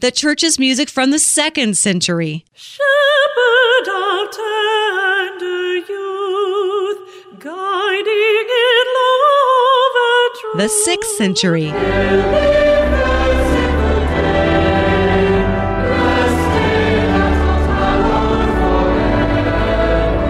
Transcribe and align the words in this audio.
The 0.00 0.12
church's 0.12 0.60
music 0.60 0.88
from 0.88 1.10
the 1.10 1.18
second 1.18 1.76
century. 1.76 2.44
Shepherd 2.54 3.88
of 3.88 4.30
tender 4.30 5.74
youth, 5.78 6.98
guiding 7.40 8.48
in 8.68 8.86
love 8.94 9.96
and. 10.14 10.58
The 10.60 10.68
sixth 10.68 11.10
century. 11.16 11.72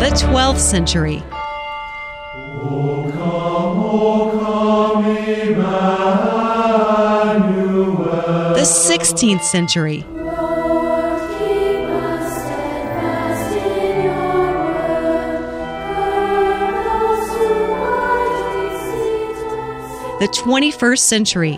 The 0.01 0.11
twelfth 0.17 0.61
century. 0.63 1.23
The 8.99 9.05
sixteenth 9.05 9.45
century. 9.45 10.01
The 20.19 20.27
21st 20.27 20.99
century. 20.99 21.57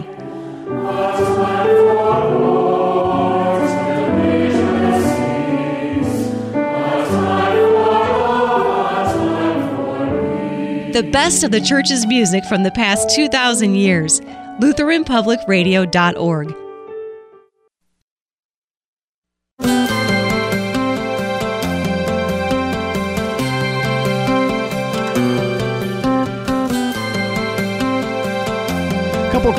The 10.92 11.08
best 11.10 11.42
of 11.42 11.52
the 11.52 11.60
church's 11.62 12.06
music 12.06 12.44
from 12.44 12.64
the 12.64 12.70
past 12.70 13.08
2,000 13.16 13.76
years. 13.76 14.20
LutheranPublicRadio.org. 14.60 16.69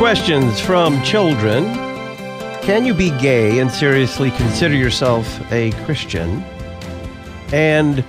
questions 0.02 0.60
from 0.60 1.00
children. 1.04 1.64
Can 2.64 2.88
you 2.88 2.94
be 2.96 3.12
gay 3.20 3.60
and 3.60 3.70
seriously 3.70 4.32
consider 4.32 4.74
yourself 4.74 5.40
a 5.52 5.70
Christian? 5.86 6.42
And 7.54 8.00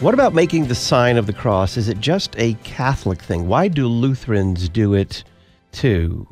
what 0.00 0.12
about 0.12 0.34
making 0.34 0.66
the 0.66 0.74
sign 0.74 1.16
of 1.16 1.24
the 1.24 1.32
cross? 1.32 1.78
Is 1.78 1.88
it 1.88 1.98
just 1.98 2.38
a 2.38 2.52
Catholic 2.62 3.22
thing? 3.22 3.48
Why 3.48 3.68
do 3.68 3.86
Lutherans 3.86 4.68
do 4.68 4.92
it 4.92 5.24
too? 5.72 6.28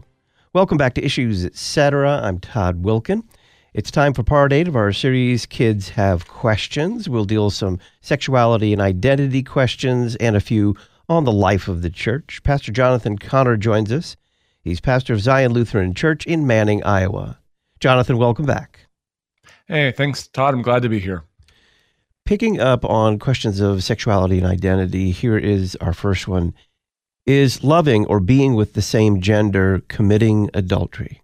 Welcome 0.53 0.77
back 0.77 0.93
to 0.93 1.03
Issues 1.03 1.43
Etc. 1.43 2.21
I'm 2.23 2.39
Todd 2.39 2.83
Wilken. 2.83 3.23
It's 3.73 3.91
time 3.91 4.13
for 4.13 4.23
part 4.23 4.53
eight 4.53 4.69
of 4.69 4.77
our 4.77 4.93
series, 4.93 5.47
Kids 5.47 5.89
Have 5.89 6.29
Questions. 6.29 7.09
We'll 7.09 7.25
deal 7.25 7.49
some 7.49 7.79
sexuality 8.03 8.75
and 8.75 8.83
identity 8.83 9.43
questions 9.43 10.17
and 10.17 10.37
a 10.37 10.41
few 10.41 10.77
on 11.09 11.25
the 11.25 11.33
life 11.33 11.67
of 11.67 11.81
the 11.81 11.89
church. 11.89 12.43
Pastor 12.43 12.73
Jonathan 12.73 13.17
Conner 13.17 13.57
joins 13.57 13.91
us. 13.91 14.15
He's 14.69 14.81
pastor 14.81 15.15
of 15.15 15.21
Zion 15.23 15.55
Lutheran 15.55 15.95
Church 15.95 16.27
in 16.27 16.47
Manning, 16.47 16.85
Iowa. 16.85 17.39
Jonathan, 17.81 18.19
welcome 18.19 18.45
back. 18.45 18.81
Hey, 19.67 19.93
thanks, 19.93 20.27
Todd. 20.29 20.53
I'm 20.53 20.61
glad 20.61 20.83
to 20.83 20.91
be 20.91 20.99
here. 20.99 21.25
Picking 22.27 22.61
up 22.61 22.85
on 22.85 23.19
questions 23.19 23.61
of 23.61 23.83
sexuality 23.83 24.37
and 24.37 24.47
identity, 24.47 25.11
here 25.11 25.39
is 25.39 25.75
our 25.77 25.95
first 25.95 26.29
one. 26.29 26.53
Is 27.25 27.65
loving 27.65 28.05
or 28.07 28.21
being 28.21 28.57
with 28.57 28.75
the 28.75 28.83
same 28.83 29.23
gender 29.23 29.81
committing 29.89 30.51
adultery? 30.53 31.23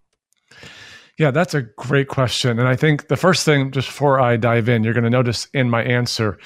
Yeah, 1.18 1.30
that's 1.30 1.52
a 1.52 1.62
great 1.62 2.08
question. 2.08 2.58
And 2.58 2.66
I 2.66 2.76
think 2.76 3.08
the 3.08 3.16
first 3.16 3.44
thing, 3.44 3.72
just 3.72 3.88
before 3.88 4.20
I 4.20 4.38
dive 4.38 4.70
in, 4.70 4.84
you're 4.84 4.94
going 4.94 5.04
to 5.04 5.10
notice 5.10 5.48
in 5.52 5.68
my 5.68 5.84
answer, 5.84 6.38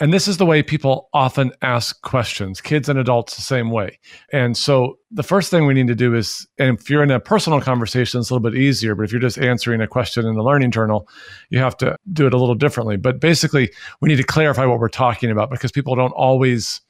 and 0.00 0.12
this 0.12 0.28
is 0.28 0.36
the 0.36 0.46
way 0.46 0.62
people 0.62 1.08
often 1.12 1.52
ask 1.62 2.00
questions, 2.02 2.60
kids 2.60 2.88
and 2.88 2.98
adults 2.98 3.36
the 3.36 3.42
same 3.42 3.70
way. 3.70 3.98
And 4.32 4.56
so 4.56 4.98
the 5.10 5.22
first 5.22 5.50
thing 5.50 5.66
we 5.66 5.74
need 5.74 5.88
to 5.88 5.94
do 5.94 6.14
is, 6.14 6.46
and 6.58 6.78
if 6.78 6.88
you're 6.88 7.02
in 7.02 7.10
a 7.10 7.20
personal 7.20 7.60
conversation, 7.60 8.20
it's 8.20 8.30
a 8.30 8.34
little 8.34 8.50
bit 8.50 8.58
easier. 8.58 8.94
But 8.94 9.04
if 9.04 9.12
you're 9.12 9.20
just 9.20 9.38
answering 9.38 9.80
a 9.80 9.86
question 9.86 10.26
in 10.26 10.34
the 10.34 10.42
learning 10.42 10.70
journal, 10.70 11.08
you 11.50 11.58
have 11.58 11.76
to 11.78 11.96
do 12.12 12.26
it 12.26 12.34
a 12.34 12.38
little 12.38 12.54
differently. 12.54 12.96
But 12.96 13.20
basically, 13.20 13.70
we 14.00 14.08
need 14.08 14.16
to 14.16 14.24
clarify 14.24 14.64
what 14.66 14.78
we're 14.78 14.88
talking 14.88 15.30
about 15.30 15.50
because 15.50 15.72
people 15.72 15.94
don't 15.94 16.12
always 16.12 16.80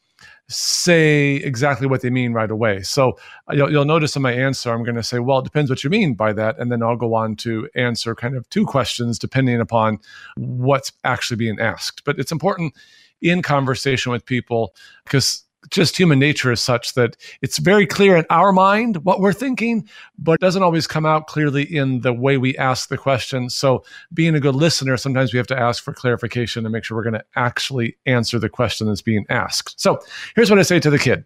say 0.52 1.36
exactly 1.36 1.86
what 1.86 2.02
they 2.02 2.10
mean 2.10 2.32
right 2.32 2.50
away. 2.50 2.82
So 2.82 3.18
uh, 3.50 3.54
you'll, 3.54 3.70
you'll 3.70 3.84
notice 3.84 4.14
in 4.16 4.22
my 4.22 4.32
answer, 4.32 4.72
I'm 4.72 4.84
going 4.84 4.96
to 4.96 5.02
say, 5.02 5.18
well, 5.18 5.38
it 5.38 5.44
depends 5.44 5.70
what 5.70 5.82
you 5.82 5.90
mean 5.90 6.14
by 6.14 6.32
that. 6.34 6.58
And 6.58 6.70
then 6.70 6.82
I'll 6.82 6.96
go 6.96 7.14
on 7.14 7.36
to 7.36 7.68
answer 7.74 8.14
kind 8.14 8.36
of 8.36 8.48
two 8.50 8.66
questions 8.66 9.18
depending 9.18 9.60
upon 9.60 9.98
what's 10.36 10.92
actually 11.04 11.36
being 11.36 11.58
asked. 11.60 12.04
But 12.04 12.18
it's 12.18 12.32
important 12.32 12.74
in 13.20 13.42
conversation 13.42 14.12
with 14.12 14.26
people 14.26 14.74
because 15.04 15.44
just 15.70 15.96
human 15.96 16.18
nature 16.18 16.52
is 16.52 16.60
such 16.60 16.94
that 16.94 17.16
it's 17.40 17.58
very 17.58 17.86
clear 17.86 18.16
in 18.16 18.26
our 18.30 18.52
mind 18.52 19.04
what 19.04 19.20
we're 19.20 19.32
thinking, 19.32 19.88
but 20.18 20.32
it 20.32 20.40
doesn't 20.40 20.62
always 20.62 20.86
come 20.86 21.06
out 21.06 21.26
clearly 21.26 21.62
in 21.62 22.00
the 22.00 22.12
way 22.12 22.36
we 22.36 22.56
ask 22.58 22.88
the 22.88 22.98
question. 22.98 23.48
So, 23.48 23.84
being 24.12 24.34
a 24.34 24.40
good 24.40 24.54
listener, 24.54 24.96
sometimes 24.96 25.32
we 25.32 25.38
have 25.38 25.46
to 25.48 25.58
ask 25.58 25.82
for 25.82 25.92
clarification 25.92 26.64
to 26.64 26.70
make 26.70 26.84
sure 26.84 26.96
we're 26.96 27.04
going 27.04 27.14
to 27.14 27.24
actually 27.36 27.96
answer 28.06 28.38
the 28.38 28.48
question 28.48 28.86
that's 28.86 29.02
being 29.02 29.24
asked. 29.28 29.80
So, 29.80 30.00
here's 30.34 30.50
what 30.50 30.58
I 30.58 30.62
say 30.62 30.80
to 30.80 30.90
the 30.90 30.98
kid 30.98 31.24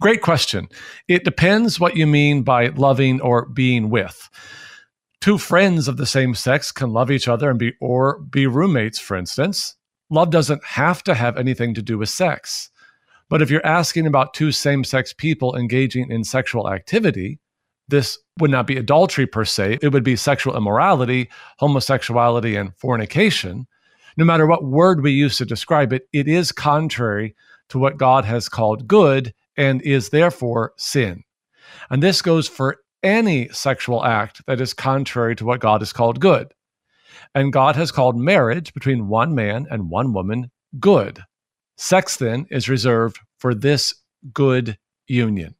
Great 0.00 0.22
question. 0.22 0.68
It 1.08 1.24
depends 1.24 1.78
what 1.78 1.96
you 1.96 2.06
mean 2.06 2.42
by 2.42 2.68
loving 2.68 3.20
or 3.20 3.46
being 3.46 3.90
with. 3.90 4.28
Two 5.20 5.38
friends 5.38 5.88
of 5.88 5.96
the 5.96 6.06
same 6.06 6.34
sex 6.34 6.70
can 6.70 6.90
love 6.90 7.10
each 7.10 7.28
other 7.28 7.50
and 7.50 7.58
be 7.58 7.74
or 7.80 8.20
be 8.20 8.46
roommates, 8.46 8.98
for 8.98 9.16
instance. 9.16 9.74
Love 10.10 10.30
doesn't 10.30 10.64
have 10.64 11.02
to 11.04 11.14
have 11.14 11.36
anything 11.36 11.74
to 11.74 11.82
do 11.82 11.98
with 11.98 12.08
sex. 12.08 12.70
But 13.28 13.42
if 13.42 13.50
you're 13.50 13.66
asking 13.66 14.06
about 14.06 14.34
two 14.34 14.52
same 14.52 14.84
sex 14.84 15.12
people 15.12 15.56
engaging 15.56 16.10
in 16.10 16.24
sexual 16.24 16.70
activity, 16.70 17.38
this 17.88 18.18
would 18.38 18.50
not 18.50 18.66
be 18.66 18.76
adultery 18.76 19.26
per 19.26 19.44
se. 19.44 19.78
It 19.82 19.92
would 19.92 20.04
be 20.04 20.16
sexual 20.16 20.56
immorality, 20.56 21.28
homosexuality, 21.58 22.56
and 22.56 22.74
fornication. 22.76 23.66
No 24.16 24.24
matter 24.24 24.46
what 24.46 24.64
word 24.64 25.02
we 25.02 25.12
use 25.12 25.36
to 25.38 25.44
describe 25.44 25.92
it, 25.92 26.08
it 26.12 26.28
is 26.28 26.52
contrary 26.52 27.34
to 27.68 27.78
what 27.78 27.98
God 27.98 28.24
has 28.24 28.48
called 28.48 28.86
good 28.86 29.34
and 29.56 29.82
is 29.82 30.10
therefore 30.10 30.72
sin. 30.76 31.24
And 31.90 32.02
this 32.02 32.22
goes 32.22 32.48
for 32.48 32.78
any 33.02 33.48
sexual 33.48 34.04
act 34.04 34.44
that 34.46 34.60
is 34.60 34.74
contrary 34.74 35.36
to 35.36 35.44
what 35.44 35.60
God 35.60 35.80
has 35.80 35.92
called 35.92 36.20
good. 36.20 36.52
And 37.34 37.52
God 37.52 37.76
has 37.76 37.92
called 37.92 38.16
marriage 38.16 38.72
between 38.74 39.08
one 39.08 39.34
man 39.34 39.66
and 39.70 39.90
one 39.90 40.12
woman 40.12 40.50
good. 40.80 41.22
Sex 41.78 42.16
then 42.16 42.46
is 42.50 42.68
reserved 42.68 43.18
for 43.38 43.54
this 43.54 43.94
good 44.34 44.76
union. 45.06 45.54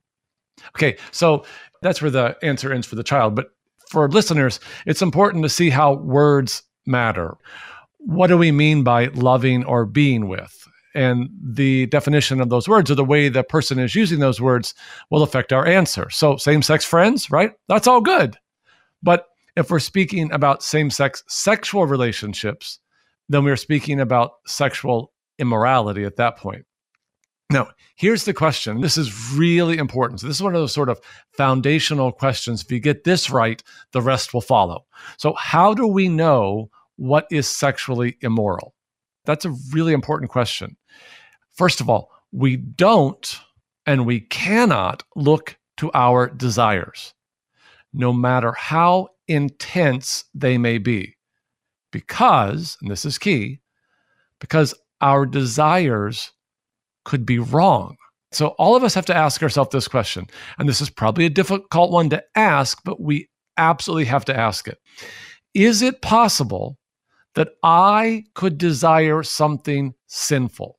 Okay, 0.74 0.96
so 1.12 1.44
that's 1.80 2.02
where 2.02 2.10
the 2.10 2.36
answer 2.42 2.72
ends 2.72 2.86
for 2.86 2.96
the 2.96 3.04
child. 3.04 3.36
But 3.36 3.50
for 3.88 4.08
listeners, 4.08 4.58
it's 4.84 5.00
important 5.00 5.44
to 5.44 5.48
see 5.48 5.70
how 5.70 5.94
words 5.94 6.62
matter. 6.86 7.36
What 7.98 8.26
do 8.26 8.36
we 8.36 8.50
mean 8.50 8.82
by 8.82 9.06
loving 9.06 9.64
or 9.64 9.86
being 9.86 10.28
with? 10.28 10.68
And 10.94 11.28
the 11.40 11.86
definition 11.86 12.40
of 12.40 12.48
those 12.48 12.68
words 12.68 12.90
or 12.90 12.96
the 12.96 13.04
way 13.04 13.28
the 13.28 13.44
person 13.44 13.78
is 13.78 13.94
using 13.94 14.18
those 14.18 14.40
words 14.40 14.74
will 15.10 15.22
affect 15.22 15.52
our 15.52 15.66
answer. 15.66 16.10
So, 16.10 16.36
same 16.36 16.62
sex 16.62 16.84
friends, 16.84 17.30
right? 17.30 17.52
That's 17.68 17.86
all 17.86 18.00
good. 18.00 18.36
But 19.02 19.26
if 19.54 19.70
we're 19.70 19.78
speaking 19.78 20.32
about 20.32 20.64
same 20.64 20.90
sex 20.90 21.22
sexual 21.28 21.86
relationships, 21.86 22.80
then 23.28 23.44
we're 23.44 23.56
speaking 23.56 24.00
about 24.00 24.32
sexual 24.46 25.12
immorality 25.38 26.04
at 26.04 26.16
that 26.16 26.36
point. 26.36 26.64
Now, 27.50 27.68
here's 27.96 28.24
the 28.24 28.34
question. 28.34 28.82
This 28.82 28.98
is 28.98 29.32
really 29.32 29.78
important. 29.78 30.20
So, 30.20 30.26
this 30.26 30.36
is 30.36 30.42
one 30.42 30.54
of 30.54 30.60
those 30.60 30.74
sort 30.74 30.90
of 30.90 31.00
foundational 31.32 32.12
questions. 32.12 32.62
If 32.62 32.70
you 32.70 32.78
get 32.78 33.04
this 33.04 33.30
right, 33.30 33.62
the 33.92 34.02
rest 34.02 34.34
will 34.34 34.42
follow. 34.42 34.84
So, 35.16 35.32
how 35.34 35.72
do 35.72 35.86
we 35.86 36.08
know 36.08 36.70
what 36.96 37.26
is 37.30 37.48
sexually 37.48 38.18
immoral? 38.20 38.74
That's 39.24 39.46
a 39.46 39.54
really 39.72 39.94
important 39.94 40.30
question. 40.30 40.76
First 41.52 41.80
of 41.80 41.88
all, 41.88 42.10
we 42.32 42.56
don't 42.56 43.40
and 43.86 44.04
we 44.04 44.20
cannot 44.20 45.02
look 45.16 45.56
to 45.78 45.90
our 45.94 46.28
desires, 46.28 47.14
no 47.94 48.12
matter 48.12 48.52
how 48.52 49.08
intense 49.26 50.24
they 50.34 50.58
may 50.58 50.76
be. 50.76 51.16
Because, 51.90 52.76
and 52.82 52.90
this 52.90 53.06
is 53.06 53.16
key, 53.16 53.60
because 54.40 54.74
our 55.00 55.26
desires 55.26 56.32
could 57.04 57.24
be 57.24 57.38
wrong. 57.38 57.96
So, 58.30 58.48
all 58.58 58.76
of 58.76 58.84
us 58.84 58.94
have 58.94 59.06
to 59.06 59.16
ask 59.16 59.42
ourselves 59.42 59.70
this 59.72 59.88
question. 59.88 60.26
And 60.58 60.68
this 60.68 60.80
is 60.80 60.90
probably 60.90 61.24
a 61.24 61.30
difficult 61.30 61.90
one 61.90 62.10
to 62.10 62.22
ask, 62.34 62.78
but 62.84 63.00
we 63.00 63.28
absolutely 63.56 64.04
have 64.04 64.24
to 64.26 64.38
ask 64.38 64.68
it. 64.68 64.78
Is 65.54 65.80
it 65.80 66.02
possible 66.02 66.76
that 67.34 67.50
I 67.62 68.24
could 68.34 68.58
desire 68.58 69.22
something 69.22 69.94
sinful? 70.06 70.78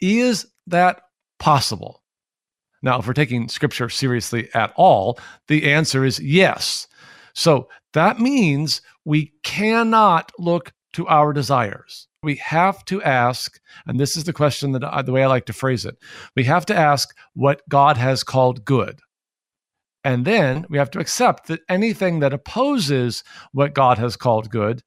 Is 0.00 0.46
that 0.66 1.02
possible? 1.38 2.02
Now, 2.82 2.98
if 2.98 3.06
we're 3.06 3.12
taking 3.12 3.48
scripture 3.48 3.90
seriously 3.90 4.48
at 4.54 4.72
all, 4.76 5.18
the 5.48 5.70
answer 5.70 6.04
is 6.04 6.18
yes. 6.20 6.86
So, 7.34 7.68
That 7.92 8.20
means 8.20 8.82
we 9.04 9.32
cannot 9.42 10.32
look 10.38 10.72
to 10.92 11.06
our 11.08 11.32
desires. 11.32 12.08
We 12.22 12.36
have 12.36 12.84
to 12.86 13.02
ask, 13.02 13.58
and 13.86 13.98
this 13.98 14.16
is 14.16 14.24
the 14.24 14.32
question 14.32 14.72
that 14.72 14.84
I, 14.84 15.02
the 15.02 15.12
way 15.12 15.22
I 15.24 15.26
like 15.26 15.46
to 15.46 15.52
phrase 15.52 15.86
it. 15.86 15.96
We 16.36 16.44
have 16.44 16.66
to 16.66 16.76
ask 16.76 17.16
what 17.32 17.62
God 17.68 17.96
has 17.96 18.22
called 18.22 18.64
good. 18.64 19.00
And 20.04 20.24
then 20.24 20.66
we 20.68 20.78
have 20.78 20.90
to 20.92 20.98
accept 20.98 21.48
that 21.48 21.60
anything 21.68 22.20
that 22.20 22.32
opposes 22.32 23.24
what 23.52 23.74
God 23.74 23.98
has 23.98 24.16
called 24.16 24.50
good 24.50 24.82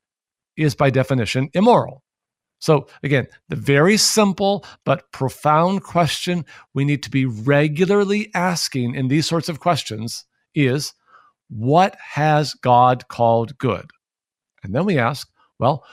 is 0.58 0.76
by 0.76 0.90
definition 0.90 1.50
immoral. 1.54 2.04
So, 2.60 2.88
again, 3.02 3.28
the 3.50 3.56
very 3.56 3.98
simple 3.98 4.66
but 4.86 5.12
profound 5.12 5.84
question 5.84 6.46
we 6.74 6.86
need 6.86 7.04
to 7.04 7.10
be 7.10 7.26
regularly 7.26 8.32
asking 8.34 8.96
in 8.96 9.08
these 9.08 9.28
sorts 9.28 9.50
of 9.50 9.60
questions 9.60 10.26
is 10.56 10.94
what 11.50 11.98
has 12.14 12.54
God 12.54 13.08
called 13.08 13.58
good? 13.58 13.92
And 14.64 14.74
then 14.74 14.86
we 14.86 14.98
ask, 14.98 15.28
well, 15.60 15.84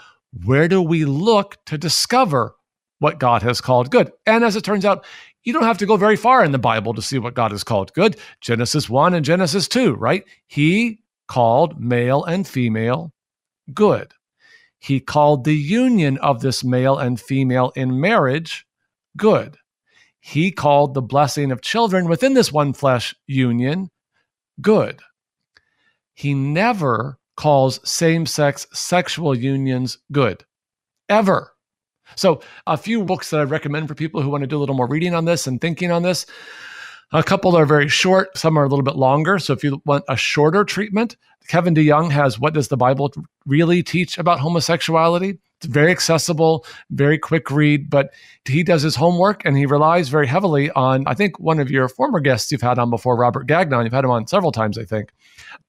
where 0.44 0.68
do 0.68 0.80
we 0.80 1.04
look 1.04 1.56
to 1.66 1.78
discover 1.78 2.54
what 2.98 3.18
God 3.18 3.42
has 3.42 3.60
called 3.60 3.90
good? 3.90 4.12
And 4.26 4.44
as 4.44 4.56
it 4.56 4.64
turns 4.64 4.84
out, 4.84 5.04
you 5.44 5.52
don't 5.52 5.64
have 5.64 5.78
to 5.78 5.86
go 5.86 5.96
very 5.96 6.16
far 6.16 6.44
in 6.44 6.52
the 6.52 6.58
Bible 6.58 6.94
to 6.94 7.02
see 7.02 7.18
what 7.18 7.34
God 7.34 7.50
has 7.50 7.64
called 7.64 7.92
good. 7.94 8.16
Genesis 8.40 8.88
1 8.88 9.14
and 9.14 9.24
Genesis 9.24 9.68
2, 9.68 9.94
right? 9.94 10.24
He 10.46 11.00
called 11.28 11.80
male 11.80 12.24
and 12.24 12.46
female 12.46 13.12
good. 13.72 14.12
He 14.78 15.00
called 15.00 15.44
the 15.44 15.54
union 15.54 16.18
of 16.18 16.40
this 16.40 16.64
male 16.64 16.98
and 16.98 17.20
female 17.20 17.72
in 17.76 18.00
marriage 18.00 18.66
good. 19.16 19.56
He 20.20 20.50
called 20.50 20.94
the 20.94 21.02
blessing 21.02 21.50
of 21.52 21.62
children 21.62 22.08
within 22.08 22.34
this 22.34 22.52
one 22.52 22.72
flesh 22.72 23.14
union 23.26 23.90
good. 24.60 25.00
He 26.14 26.34
never 26.34 27.19
calls 27.40 27.80
same 27.88 28.26
sex 28.26 28.66
sexual 28.74 29.34
unions 29.34 29.96
good, 30.12 30.44
ever. 31.08 31.52
So, 32.14 32.42
a 32.66 32.76
few 32.76 33.02
books 33.02 33.30
that 33.30 33.40
I 33.40 33.44
recommend 33.44 33.88
for 33.88 33.94
people 33.94 34.20
who 34.20 34.28
want 34.28 34.42
to 34.42 34.46
do 34.46 34.58
a 34.58 34.60
little 34.60 34.74
more 34.74 34.86
reading 34.86 35.14
on 35.14 35.24
this 35.24 35.46
and 35.46 35.58
thinking 35.58 35.90
on 35.90 36.02
this. 36.02 36.26
A 37.12 37.22
couple 37.22 37.56
are 37.56 37.64
very 37.64 37.88
short, 37.88 38.36
some 38.36 38.58
are 38.58 38.64
a 38.64 38.68
little 38.68 38.84
bit 38.84 38.96
longer. 38.96 39.38
So, 39.38 39.54
if 39.54 39.64
you 39.64 39.80
want 39.86 40.04
a 40.06 40.18
shorter 40.18 40.64
treatment, 40.64 41.16
Kevin 41.48 41.74
DeYoung 41.74 42.10
has 42.10 42.38
What 42.38 42.52
Does 42.52 42.68
the 42.68 42.76
Bible 42.76 43.10
Really 43.46 43.82
Teach 43.82 44.18
About 44.18 44.40
Homosexuality? 44.40 45.38
Very 45.64 45.90
accessible, 45.90 46.64
very 46.90 47.18
quick 47.18 47.50
read, 47.50 47.90
but 47.90 48.10
he 48.46 48.62
does 48.62 48.80
his 48.80 48.96
homework 48.96 49.44
and 49.44 49.56
he 49.56 49.66
relies 49.66 50.08
very 50.08 50.26
heavily 50.26 50.70
on, 50.70 51.04
I 51.06 51.14
think, 51.14 51.38
one 51.38 51.58
of 51.58 51.70
your 51.70 51.88
former 51.88 52.18
guests 52.20 52.50
you've 52.50 52.62
had 52.62 52.78
on 52.78 52.88
before, 52.88 53.16
Robert 53.16 53.46
Gagnon. 53.46 53.84
You've 53.84 53.92
had 53.92 54.04
him 54.04 54.10
on 54.10 54.26
several 54.26 54.52
times, 54.52 54.78
I 54.78 54.84
think. 54.84 55.12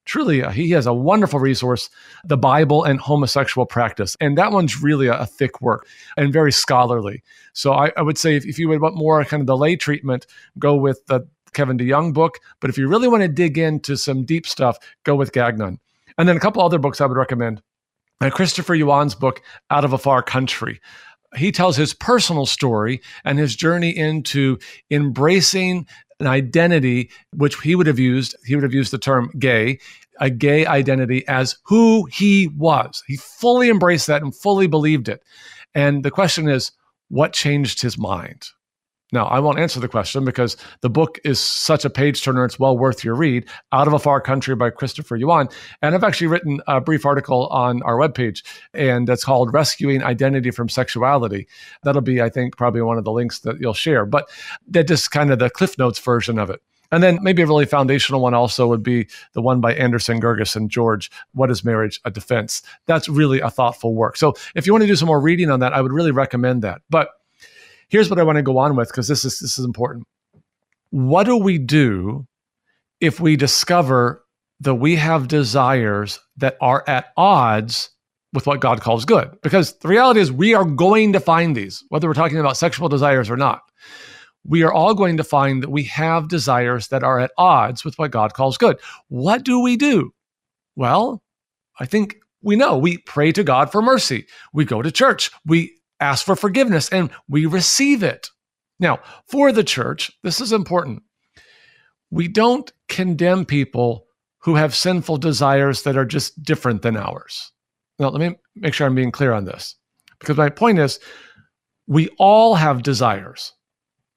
Truly, 0.06 0.44
uh, 0.44 0.52
he 0.52 0.70
has 0.72 0.88
a 0.88 0.94
wonderful 0.94 1.40
resource, 1.40 1.90
The 2.24 2.38
Bible 2.38 2.84
and 2.84 3.00
Homosexual 3.00 3.66
Practice. 3.66 4.16
And 4.22 4.38
that 4.38 4.52
one's 4.52 4.82
really 4.82 5.08
a, 5.08 5.20
a 5.20 5.26
thick 5.26 5.62
work 5.62 5.88
and 6.16 6.32
very 6.32 6.52
scholarly. 6.52 7.22
So 7.54 7.74
I, 7.74 7.92
I 7.98 8.02
would 8.02 8.18
say 8.18 8.36
if, 8.38 8.46
if 8.46 8.58
you 8.58 8.70
would 8.70 8.82
want 8.82 8.96
more 8.96 9.24
kind 9.26 9.42
of 9.42 9.48
the 9.48 9.58
lay 9.58 9.76
treatment, 9.76 10.26
go 10.58 10.76
with 10.76 11.06
the 11.08 11.28
Kevin 11.54 11.78
DeYoung 11.78 12.14
book. 12.14 12.40
But 12.62 12.70
if 12.70 12.78
you 12.78 12.88
really 12.88 13.08
want 13.08 13.24
to 13.24 13.28
dig 13.28 13.58
into 13.58 13.98
some 13.98 14.24
deep 14.24 14.48
stuff, 14.48 14.78
go 15.04 15.16
with 15.16 15.34
Gagnon. 15.34 15.80
And 16.18 16.30
then 16.30 16.38
a 16.38 16.40
couple 16.40 16.62
other 16.62 16.80
books 16.80 17.02
I 17.02 17.06
would 17.06 17.18
recommend. 17.18 17.62
Christopher 18.30 18.76
Yuan's 18.76 19.16
book, 19.16 19.42
Out 19.70 19.86
of 19.86 19.94
a 19.94 19.98
Far 19.98 20.22
Country. 20.22 20.80
He 21.36 21.52
tells 21.52 21.78
his 21.78 21.94
personal 21.94 22.46
story 22.46 23.02
and 23.24 23.40
his 23.40 23.56
journey 23.56 23.90
into 23.90 24.60
embracing 24.90 25.88
an 26.20 26.28
identity 26.28 27.10
which 27.34 27.60
he 27.62 27.74
would 27.74 27.88
have 27.88 28.00
used, 28.00 28.36
he 28.46 28.56
would 28.56 28.64
have 28.64 28.74
used 28.74 28.92
the 28.92 28.98
term 28.98 29.32
gay, 29.40 29.80
a 30.20 30.30
gay 30.30 30.66
identity 30.66 31.28
as 31.28 31.58
who 31.64 32.06
he 32.06 32.48
was. 32.50 33.02
He 33.08 33.18
fully 33.18 33.70
embraced 33.70 34.08
that 34.08 34.22
and 34.22 34.36
fully 34.36 34.68
believed 34.68 35.10
it. 35.10 35.24
And 35.74 36.04
the 36.04 36.12
question 36.12 36.48
is, 36.48 36.72
what 37.10 37.34
changed 37.34 37.82
his 37.82 37.98
mind? 37.98 38.50
Now, 39.12 39.26
I 39.26 39.40
won't 39.40 39.60
answer 39.60 39.80
the 39.80 39.88
question 39.88 40.24
because 40.24 40.56
the 40.82 40.90
book 40.90 41.20
is 41.26 41.40
such 41.40 41.84
a 41.84 41.90
page 41.90 42.24
turner. 42.24 42.46
It's 42.46 42.60
well 42.60 42.78
worth 42.78 43.04
your 43.04 43.16
read. 43.16 43.46
Out 43.74 43.88
of 43.88 43.94
a 43.94 44.00
Far 44.00 44.22
Country 44.22 44.56
by 44.56 44.70
Christopher 44.70 45.18
Yuan. 45.18 45.50
And 45.82 45.94
I've 45.94 46.04
actually 46.04 46.28
written 46.28 46.62
a 46.68 46.80
brief 46.80 47.06
article 47.06 47.48
on 47.48 47.82
our 47.84 47.98
webpage, 47.98 48.44
and 48.74 49.08
that's 49.08 49.26
called 49.26 49.54
Rescuing 49.54 50.04
Identity 50.04 50.52
from 50.52 50.70
Sexuality. 50.70 51.48
That'll 51.84 52.02
be, 52.02 52.22
I 52.22 52.30
think, 52.30 52.56
probably 52.58 52.82
one 52.82 52.98
of 52.98 53.04
the 53.04 53.12
links 53.12 53.40
that 53.40 53.60
you'll 53.60 53.74
share. 53.74 54.06
But 54.06 54.30
that 54.68 54.88
just 54.88 55.12
kind 55.12 55.32
of 55.32 55.40
the 55.40 55.50
Cliff 55.50 55.78
Notes 55.78 56.00
version 56.00 56.40
of 56.40 56.50
it. 56.50 56.62
And 56.92 57.02
then 57.02 57.20
maybe 57.22 57.42
a 57.42 57.48
really 57.48 57.66
foundational 57.66 58.22
one 58.22 58.34
also 58.34 58.68
would 58.68 58.84
be 58.84 59.08
the 59.34 59.42
one 59.42 59.62
by 59.62 59.74
Anderson 59.74 60.20
Girgis 60.20 60.56
and 60.56 60.70
George, 60.70 61.10
What 61.34 61.50
is 61.50 61.64
Marriage? 61.64 62.02
A 62.04 62.12
Defense. 62.12 62.62
That's 62.86 63.08
really 63.08 63.40
a 63.40 63.50
thoughtful 63.50 63.96
work. 63.96 64.18
So 64.18 64.34
if 64.56 64.68
you 64.68 64.74
want 64.74 64.84
to 64.84 64.88
do 64.88 64.96
some 64.98 65.08
more 65.08 65.22
reading 65.22 65.50
on 65.50 65.62
that, 65.62 65.74
I 65.74 65.82
would 65.82 65.94
really 65.94 66.12
recommend 66.12 66.64
that. 66.64 66.82
But 66.90 67.10
here's 67.92 68.10
what 68.10 68.18
I 68.18 68.24
want 68.24 68.38
to 68.38 68.42
go 68.42 68.58
on 68.58 68.76
with 68.76 68.88
because 68.88 69.08
this 69.08 69.24
is 69.24 69.40
this 69.40 69.60
is 69.60 69.66
important. 69.66 70.08
What 70.90 71.26
do 71.26 71.38
we 71.38 71.60
do 71.60 72.26
if 73.00 73.20
we 73.20 73.36
discover 73.36 74.24
that 74.62 74.76
we 74.76 74.96
have 74.96 75.28
desires 75.28 76.20
that 76.38 76.58
are 76.62 76.84
at 76.88 77.08
odds 77.18 77.92
with 78.34 78.48
what 78.48 78.62
God 78.62 78.82
calls 78.82 79.06
good? 79.06 79.30
Because 79.44 79.78
the 79.80 79.88
reality 79.88 80.22
is 80.22 80.32
we 80.32 80.54
are 80.56 80.66
going 80.66 81.14
to 81.14 81.20
find 81.20 81.56
these, 81.56 81.84
whether 81.90 82.08
we're 82.08 82.14
talking 82.14 82.40
about 82.40 82.58
sexual 82.58 82.90
desires 82.90 83.30
or 83.30 83.38
not. 83.38 83.62
We 84.44 84.64
are 84.64 84.74
all 84.74 84.96
going 84.96 85.18
to 85.18 85.24
find 85.24 85.62
that 85.62 85.70
we 85.70 85.84
have 85.84 86.28
desires 86.28 86.88
that 86.88 87.04
are 87.04 87.20
at 87.20 87.32
odds 87.38 87.86
with 87.86 88.00
what 88.00 88.10
God 88.10 88.34
calls 88.34 88.58
good. 88.58 88.80
What 89.10 89.44
do 89.44 89.60
we 89.60 89.78
do? 89.78 90.12
Well, 90.76 91.22
I 91.80 91.86
think 91.86 92.16
we 92.42 92.56
know. 92.56 92.78
We 92.78 92.98
pray 92.98 93.32
to 93.34 93.44
God 93.44 93.72
for 93.72 93.84
mercy. 93.84 94.26
We 94.52 94.66
go 94.66 94.82
to 94.82 94.92
church. 94.92 95.30
We 95.46 95.76
ask 96.02 96.26
for 96.26 96.36
forgiveness 96.36 96.90
and 96.90 97.10
we 97.28 97.46
receive 97.46 98.04
it. 98.04 98.30
Now, 98.80 99.00
for 99.28 99.52
the 99.52 99.64
church, 99.64 100.12
this 100.24 100.42
is 100.42 100.52
important. 100.52 101.04
We 102.10 102.28
don't 102.28 102.72
condemn 102.90 103.46
people 103.46 104.08
who 104.40 104.56
have 104.56 104.76
sinful 104.76 105.18
desires 105.18 105.84
that 105.84 105.96
are 105.96 106.06
just 106.06 106.42
different 106.44 106.82
than 106.82 106.98
ours. 106.98 107.52
Now, 108.00 108.10
let 108.10 108.20
me 108.20 108.36
make 108.56 108.74
sure 108.74 108.88
I'm 108.88 108.96
being 108.96 109.12
clear 109.12 109.34
on 109.34 109.46
this 109.46 109.76
because 110.20 110.38
my 110.38 110.50
point 110.50 110.80
is 110.80 111.00
we 111.88 112.10
all 112.18 112.56
have 112.56 112.84
desires 112.84 113.54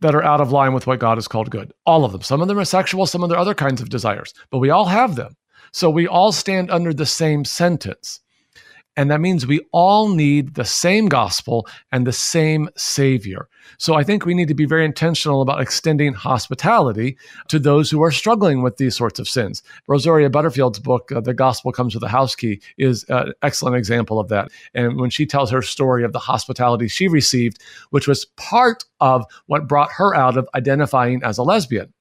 that 0.01 0.15
are 0.15 0.25
out 0.25 0.41
of 0.41 0.53
line 0.53 0.73
with 0.73 0.87
what 0.87 0.99
God 0.99 1.19
has 1.19 1.29
called 1.29 1.51
good. 1.51 1.73
All 1.87 2.05
of 2.05 2.13
them. 2.13 2.23
Some 2.23 2.41
of 2.41 2.49
them 2.49 2.59
are 2.59 2.65
sexual, 2.65 3.07
some 3.07 3.23
of 3.23 3.29
them 3.29 3.39
are 3.39 3.41
other 3.41 3.55
kinds 3.55 3.81
of 3.81 3.91
desires, 3.91 4.33
but 4.51 4.59
we 4.59 4.71
all 4.71 4.87
have 4.87 5.17
them. 5.17 5.37
So 5.73 5.91
we 5.91 6.07
all 6.07 6.33
stand 6.33 6.71
under 6.71 6.93
the 6.93 7.07
same 7.07 7.45
sentence. 7.45 8.21
And 8.97 9.11
that 9.11 9.21
means 9.21 9.47
we 9.47 9.61
all 9.73 10.09
need 10.09 10.55
the 10.55 10.65
same 10.65 11.07
gospel 11.07 11.67
and 11.91 12.07
the 12.07 12.13
same 12.13 12.69
savior. 12.77 13.49
So 13.79 13.95
I 13.95 14.05
think 14.05 14.25
we 14.25 14.35
need 14.35 14.49
to 14.49 14.55
be 14.55 14.67
very 14.67 14.85
intentional 14.85 15.43
about 15.43 15.61
extending 15.61 16.13
hospitality 16.13 17.17
to 17.49 17.59
those 17.59 17.91
who 17.91 18.03
are 18.03 18.13
struggling 18.13 18.63
with 18.63 18.77
these 18.77 18.97
sorts 18.97 19.19
of 19.19 19.29
sins. 19.29 19.63
Rosaria 19.89 20.31
Butterfield's 20.31 20.79
book, 20.79 21.11
uh, 21.11 21.21
The 21.21 21.35
Gospel 21.35 21.73
Comes 21.73 21.95
with 21.95 22.05
a 22.05 22.09
House 22.09 22.37
Key, 22.37 22.61
is 22.79 23.05
an 23.09 23.33
excellent 23.43 23.77
example 23.77 24.21
of 24.21 24.29
that. 24.29 24.51
And 24.75 25.01
when 25.01 25.11
she 25.11 25.27
tells 25.27 25.51
her 25.51 25.63
story 25.63 26.05
of 26.05 26.13
the 26.13 26.19
hospitality 26.19 26.87
she 26.87 27.09
received, 27.09 27.61
which 27.91 28.07
was 28.07 28.27
part 28.37 28.85
of 29.01 29.25
what 29.47 29.67
brought 29.67 29.91
her 29.93 30.15
out 30.15 30.37
of 30.37 30.49
identifying 30.55 31.23
as 31.25 31.39
a 31.39 31.43
lesbian. 31.43 31.93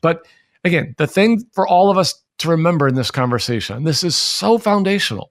But 0.00 0.26
again, 0.64 0.94
the 0.98 1.06
thing 1.06 1.44
for 1.52 1.68
all 1.68 1.90
of 1.90 1.98
us 1.98 2.22
to 2.38 2.48
remember 2.48 2.88
in 2.88 2.94
this 2.94 3.10
conversation, 3.10 3.84
this 3.84 4.02
is 4.02 4.16
so 4.16 4.58
foundational 4.58 5.30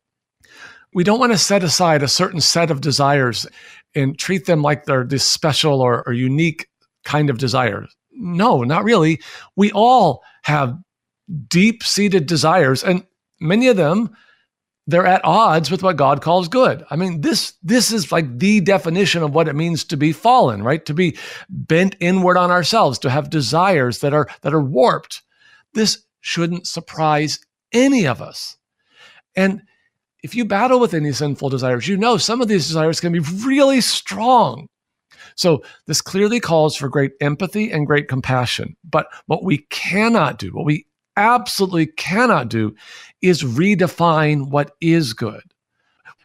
we 0.93 1.03
don't 1.03 1.19
want 1.19 1.31
to 1.31 1.37
set 1.37 1.63
aside 1.63 2.03
a 2.03 2.07
certain 2.07 2.41
set 2.41 2.71
of 2.71 2.81
desires 2.81 3.45
and 3.95 4.17
treat 4.17 4.45
them 4.45 4.61
like 4.61 4.85
they're 4.85 5.03
this 5.03 5.27
special 5.27 5.81
or, 5.81 6.03
or 6.07 6.13
unique 6.13 6.67
kind 7.03 7.29
of 7.29 7.37
desires. 7.37 7.95
No, 8.11 8.63
not 8.63 8.83
really. 8.83 9.21
We 9.55 9.71
all 9.71 10.23
have 10.43 10.77
deep 11.47 11.83
seated 11.83 12.25
desires, 12.25 12.83
and 12.83 13.05
many 13.39 13.67
of 13.67 13.77
them 13.77 14.15
they're 14.85 15.05
at 15.05 15.23
odds 15.23 15.71
with 15.71 15.81
what 15.81 15.95
God 15.95 16.21
calls 16.21 16.49
good. 16.49 16.83
I 16.89 16.97
mean, 16.97 17.21
this 17.21 17.53
this 17.63 17.91
is 17.91 18.11
like 18.11 18.39
the 18.39 18.59
definition 18.59 19.23
of 19.23 19.33
what 19.33 19.47
it 19.47 19.55
means 19.55 19.83
to 19.85 19.97
be 19.97 20.11
fallen, 20.11 20.61
right? 20.61 20.85
To 20.85 20.93
be 20.93 21.17
bent 21.49 21.95
inward 21.99 22.37
on 22.37 22.51
ourselves, 22.51 22.99
to 22.99 23.09
have 23.09 23.29
desires 23.29 23.99
that 23.99 24.13
are 24.13 24.27
that 24.41 24.53
are 24.53 24.61
warped. 24.61 25.21
This 25.73 26.03
shouldn't 26.19 26.67
surprise 26.67 27.39
any 27.71 28.05
of 28.05 28.21
us. 28.21 28.57
And 29.35 29.61
if 30.23 30.33
you 30.33 30.45
battle 30.45 30.79
with 30.79 30.93
any 30.93 31.11
sinful 31.11 31.49
desires, 31.49 31.87
you 31.87 31.97
know 31.97 32.17
some 32.17 32.41
of 32.41 32.47
these 32.47 32.67
desires 32.67 32.99
can 32.99 33.11
be 33.11 33.19
really 33.19 33.81
strong. 33.81 34.67
So, 35.35 35.63
this 35.87 36.01
clearly 36.01 36.39
calls 36.39 36.75
for 36.75 36.89
great 36.89 37.11
empathy 37.19 37.71
and 37.71 37.87
great 37.87 38.07
compassion. 38.07 38.75
But 38.83 39.07
what 39.25 39.43
we 39.43 39.59
cannot 39.69 40.37
do, 40.37 40.49
what 40.49 40.65
we 40.65 40.85
absolutely 41.17 41.87
cannot 41.87 42.49
do, 42.49 42.75
is 43.21 43.43
redefine 43.43 44.49
what 44.49 44.71
is 44.79 45.13
good. 45.13 45.41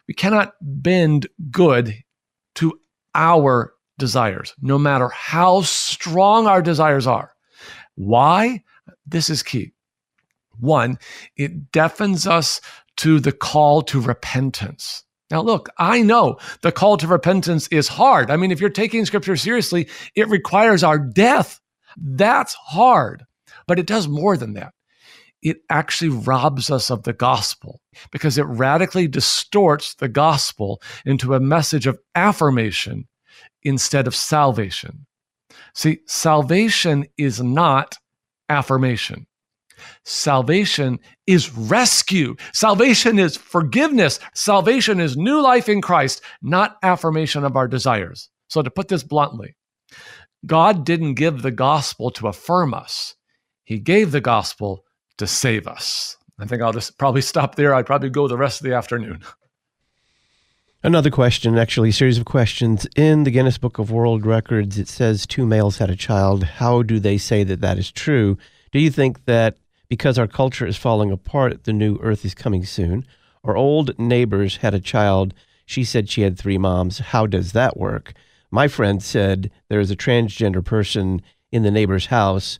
We 0.07 0.13
cannot 0.13 0.53
bend 0.61 1.27
good 1.51 1.93
to 2.55 2.79
our 3.15 3.73
desires, 3.97 4.53
no 4.61 4.77
matter 4.77 5.09
how 5.09 5.61
strong 5.61 6.47
our 6.47 6.61
desires 6.61 7.07
are. 7.07 7.33
Why? 7.95 8.63
This 9.05 9.29
is 9.29 9.43
key. 9.43 9.73
One, 10.59 10.99
it 11.35 11.71
deafens 11.71 12.27
us 12.27 12.61
to 12.99 13.19
the 13.21 13.31
call 13.31 13.81
to 13.81 14.01
repentance. 14.01 15.03
Now, 15.31 15.41
look, 15.41 15.69
I 15.77 16.01
know 16.01 16.37
the 16.61 16.71
call 16.71 16.97
to 16.97 17.07
repentance 17.07 17.67
is 17.69 17.87
hard. 17.87 18.29
I 18.29 18.35
mean, 18.35 18.51
if 18.51 18.59
you're 18.59 18.69
taking 18.69 19.05
scripture 19.05 19.37
seriously, 19.37 19.87
it 20.15 20.27
requires 20.27 20.83
our 20.83 20.99
death. 20.99 21.61
That's 21.95 22.55
hard, 22.55 23.25
but 23.67 23.79
it 23.79 23.87
does 23.87 24.09
more 24.09 24.35
than 24.35 24.53
that. 24.53 24.73
It 25.41 25.61
actually 25.69 26.09
robs 26.09 26.69
us 26.69 26.91
of 26.91 27.03
the 27.03 27.13
gospel 27.13 27.79
because 28.11 28.37
it 28.37 28.43
radically 28.43 29.07
distorts 29.07 29.95
the 29.95 30.09
gospel 30.09 30.81
into 31.05 31.33
a 31.33 31.39
message 31.39 31.87
of 31.87 31.99
affirmation 32.15 33.07
instead 33.63 34.07
of 34.07 34.15
salvation. 34.15 35.05
See, 35.73 35.99
salvation 36.05 37.05
is 37.17 37.41
not 37.41 37.97
affirmation. 38.49 39.25
Salvation 40.05 40.99
is 41.27 41.55
rescue. 41.55 42.35
Salvation 42.53 43.19
is 43.19 43.37
forgiveness. 43.37 44.19
Salvation 44.33 44.99
is 44.99 45.17
new 45.17 45.41
life 45.41 45.69
in 45.69 45.81
Christ, 45.81 46.21
not 46.41 46.77
affirmation 46.83 47.43
of 47.43 47.55
our 47.55 47.67
desires. 47.67 48.29
So, 48.47 48.61
to 48.61 48.71
put 48.71 48.87
this 48.87 49.03
bluntly, 49.03 49.55
God 50.45 50.85
didn't 50.85 51.15
give 51.15 51.41
the 51.41 51.51
gospel 51.51 52.11
to 52.11 52.27
affirm 52.27 52.73
us, 52.73 53.15
He 53.63 53.79
gave 53.79 54.11
the 54.11 54.21
gospel 54.21 54.83
to 55.17 55.27
save 55.27 55.67
us. 55.67 56.17
I 56.39 56.45
think 56.45 56.61
I'll 56.61 56.73
just 56.73 56.97
probably 56.97 57.21
stop 57.21 57.55
there. 57.55 57.73
I'd 57.73 57.85
probably 57.85 58.09
go 58.09 58.27
the 58.27 58.37
rest 58.37 58.61
of 58.61 58.65
the 58.65 58.73
afternoon. 58.75 59.23
Another 60.81 61.11
question, 61.11 61.57
actually, 61.57 61.89
a 61.89 61.93
series 61.93 62.17
of 62.17 62.23
questions. 62.23 62.87
In 62.95 63.25
the 63.25 63.31
Guinness 63.31 63.57
Book 63.57 63.79
of 63.79 63.91
World 63.91 64.25
Records, 64.25 64.79
it 64.79 64.87
says 64.87 65.27
two 65.27 65.45
males 65.45 65.77
had 65.77 65.89
a 65.89 65.95
child. 65.95 66.43
How 66.43 66.83
do 66.83 67.01
they 67.01 67.17
say 67.17 67.43
that 67.43 67.59
that 67.59 67.77
is 67.77 67.91
true? 67.91 68.37
Do 68.71 68.79
you 68.79 68.89
think 68.89 69.25
that 69.25 69.57
because 69.89 70.19
our 70.19 70.27
culture 70.27 70.65
is 70.65 70.77
falling 70.77 71.11
apart, 71.11 71.63
the 71.63 71.73
new 71.73 71.97
earth 72.01 72.23
is 72.23 72.35
coming 72.35 72.63
soon? 72.63 73.05
Our 73.43 73.57
old 73.57 73.97
neighbors 73.97 74.57
had 74.57 74.73
a 74.73 74.79
child. 74.79 75.33
She 75.65 75.83
said 75.83 76.09
she 76.09 76.21
had 76.21 76.37
three 76.37 76.57
moms. 76.57 76.99
How 76.99 77.25
does 77.25 77.51
that 77.53 77.77
work? 77.77 78.13
My 78.51 78.67
friend 78.67 79.01
said 79.01 79.51
there 79.69 79.79
is 79.79 79.91
a 79.91 79.95
transgender 79.95 80.63
person 80.63 81.21
in 81.51 81.63
the 81.63 81.71
neighbor's 81.71 82.07
house. 82.07 82.59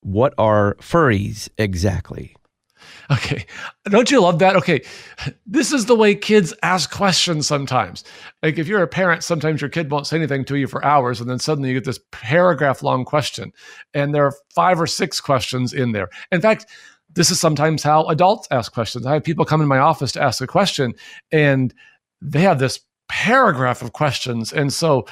What 0.00 0.34
are 0.38 0.76
furries 0.80 1.48
exactly? 1.58 2.36
Okay. 3.10 3.46
Don't 3.84 4.10
you 4.10 4.20
love 4.20 4.38
that? 4.38 4.56
Okay. 4.56 4.82
This 5.46 5.72
is 5.72 5.86
the 5.86 5.96
way 5.96 6.14
kids 6.14 6.54
ask 6.62 6.90
questions 6.90 7.46
sometimes. 7.46 8.04
Like 8.42 8.58
if 8.58 8.68
you're 8.68 8.82
a 8.82 8.88
parent, 8.88 9.24
sometimes 9.24 9.60
your 9.60 9.70
kid 9.70 9.90
won't 9.90 10.06
say 10.06 10.16
anything 10.16 10.44
to 10.46 10.56
you 10.56 10.66
for 10.66 10.84
hours, 10.84 11.20
and 11.20 11.28
then 11.28 11.38
suddenly 11.38 11.70
you 11.70 11.74
get 11.74 11.84
this 11.84 12.00
paragraph 12.10 12.82
long 12.82 13.04
question. 13.04 13.52
And 13.94 14.14
there 14.14 14.24
are 14.24 14.34
five 14.54 14.80
or 14.80 14.86
six 14.86 15.20
questions 15.20 15.72
in 15.72 15.92
there. 15.92 16.08
In 16.30 16.40
fact, 16.40 16.66
this 17.14 17.30
is 17.30 17.40
sometimes 17.40 17.82
how 17.82 18.04
adults 18.04 18.48
ask 18.50 18.72
questions. 18.72 19.04
I 19.04 19.14
have 19.14 19.24
people 19.24 19.44
come 19.44 19.60
in 19.60 19.68
my 19.68 19.78
office 19.78 20.12
to 20.12 20.22
ask 20.22 20.40
a 20.40 20.46
question, 20.46 20.94
and 21.30 21.74
they 22.22 22.40
have 22.40 22.58
this 22.58 22.80
paragraph 23.08 23.82
of 23.82 23.92
questions. 23.92 24.52
And 24.52 24.72
so 24.72 25.06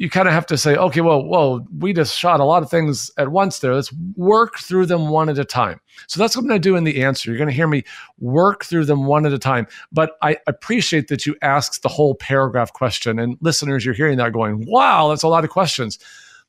you 0.00 0.08
kind 0.08 0.26
of 0.26 0.32
have 0.32 0.46
to 0.46 0.56
say, 0.56 0.76
okay, 0.76 1.02
well, 1.02 1.22
well, 1.22 1.66
we 1.78 1.92
just 1.92 2.18
shot 2.18 2.40
a 2.40 2.44
lot 2.44 2.62
of 2.62 2.70
things 2.70 3.10
at 3.18 3.28
once 3.28 3.58
there. 3.58 3.74
Let's 3.74 3.92
work 4.16 4.58
through 4.58 4.86
them 4.86 5.10
one 5.10 5.28
at 5.28 5.38
a 5.38 5.44
time. 5.44 5.78
So 6.06 6.18
that's 6.18 6.34
what 6.34 6.40
I'm 6.40 6.48
going 6.48 6.58
to 6.58 6.68
do 6.68 6.74
in 6.74 6.84
the 6.84 7.02
answer. 7.02 7.28
You're 7.28 7.36
going 7.36 7.50
to 7.50 7.54
hear 7.54 7.68
me 7.68 7.84
work 8.18 8.64
through 8.64 8.86
them 8.86 9.04
one 9.04 9.26
at 9.26 9.34
a 9.34 9.38
time. 9.38 9.66
But 9.92 10.12
I 10.22 10.38
appreciate 10.46 11.08
that 11.08 11.26
you 11.26 11.36
asked 11.42 11.82
the 11.82 11.90
whole 11.90 12.14
paragraph 12.14 12.72
question. 12.72 13.18
And 13.18 13.36
listeners, 13.42 13.84
you're 13.84 13.92
hearing 13.92 14.16
that 14.16 14.32
going, 14.32 14.64
wow, 14.66 15.10
that's 15.10 15.22
a 15.22 15.28
lot 15.28 15.44
of 15.44 15.50
questions. 15.50 15.98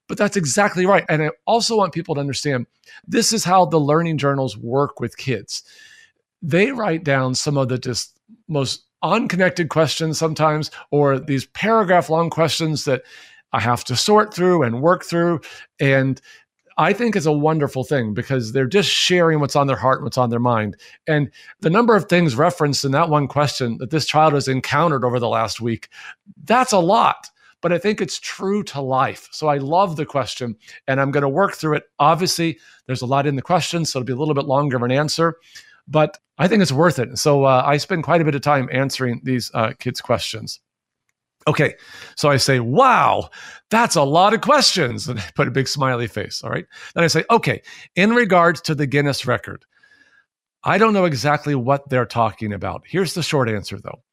But 0.08 0.18
that's 0.18 0.38
exactly 0.38 0.86
right. 0.86 1.04
And 1.10 1.22
I 1.22 1.32
also 1.46 1.76
want 1.76 1.94
people 1.94 2.16
to 2.16 2.22
understand 2.22 2.68
this 3.06 3.34
is 3.34 3.44
how 3.44 3.66
the 3.66 3.82
learning 3.82 4.18
journals 4.18 4.58
work 4.58 5.02
with 5.02 5.18
kids. 5.18 5.62
They 6.42 6.72
write 6.72 7.04
down 7.04 7.36
some 7.36 7.58
of 7.58 7.68
the 7.68 7.78
just 7.78 8.18
most 8.48 8.86
unconnected 9.04 9.68
questions 9.68 10.18
sometimes, 10.18 10.72
or 10.92 11.20
these 11.20 11.48
paragraph 11.48 12.10
long 12.10 12.30
questions 12.30 12.86
that 12.86 13.02
I 13.54 13.60
have 13.60 13.84
to 13.86 13.96
sort 13.96 14.34
through 14.34 14.64
and 14.64 14.82
work 14.82 15.04
through. 15.04 15.42
And 15.80 16.22
I 16.78 16.94
think 16.94 17.16
is 17.16 17.26
a 17.26 17.32
wonderful 17.32 17.84
thing 17.84 18.14
because 18.14 18.54
they're 18.54 18.66
just 18.66 18.90
sharing 18.90 19.40
what's 19.40 19.56
on 19.56 19.68
their 19.68 19.76
heart 19.76 20.00
and 20.00 20.06
what's 20.06 20.18
on 20.18 20.30
their 20.30 20.40
mind. 20.40 20.78
And 21.08 21.30
the 21.60 21.70
number 21.70 21.96
of 21.96 22.06
things 22.06 22.36
referenced 22.36 22.86
in 22.86 22.92
that 22.94 23.10
one 23.10 23.28
question 23.28 23.78
that 23.78 23.92
this 23.92 24.06
child 24.06 24.34
has 24.34 24.48
encountered 24.48 25.04
over 25.04 25.20
the 25.20 25.30
last 25.30 25.62
week, 25.62 25.90
that's 26.44 26.72
a 26.72 26.80
lot. 26.80 27.30
But 27.62 27.72
I 27.72 27.78
think 27.78 28.02
it's 28.02 28.20
true 28.20 28.64
to 28.64 28.82
life. 28.82 29.28
So 29.32 29.48
I 29.48 29.58
love 29.58 29.96
the 29.96 30.06
question 30.06 30.56
and 30.88 31.00
I'm 31.00 31.12
going 31.12 31.22
to 31.22 31.30
work 31.30 31.54
through 31.54 31.76
it. 31.76 31.84
Obviously, 32.00 32.58
there's 32.88 33.04
a 33.04 33.06
lot 33.06 33.28
in 33.28 33.36
the 33.36 33.42
question, 33.44 33.86
so 33.86 34.00
it'll 34.00 34.08
be 34.08 34.14
a 34.14 34.18
little 34.18 34.34
bit 34.34 34.46
longer 34.46 34.78
of 34.78 34.84
an 34.84 34.92
answer, 34.92 35.36
but 35.88 36.18
I 36.40 36.48
think 36.48 36.64
it's 36.64 36.72
worth 36.72 36.98
it. 36.98 37.20
So 37.20 37.44
uh, 37.44 37.64
I 37.64 37.78
spend 37.78 38.04
quite 38.04 38.22
a 38.22 38.26
bit 38.26 38.34
of 38.34 38.42
time 38.42 38.68
answering 38.72 39.22
these 39.24 39.52
uh, 39.54 39.74
kids' 39.78 40.02
questions. 40.02 40.60
Okay, 41.48 41.76
so 42.16 42.30
I 42.30 42.38
say, 42.38 42.60
wow, 42.60 43.30
that's 43.70 43.96
a 43.96 44.04
lot 44.04 44.34
of 44.34 44.42
questions. 44.42 45.08
And 45.08 45.20
I 45.20 45.24
put 45.36 45.48
a 45.48 45.52
big 45.52 45.68
smiley 45.68 46.08
face. 46.08 46.44
All 46.44 46.52
right. 46.52 46.66
Then 46.94 47.04
I 47.04 47.08
say, 47.08 47.24
okay, 47.32 47.62
in 47.96 48.12
regards 48.12 48.62
to 48.62 48.76
the 48.76 48.86
Guinness 48.86 49.26
record, 49.26 49.66
I 50.64 50.78
don't 50.78 50.94
know 50.94 51.06
exactly 51.06 51.56
what 51.56 51.90
they're 51.90 52.06
talking 52.06 52.54
about. 52.54 52.84
Here's 52.86 53.16
the 53.16 53.24
short 53.24 53.50
answer 53.50 53.80
though 53.80 54.04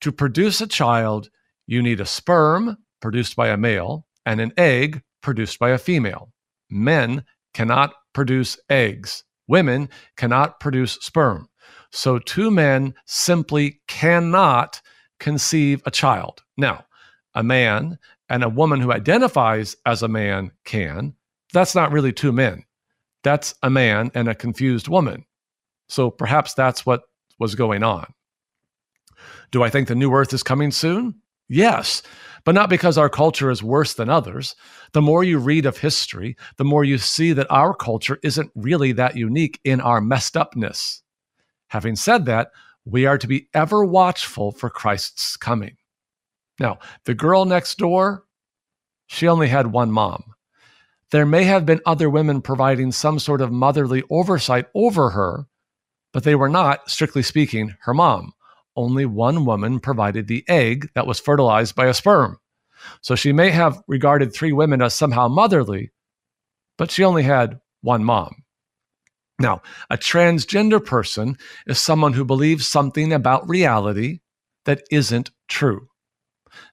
to 0.00 0.12
produce 0.12 0.60
a 0.60 0.66
child, 0.66 1.30
you 1.66 1.82
need 1.82 2.00
a 2.00 2.06
sperm 2.06 2.76
produced 3.00 3.34
by 3.34 3.48
a 3.48 3.56
male 3.56 4.06
and 4.24 4.40
an 4.40 4.52
egg 4.56 5.02
produced 5.22 5.58
by 5.58 5.70
a 5.70 5.78
female. 5.78 6.30
Men 6.70 7.24
cannot 7.54 7.94
produce 8.12 8.58
eggs, 8.70 9.24
women 9.48 9.88
cannot 10.16 10.60
produce 10.60 10.98
sperm. 11.00 11.48
So 11.90 12.18
two 12.18 12.50
men 12.50 12.94
simply 13.06 13.80
cannot 13.88 14.80
conceive 15.18 15.82
a 15.86 15.90
child. 15.90 16.42
Now, 16.56 16.84
a 17.34 17.42
man 17.42 17.98
and 18.28 18.42
a 18.42 18.48
woman 18.48 18.80
who 18.80 18.92
identifies 18.92 19.76
as 19.86 20.02
a 20.02 20.08
man 20.08 20.50
can. 20.64 21.14
That's 21.52 21.74
not 21.74 21.92
really 21.92 22.12
two 22.12 22.32
men. 22.32 22.64
That's 23.22 23.54
a 23.62 23.70
man 23.70 24.10
and 24.14 24.28
a 24.28 24.34
confused 24.34 24.88
woman. 24.88 25.24
So 25.88 26.10
perhaps 26.10 26.54
that's 26.54 26.84
what 26.84 27.02
was 27.38 27.54
going 27.54 27.82
on. 27.82 28.12
Do 29.52 29.62
I 29.62 29.70
think 29.70 29.88
the 29.88 29.94
new 29.94 30.12
earth 30.12 30.32
is 30.32 30.42
coming 30.42 30.70
soon? 30.70 31.14
Yes, 31.48 32.02
but 32.44 32.54
not 32.54 32.70
because 32.70 32.98
our 32.98 33.08
culture 33.08 33.50
is 33.50 33.62
worse 33.62 33.94
than 33.94 34.08
others. 34.08 34.56
The 34.92 35.02
more 35.02 35.22
you 35.22 35.38
read 35.38 35.66
of 35.66 35.78
history, 35.78 36.36
the 36.56 36.64
more 36.64 36.84
you 36.84 36.98
see 36.98 37.32
that 37.32 37.50
our 37.50 37.72
culture 37.74 38.18
isn't 38.24 38.50
really 38.56 38.92
that 38.92 39.16
unique 39.16 39.60
in 39.62 39.80
our 39.80 40.00
messed 40.00 40.36
upness. 40.36 41.02
Having 41.68 41.96
said 41.96 42.24
that, 42.26 42.50
we 42.86 43.04
are 43.04 43.18
to 43.18 43.26
be 43.26 43.48
ever 43.52 43.84
watchful 43.84 44.52
for 44.52 44.70
Christ's 44.70 45.36
coming. 45.36 45.76
Now, 46.58 46.78
the 47.04 47.14
girl 47.14 47.44
next 47.44 47.76
door, 47.76 48.24
she 49.08 49.28
only 49.28 49.48
had 49.48 49.66
one 49.66 49.90
mom. 49.90 50.22
There 51.10 51.26
may 51.26 51.44
have 51.44 51.66
been 51.66 51.80
other 51.84 52.08
women 52.08 52.40
providing 52.40 52.92
some 52.92 53.18
sort 53.18 53.40
of 53.40 53.52
motherly 53.52 54.02
oversight 54.08 54.66
over 54.74 55.10
her, 55.10 55.46
but 56.12 56.24
they 56.24 56.34
were 56.34 56.48
not, 56.48 56.88
strictly 56.88 57.22
speaking, 57.22 57.74
her 57.82 57.92
mom. 57.92 58.32
Only 58.76 59.04
one 59.04 59.44
woman 59.44 59.80
provided 59.80 60.26
the 60.26 60.44
egg 60.48 60.88
that 60.94 61.06
was 61.06 61.20
fertilized 61.20 61.74
by 61.74 61.86
a 61.86 61.94
sperm. 61.94 62.38
So 63.00 63.14
she 63.14 63.32
may 63.32 63.50
have 63.50 63.82
regarded 63.88 64.32
three 64.32 64.52
women 64.52 64.80
as 64.80 64.94
somehow 64.94 65.28
motherly, 65.28 65.90
but 66.78 66.90
she 66.90 67.04
only 67.04 67.22
had 67.22 67.60
one 67.80 68.04
mom. 68.04 68.44
Now, 69.38 69.60
a 69.90 69.98
transgender 69.98 70.84
person 70.84 71.36
is 71.66 71.78
someone 71.78 72.14
who 72.14 72.24
believes 72.24 72.66
something 72.66 73.12
about 73.12 73.48
reality 73.48 74.20
that 74.64 74.82
isn't 74.90 75.30
true. 75.48 75.88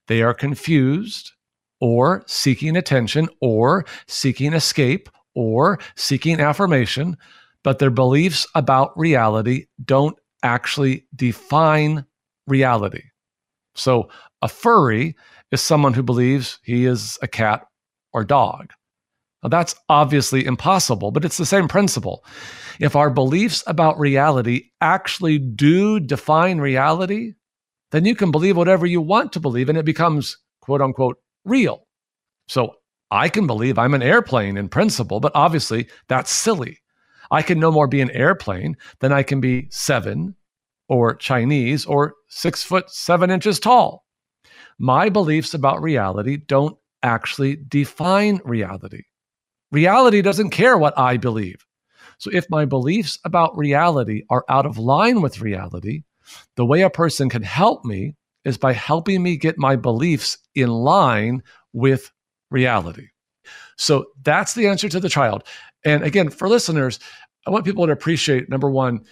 They 0.08 0.22
are 0.22 0.34
confused 0.34 1.32
or 1.80 2.24
seeking 2.26 2.76
attention 2.76 3.28
or 3.40 3.84
seeking 4.06 4.54
escape 4.54 5.10
or 5.34 5.78
seeking 5.96 6.40
affirmation, 6.40 7.16
but 7.62 7.78
their 7.78 7.90
beliefs 7.90 8.46
about 8.54 8.96
reality 8.98 9.66
don't 9.84 10.16
actually 10.42 11.06
define 11.14 12.06
reality. 12.46 13.02
So, 13.74 14.08
a 14.40 14.48
furry 14.48 15.16
is 15.50 15.60
someone 15.60 15.94
who 15.94 16.02
believes 16.02 16.58
he 16.62 16.86
is 16.86 17.18
a 17.22 17.28
cat 17.28 17.66
or 18.12 18.24
dog. 18.24 18.72
That's 19.48 19.74
obviously 19.88 20.44
impossible, 20.44 21.10
but 21.10 21.24
it's 21.24 21.36
the 21.36 21.46
same 21.46 21.68
principle. 21.68 22.24
If 22.80 22.96
our 22.96 23.10
beliefs 23.10 23.62
about 23.66 23.98
reality 23.98 24.70
actually 24.80 25.38
do 25.38 26.00
define 26.00 26.58
reality, 26.58 27.34
then 27.90 28.04
you 28.04 28.16
can 28.16 28.30
believe 28.30 28.56
whatever 28.56 28.86
you 28.86 29.00
want 29.00 29.32
to 29.32 29.40
believe 29.40 29.68
and 29.68 29.78
it 29.78 29.84
becomes 29.84 30.38
quote 30.60 30.80
unquote 30.80 31.18
real. 31.44 31.86
So 32.48 32.76
I 33.10 33.28
can 33.28 33.46
believe 33.46 33.78
I'm 33.78 33.94
an 33.94 34.02
airplane 34.02 34.56
in 34.56 34.68
principle, 34.68 35.20
but 35.20 35.32
obviously 35.34 35.88
that's 36.08 36.30
silly. 36.30 36.78
I 37.30 37.42
can 37.42 37.60
no 37.60 37.70
more 37.70 37.86
be 37.86 38.00
an 38.00 38.10
airplane 38.10 38.76
than 39.00 39.12
I 39.12 39.22
can 39.22 39.40
be 39.40 39.68
seven 39.70 40.34
or 40.88 41.14
Chinese 41.14 41.86
or 41.86 42.14
six 42.28 42.62
foot 42.62 42.90
seven 42.90 43.30
inches 43.30 43.60
tall. 43.60 44.04
My 44.78 45.08
beliefs 45.08 45.54
about 45.54 45.82
reality 45.82 46.36
don't 46.36 46.76
actually 47.02 47.56
define 47.68 48.40
reality. 48.44 49.02
Reality 49.74 50.22
doesn't 50.22 50.50
care 50.50 50.78
what 50.78 50.96
I 50.96 51.16
believe. 51.16 51.66
So 52.18 52.30
if 52.32 52.48
my 52.48 52.64
beliefs 52.64 53.18
about 53.24 53.58
reality 53.58 54.22
are 54.30 54.44
out 54.48 54.66
of 54.66 54.78
line 54.78 55.20
with 55.20 55.40
reality, 55.40 56.04
the 56.54 56.64
way 56.64 56.82
a 56.82 56.90
person 56.90 57.28
can 57.28 57.42
help 57.42 57.84
me 57.84 58.14
is 58.44 58.56
by 58.56 58.72
helping 58.72 59.20
me 59.20 59.36
get 59.36 59.58
my 59.58 59.74
beliefs 59.74 60.38
in 60.54 60.68
line 60.68 61.42
with 61.72 62.12
reality. 62.52 63.08
So 63.76 64.06
that's 64.22 64.54
the 64.54 64.68
answer 64.68 64.88
to 64.88 65.00
the 65.00 65.08
child. 65.08 65.42
And 65.84 66.04
again, 66.04 66.30
for 66.30 66.48
listeners, 66.48 67.00
I 67.44 67.50
want 67.50 67.64
people 67.64 67.84
to 67.84 67.92
appreciate 67.92 68.48
number 68.48 68.70
one, 68.70 69.04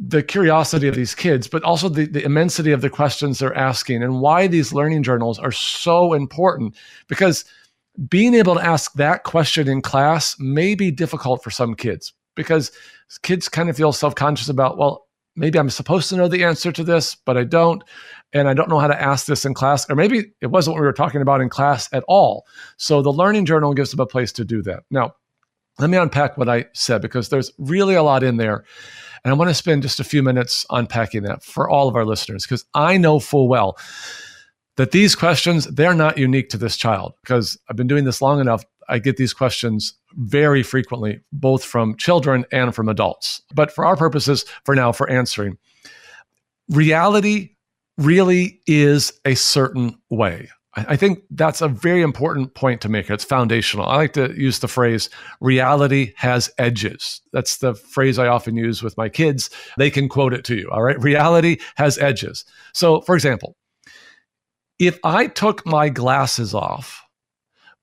the 0.00 0.22
curiosity 0.22 0.86
of 0.86 0.94
these 0.94 1.16
kids, 1.16 1.48
but 1.48 1.64
also 1.64 1.88
the, 1.88 2.06
the 2.06 2.24
immensity 2.24 2.70
of 2.70 2.82
the 2.82 2.90
questions 2.90 3.40
they're 3.40 3.52
asking 3.52 4.04
and 4.04 4.20
why 4.20 4.46
these 4.46 4.72
learning 4.72 5.02
journals 5.02 5.40
are 5.40 5.50
so 5.50 6.12
important. 6.12 6.76
Because 7.08 7.44
being 8.06 8.34
able 8.34 8.54
to 8.54 8.64
ask 8.64 8.92
that 8.94 9.24
question 9.24 9.68
in 9.68 9.82
class 9.82 10.36
may 10.38 10.74
be 10.74 10.90
difficult 10.90 11.42
for 11.42 11.50
some 11.50 11.74
kids 11.74 12.12
because 12.36 12.70
kids 13.22 13.48
kind 13.48 13.68
of 13.68 13.76
feel 13.76 13.92
self 13.92 14.14
conscious 14.14 14.48
about, 14.48 14.78
well, 14.78 15.06
maybe 15.34 15.58
I'm 15.58 15.70
supposed 15.70 16.08
to 16.10 16.16
know 16.16 16.28
the 16.28 16.44
answer 16.44 16.70
to 16.72 16.84
this, 16.84 17.14
but 17.14 17.36
I 17.36 17.44
don't. 17.44 17.82
And 18.32 18.46
I 18.46 18.54
don't 18.54 18.68
know 18.68 18.78
how 18.78 18.88
to 18.88 19.00
ask 19.00 19.26
this 19.26 19.46
in 19.46 19.54
class. 19.54 19.88
Or 19.88 19.96
maybe 19.96 20.32
it 20.42 20.48
wasn't 20.48 20.74
what 20.74 20.82
we 20.82 20.86
were 20.86 20.92
talking 20.92 21.22
about 21.22 21.40
in 21.40 21.48
class 21.48 21.88
at 21.92 22.04
all. 22.08 22.46
So 22.76 23.00
the 23.00 23.12
Learning 23.12 23.46
Journal 23.46 23.72
gives 23.72 23.90
them 23.90 24.00
a 24.00 24.06
place 24.06 24.32
to 24.32 24.44
do 24.44 24.60
that. 24.62 24.82
Now, 24.90 25.14
let 25.78 25.88
me 25.88 25.96
unpack 25.96 26.36
what 26.36 26.48
I 26.48 26.66
said 26.74 27.00
because 27.00 27.30
there's 27.30 27.52
really 27.56 27.94
a 27.94 28.02
lot 28.02 28.22
in 28.22 28.36
there. 28.36 28.64
And 29.24 29.32
I 29.32 29.36
want 29.36 29.48
to 29.48 29.54
spend 29.54 29.82
just 29.82 29.98
a 29.98 30.04
few 30.04 30.22
minutes 30.22 30.66
unpacking 30.70 31.22
that 31.22 31.42
for 31.42 31.70
all 31.70 31.88
of 31.88 31.96
our 31.96 32.04
listeners 32.04 32.44
because 32.44 32.64
I 32.74 32.98
know 32.98 33.18
full 33.18 33.48
well 33.48 33.78
that 34.78 34.92
these 34.92 35.14
questions 35.14 35.66
they're 35.66 35.92
not 35.92 36.16
unique 36.16 36.48
to 36.48 36.56
this 36.56 36.76
child 36.76 37.12
because 37.22 37.58
I've 37.68 37.76
been 37.76 37.88
doing 37.88 38.04
this 38.04 38.22
long 38.22 38.40
enough 38.40 38.64
I 38.88 38.98
get 38.98 39.18
these 39.18 39.34
questions 39.34 39.92
very 40.14 40.62
frequently 40.62 41.20
both 41.32 41.62
from 41.62 41.94
children 41.96 42.46
and 42.52 42.74
from 42.74 42.88
adults. 42.88 43.42
But 43.54 43.70
for 43.70 43.84
our 43.84 43.96
purposes 43.96 44.44
for 44.64 44.74
now 44.74 44.92
for 44.92 45.10
answering 45.10 45.58
reality 46.70 47.50
really 47.98 48.60
is 48.66 49.12
a 49.24 49.34
certain 49.34 49.98
way. 50.10 50.48
I 50.76 50.96
think 50.96 51.24
that's 51.30 51.60
a 51.60 51.66
very 51.66 52.02
important 52.02 52.54
point 52.54 52.80
to 52.82 52.88
make. 52.88 53.10
It's 53.10 53.24
foundational. 53.24 53.86
I 53.86 53.96
like 53.96 54.12
to 54.12 54.32
use 54.38 54.60
the 54.60 54.68
phrase 54.68 55.10
reality 55.40 56.12
has 56.16 56.50
edges. 56.58 57.20
That's 57.32 57.58
the 57.58 57.74
phrase 57.74 58.18
I 58.18 58.28
often 58.28 58.56
use 58.56 58.80
with 58.80 58.96
my 58.96 59.08
kids. 59.08 59.50
They 59.76 59.90
can 59.90 60.08
quote 60.08 60.32
it 60.32 60.44
to 60.44 60.54
you. 60.54 60.68
All 60.70 60.82
right. 60.82 61.00
Reality 61.02 61.58
has 61.76 61.98
edges. 61.98 62.44
So, 62.74 63.00
for 63.00 63.16
example, 63.16 63.56
if 64.78 64.98
I 65.04 65.26
took 65.26 65.66
my 65.66 65.88
glasses 65.88 66.54
off, 66.54 67.02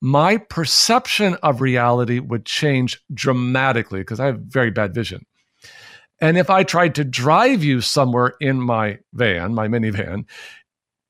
my 0.01 0.37
perception 0.37 1.35
of 1.35 1.61
reality 1.61 2.19
would 2.19 2.45
change 2.45 3.01
dramatically 3.13 4.01
because 4.01 4.19
I 4.19 4.27
have 4.27 4.39
very 4.39 4.71
bad 4.71 4.93
vision. 4.93 5.25
And 6.21 6.37
if 6.37 6.49
I 6.49 6.63
tried 6.63 6.95
to 6.95 7.03
drive 7.03 7.63
you 7.63 7.81
somewhere 7.81 8.33
in 8.39 8.61
my 8.61 8.99
van, 9.13 9.53
my 9.53 9.67
minivan, 9.67 10.25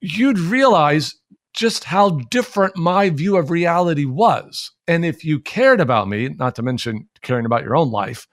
you'd 0.02 0.40
realize 0.40 1.16
just 1.54 1.84
how 1.84 2.10
different 2.30 2.76
my 2.76 3.10
view 3.10 3.38
of 3.38 3.50
reality 3.50 4.06
was. 4.06 4.72
And 4.88 5.06
if 5.06 5.24
you 5.24 5.40
cared 5.40 5.80
about 5.80 6.08
me, 6.08 6.30
not 6.30 6.56
to 6.56 6.64
mention 6.64 7.08
caring 7.22 7.46
about 7.46 7.64
your 7.64 7.76
own 7.76 7.92
life, 7.92 8.28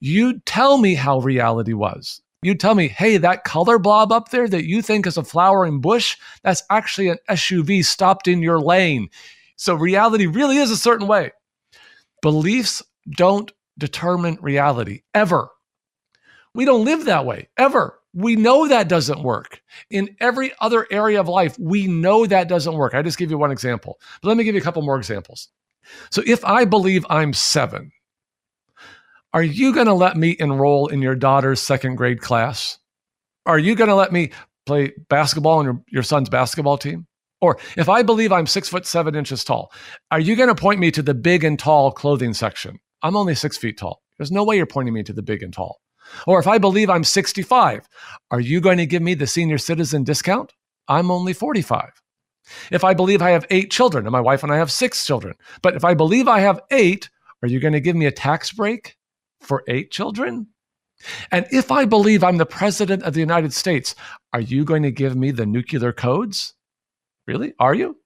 you'd 0.00 0.44
tell 0.46 0.78
me 0.78 0.94
how 0.94 1.18
reality 1.18 1.72
was. 1.72 2.20
You'd 2.44 2.60
tell 2.60 2.74
me, 2.74 2.88
hey, 2.88 3.16
that 3.16 3.44
color 3.44 3.78
blob 3.78 4.12
up 4.12 4.28
there 4.28 4.46
that 4.48 4.66
you 4.66 4.82
think 4.82 5.06
is 5.06 5.16
a 5.16 5.24
flowering 5.24 5.80
bush, 5.80 6.18
that's 6.42 6.62
actually 6.68 7.08
an 7.08 7.16
SUV 7.30 7.82
stopped 7.82 8.28
in 8.28 8.42
your 8.42 8.60
lane. 8.60 9.08
So 9.56 9.74
reality 9.74 10.26
really 10.26 10.58
is 10.58 10.70
a 10.70 10.76
certain 10.76 11.06
way. 11.06 11.32
Beliefs 12.20 12.82
don't 13.16 13.50
determine 13.78 14.36
reality 14.42 15.00
ever. 15.14 15.48
We 16.54 16.66
don't 16.66 16.84
live 16.84 17.06
that 17.06 17.24
way 17.24 17.48
ever. 17.56 17.98
We 18.12 18.36
know 18.36 18.68
that 18.68 18.88
doesn't 18.88 19.22
work. 19.22 19.62
In 19.88 20.14
every 20.20 20.52
other 20.60 20.86
area 20.90 21.20
of 21.20 21.28
life, 21.28 21.58
we 21.58 21.86
know 21.86 22.26
that 22.26 22.46
doesn't 22.46 22.74
work. 22.74 22.94
I 22.94 23.00
just 23.00 23.16
give 23.16 23.30
you 23.30 23.38
one 23.38 23.52
example, 23.52 23.98
but 24.20 24.28
let 24.28 24.36
me 24.36 24.44
give 24.44 24.54
you 24.54 24.60
a 24.60 24.64
couple 24.64 24.82
more 24.82 24.98
examples. 24.98 25.48
So 26.10 26.22
if 26.26 26.44
I 26.44 26.66
believe 26.66 27.06
I'm 27.08 27.32
seven, 27.32 27.90
are 29.34 29.42
you 29.42 29.74
going 29.74 29.88
to 29.88 29.94
let 29.94 30.16
me 30.16 30.36
enroll 30.38 30.86
in 30.86 31.02
your 31.02 31.16
daughter's 31.16 31.60
second 31.60 31.96
grade 31.96 32.20
class? 32.20 32.78
Are 33.46 33.58
you 33.58 33.74
going 33.74 33.88
to 33.88 33.94
let 33.96 34.12
me 34.12 34.30
play 34.64 34.92
basketball 35.08 35.58
on 35.58 35.64
your, 35.64 35.82
your 35.88 36.02
son's 36.04 36.28
basketball 36.28 36.78
team? 36.78 37.08
Or 37.40 37.58
if 37.76 37.88
I 37.88 38.04
believe 38.04 38.30
I'm 38.30 38.46
six 38.46 38.68
foot 38.68 38.86
seven 38.86 39.16
inches 39.16 39.42
tall, 39.42 39.72
are 40.12 40.20
you 40.20 40.36
going 40.36 40.48
to 40.48 40.54
point 40.54 40.78
me 40.78 40.92
to 40.92 41.02
the 41.02 41.14
big 41.14 41.42
and 41.42 41.58
tall 41.58 41.90
clothing 41.90 42.32
section? 42.32 42.78
I'm 43.02 43.16
only 43.16 43.34
six 43.34 43.56
feet 43.56 43.76
tall. 43.76 44.02
There's 44.16 44.30
no 44.30 44.44
way 44.44 44.56
you're 44.56 44.66
pointing 44.66 44.94
me 44.94 45.02
to 45.02 45.12
the 45.12 45.20
big 45.20 45.42
and 45.42 45.52
tall. 45.52 45.80
Or 46.28 46.38
if 46.38 46.46
I 46.46 46.58
believe 46.58 46.88
I'm 46.88 47.02
65, 47.02 47.88
are 48.30 48.40
you 48.40 48.60
going 48.60 48.78
to 48.78 48.86
give 48.86 49.02
me 49.02 49.14
the 49.14 49.26
senior 49.26 49.58
citizen 49.58 50.04
discount? 50.04 50.52
I'm 50.86 51.10
only 51.10 51.32
45. 51.32 51.90
If 52.70 52.84
I 52.84 52.94
believe 52.94 53.20
I 53.20 53.30
have 53.30 53.46
eight 53.50 53.72
children 53.72 54.06
and 54.06 54.12
my 54.12 54.20
wife 54.20 54.44
and 54.44 54.52
I 54.52 54.58
have 54.58 54.70
six 54.70 55.04
children, 55.04 55.34
but 55.60 55.74
if 55.74 55.84
I 55.84 55.94
believe 55.94 56.28
I 56.28 56.38
have 56.38 56.60
eight, 56.70 57.10
are 57.42 57.48
you 57.48 57.58
going 57.58 57.72
to 57.72 57.80
give 57.80 57.96
me 57.96 58.06
a 58.06 58.12
tax 58.12 58.52
break 58.52 58.96
for 59.44 59.62
eight 59.68 59.90
children? 59.90 60.48
And 61.30 61.46
if 61.50 61.70
I 61.70 61.84
believe 61.84 62.24
I'm 62.24 62.38
the 62.38 62.46
president 62.46 63.02
of 63.02 63.14
the 63.14 63.20
United 63.20 63.52
States, 63.52 63.94
are 64.32 64.40
you 64.40 64.64
going 64.64 64.82
to 64.82 64.90
give 64.90 65.16
me 65.16 65.30
the 65.30 65.46
nuclear 65.46 65.92
codes? 65.92 66.54
Really? 67.26 67.54
Are 67.58 67.74
you? 67.74 67.96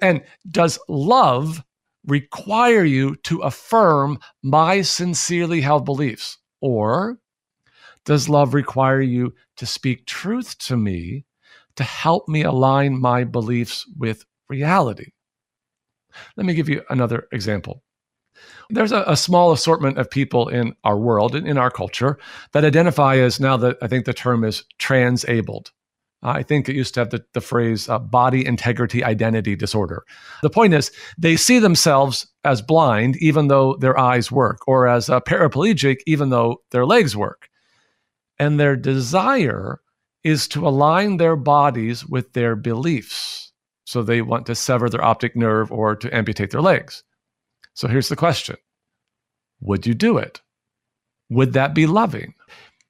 And 0.00 0.22
does 0.50 0.78
love 0.88 1.62
require 2.06 2.84
you 2.84 3.16
to 3.16 3.40
affirm 3.40 4.18
my 4.42 4.82
sincerely 4.82 5.60
held 5.60 5.84
beliefs? 5.84 6.38
Or 6.60 7.18
does 8.04 8.28
love 8.28 8.54
require 8.54 9.00
you 9.00 9.34
to 9.56 9.66
speak 9.66 10.06
truth 10.06 10.56
to 10.58 10.76
me 10.76 11.26
to 11.74 11.84
help 11.84 12.28
me 12.28 12.42
align 12.42 13.00
my 13.00 13.24
beliefs 13.24 13.84
with 13.98 14.24
reality? 14.48 15.10
Let 16.36 16.46
me 16.46 16.54
give 16.54 16.68
you 16.68 16.82
another 16.88 17.28
example. 17.32 17.82
There's 18.70 18.92
a, 18.92 19.04
a, 19.06 19.16
small 19.16 19.52
assortment 19.52 19.98
of 19.98 20.10
people 20.10 20.48
in 20.48 20.74
our 20.84 20.98
world 20.98 21.34
and 21.34 21.46
in 21.46 21.56
our 21.56 21.70
culture 21.70 22.18
that 22.52 22.64
identify 22.64 23.16
as 23.18 23.38
now 23.38 23.56
that 23.58 23.76
I 23.80 23.86
think 23.86 24.04
the 24.04 24.12
term 24.12 24.44
is 24.44 24.64
transabled. 24.78 25.70
I 26.22 26.42
think 26.42 26.68
it 26.68 26.74
used 26.74 26.94
to 26.94 27.00
have 27.00 27.10
the, 27.10 27.24
the 27.34 27.40
phrase 27.40 27.88
uh, 27.88 27.98
body 27.98 28.44
integrity 28.44 29.04
identity 29.04 29.54
disorder. 29.54 30.04
The 30.42 30.50
point 30.50 30.74
is, 30.74 30.90
they 31.16 31.36
see 31.36 31.58
themselves 31.58 32.26
as 32.42 32.62
blind 32.62 33.16
even 33.18 33.48
though 33.48 33.76
their 33.76 33.98
eyes 33.98 34.32
work, 34.32 34.66
or 34.66 34.88
as 34.88 35.08
a 35.08 35.20
paraplegic 35.20 35.98
even 36.06 36.30
though 36.30 36.62
their 36.70 36.86
legs 36.86 37.16
work. 37.16 37.48
And 38.38 38.58
their 38.58 38.76
desire 38.76 39.80
is 40.24 40.48
to 40.48 40.66
align 40.66 41.18
their 41.18 41.36
bodies 41.36 42.04
with 42.04 42.32
their 42.32 42.56
beliefs. 42.56 43.52
So 43.84 44.02
they 44.02 44.20
want 44.20 44.46
to 44.46 44.56
sever 44.56 44.90
their 44.90 45.04
optic 45.04 45.36
nerve 45.36 45.70
or 45.70 45.94
to 45.94 46.14
amputate 46.14 46.50
their 46.50 46.60
legs. 46.60 47.04
So 47.76 47.86
here's 47.86 48.08
the 48.08 48.16
question 48.16 48.56
Would 49.60 49.86
you 49.86 49.94
do 49.94 50.18
it? 50.18 50.40
Would 51.30 51.52
that 51.52 51.74
be 51.74 51.86
loving? 51.86 52.34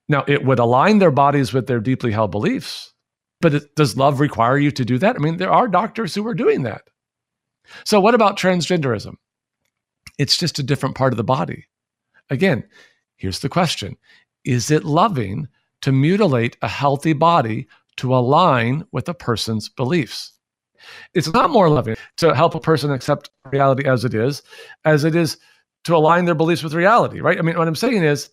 Now, 0.08 0.24
it 0.26 0.44
would 0.44 0.58
align 0.58 0.98
their 0.98 1.10
bodies 1.10 1.52
with 1.52 1.66
their 1.66 1.80
deeply 1.80 2.12
held 2.12 2.30
beliefs 2.30 2.94
but 3.40 3.54
it, 3.54 3.74
does 3.76 3.96
love 3.96 4.20
require 4.20 4.58
you 4.58 4.70
to 4.72 4.84
do 4.84 4.98
that? 4.98 5.16
I 5.16 5.18
mean, 5.18 5.36
there 5.36 5.52
are 5.52 5.68
doctors 5.68 6.14
who 6.14 6.26
are 6.26 6.34
doing 6.34 6.62
that. 6.62 6.82
So, 7.84 8.00
what 8.00 8.14
about 8.14 8.38
transgenderism? 8.38 9.14
It's 10.18 10.36
just 10.36 10.58
a 10.58 10.62
different 10.62 10.94
part 10.94 11.12
of 11.12 11.16
the 11.16 11.24
body. 11.24 11.66
Again, 12.30 12.64
here's 13.16 13.40
the 13.40 13.48
question 13.48 13.96
Is 14.44 14.70
it 14.70 14.84
loving 14.84 15.48
to 15.82 15.92
mutilate 15.92 16.56
a 16.62 16.68
healthy 16.68 17.12
body 17.12 17.68
to 17.96 18.14
align 18.14 18.86
with 18.92 19.08
a 19.08 19.14
person's 19.14 19.68
beliefs? 19.68 20.32
It's 21.14 21.32
not 21.32 21.50
more 21.50 21.68
loving 21.68 21.96
to 22.18 22.34
help 22.34 22.54
a 22.54 22.60
person 22.60 22.90
accept 22.92 23.30
reality 23.50 23.86
as 23.86 24.04
it 24.04 24.14
is, 24.14 24.42
as 24.84 25.04
it 25.04 25.14
is 25.14 25.38
to 25.84 25.96
align 25.96 26.24
their 26.24 26.34
beliefs 26.34 26.62
with 26.62 26.74
reality, 26.74 27.20
right? 27.20 27.38
I 27.38 27.42
mean, 27.42 27.56
what 27.56 27.68
I'm 27.68 27.76
saying 27.76 28.02
is, 28.02 28.30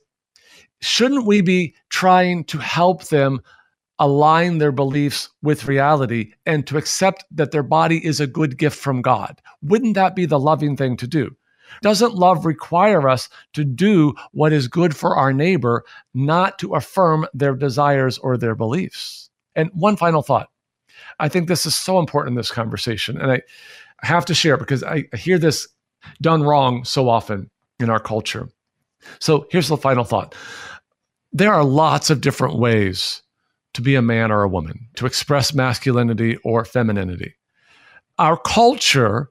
shouldn't 0.81 1.25
we 1.25 1.41
be 1.41 1.75
trying 1.89 2.43
to 2.45 2.57
help 2.57 3.05
them 3.05 3.41
align 3.99 4.57
their 4.57 4.71
beliefs 4.71 5.29
with 5.41 5.65
reality 5.65 6.33
and 6.45 6.65
to 6.67 6.77
accept 6.77 7.23
that 7.31 7.51
their 7.51 7.63
body 7.63 8.05
is 8.05 8.19
a 8.19 8.27
good 8.27 8.57
gift 8.57 8.77
from 8.77 9.01
God. 9.01 9.41
Wouldn't 9.61 9.95
that 9.95 10.15
be 10.15 10.25
the 10.25 10.39
loving 10.39 10.75
thing 10.75 10.97
to 10.97 11.07
do? 11.07 11.35
Doesn't 11.81 12.13
love 12.13 12.45
require 12.45 13.07
us 13.07 13.29
to 13.53 13.63
do 13.63 14.13
what 14.31 14.53
is 14.53 14.67
good 14.67 14.95
for 14.95 15.15
our 15.15 15.33
neighbor, 15.33 15.83
not 16.13 16.59
to 16.59 16.75
affirm 16.75 17.25
their 17.33 17.55
desires 17.55 18.17
or 18.17 18.37
their 18.37 18.55
beliefs? 18.55 19.29
And 19.55 19.69
one 19.73 19.95
final 19.95 20.21
thought. 20.21 20.49
I 21.19 21.29
think 21.29 21.47
this 21.47 21.65
is 21.65 21.75
so 21.75 21.99
important 21.99 22.34
in 22.34 22.38
this 22.38 22.51
conversation. 22.51 23.19
And 23.19 23.32
I 23.32 23.41
have 24.01 24.25
to 24.25 24.34
share 24.34 24.58
because 24.58 24.84
I 24.84 25.06
hear 25.15 25.38
this 25.38 25.67
done 26.21 26.43
wrong 26.43 26.84
so 26.84 27.10
often 27.10 27.49
in 27.79 27.89
our 27.89 27.99
culture. 27.99 28.49
So 29.19 29.47
here's 29.51 29.67
the 29.67 29.77
final 29.77 30.03
thought 30.03 30.36
there 31.32 31.53
are 31.53 31.63
lots 31.63 32.10
of 32.10 32.21
different 32.21 32.58
ways 32.58 33.23
to 33.73 33.82
be 33.82 33.95
a 33.95 34.01
man 34.01 34.32
or 34.32 34.43
a 34.43 34.47
woman, 34.47 34.88
to 34.95 35.08
express 35.08 35.53
masculinity 35.53 36.38
or 36.43 36.63
femininity. 36.63 37.34
Our 38.19 38.38
culture 38.38 39.29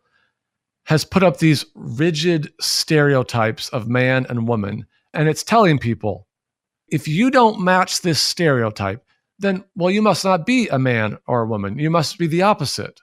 has 0.84 1.04
put 1.04 1.22
up 1.22 1.38
these 1.38 1.64
rigid 1.76 2.52
stereotypes 2.60 3.68
of 3.68 3.88
man 3.88 4.26
and 4.28 4.48
woman 4.48 4.84
And 5.14 5.28
it's 5.28 5.42
telling 5.42 5.78
people 5.78 6.26
if 6.88 7.08
you 7.08 7.30
don't 7.30 7.60
match 7.60 8.02
this 8.02 8.20
stereotype, 8.20 9.04
then, 9.42 9.64
well, 9.76 9.90
you 9.90 10.02
must 10.02 10.24
not 10.24 10.46
be 10.46 10.68
a 10.68 10.78
man 10.78 11.18
or 11.26 11.42
a 11.42 11.46
woman. 11.46 11.78
You 11.78 11.90
must 11.90 12.18
be 12.18 12.26
the 12.26 12.42
opposite. 12.42 13.00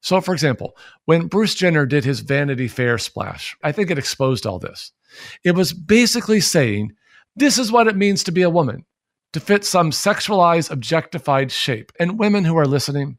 So, 0.00 0.20
for 0.20 0.34
example, 0.34 0.76
when 1.06 1.28
Bruce 1.28 1.54
Jenner 1.54 1.86
did 1.86 2.04
his 2.04 2.20
Vanity 2.20 2.68
Fair 2.68 2.98
splash, 2.98 3.56
I 3.62 3.72
think 3.72 3.90
it 3.90 3.98
exposed 3.98 4.46
all 4.46 4.58
this. 4.58 4.92
It 5.44 5.54
was 5.54 5.72
basically 5.72 6.40
saying, 6.40 6.92
this 7.36 7.58
is 7.58 7.72
what 7.72 7.86
it 7.86 7.96
means 7.96 8.22
to 8.24 8.32
be 8.32 8.42
a 8.42 8.50
woman, 8.50 8.84
to 9.32 9.40
fit 9.40 9.64
some 9.64 9.90
sexualized, 9.90 10.70
objectified 10.70 11.50
shape. 11.50 11.90
And 11.98 12.18
women 12.18 12.44
who 12.44 12.58
are 12.58 12.66
listening, 12.66 13.18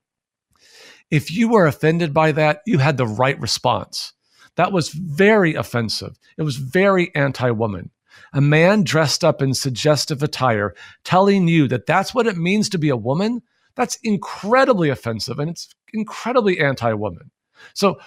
if 1.09 1.31
you 1.31 1.49
were 1.49 1.65
offended 1.65 2.13
by 2.13 2.33
that, 2.33 2.61
you 2.67 2.77
had 2.77 2.97
the 2.97 3.07
right 3.07 3.39
response. 3.39 4.13
That 4.55 4.71
was 4.71 4.89
very 4.89 5.55
offensive. 5.55 6.17
It 6.37 6.43
was 6.43 6.57
very 6.57 7.13
anti 7.15 7.49
woman. 7.51 7.91
A 8.33 8.41
man 8.41 8.83
dressed 8.83 9.23
up 9.23 9.41
in 9.41 9.53
suggestive 9.53 10.23
attire 10.23 10.75
telling 11.03 11.47
you 11.47 11.67
that 11.67 11.85
that's 11.85 12.13
what 12.13 12.27
it 12.27 12.37
means 12.37 12.69
to 12.69 12.77
be 12.77 12.89
a 12.89 12.97
woman, 12.97 13.41
that's 13.75 13.97
incredibly 14.03 14.89
offensive 14.89 15.39
and 15.39 15.49
it's 15.49 15.69
incredibly 15.93 16.59
anti 16.59 16.93
woman. 16.93 17.31
So, 17.73 17.99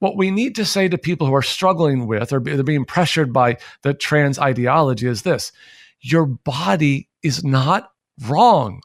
what 0.00 0.16
we 0.16 0.30
need 0.30 0.54
to 0.56 0.64
say 0.64 0.88
to 0.88 0.98
people 0.98 1.26
who 1.26 1.34
are 1.34 1.42
struggling 1.42 2.06
with 2.06 2.32
or 2.32 2.40
they're 2.40 2.62
being 2.62 2.84
pressured 2.84 3.32
by 3.32 3.56
the 3.82 3.94
trans 3.94 4.38
ideology 4.38 5.06
is 5.06 5.22
this 5.22 5.52
your 6.00 6.26
body 6.26 7.08
is 7.22 7.42
not 7.42 7.90
wrong. 8.26 8.82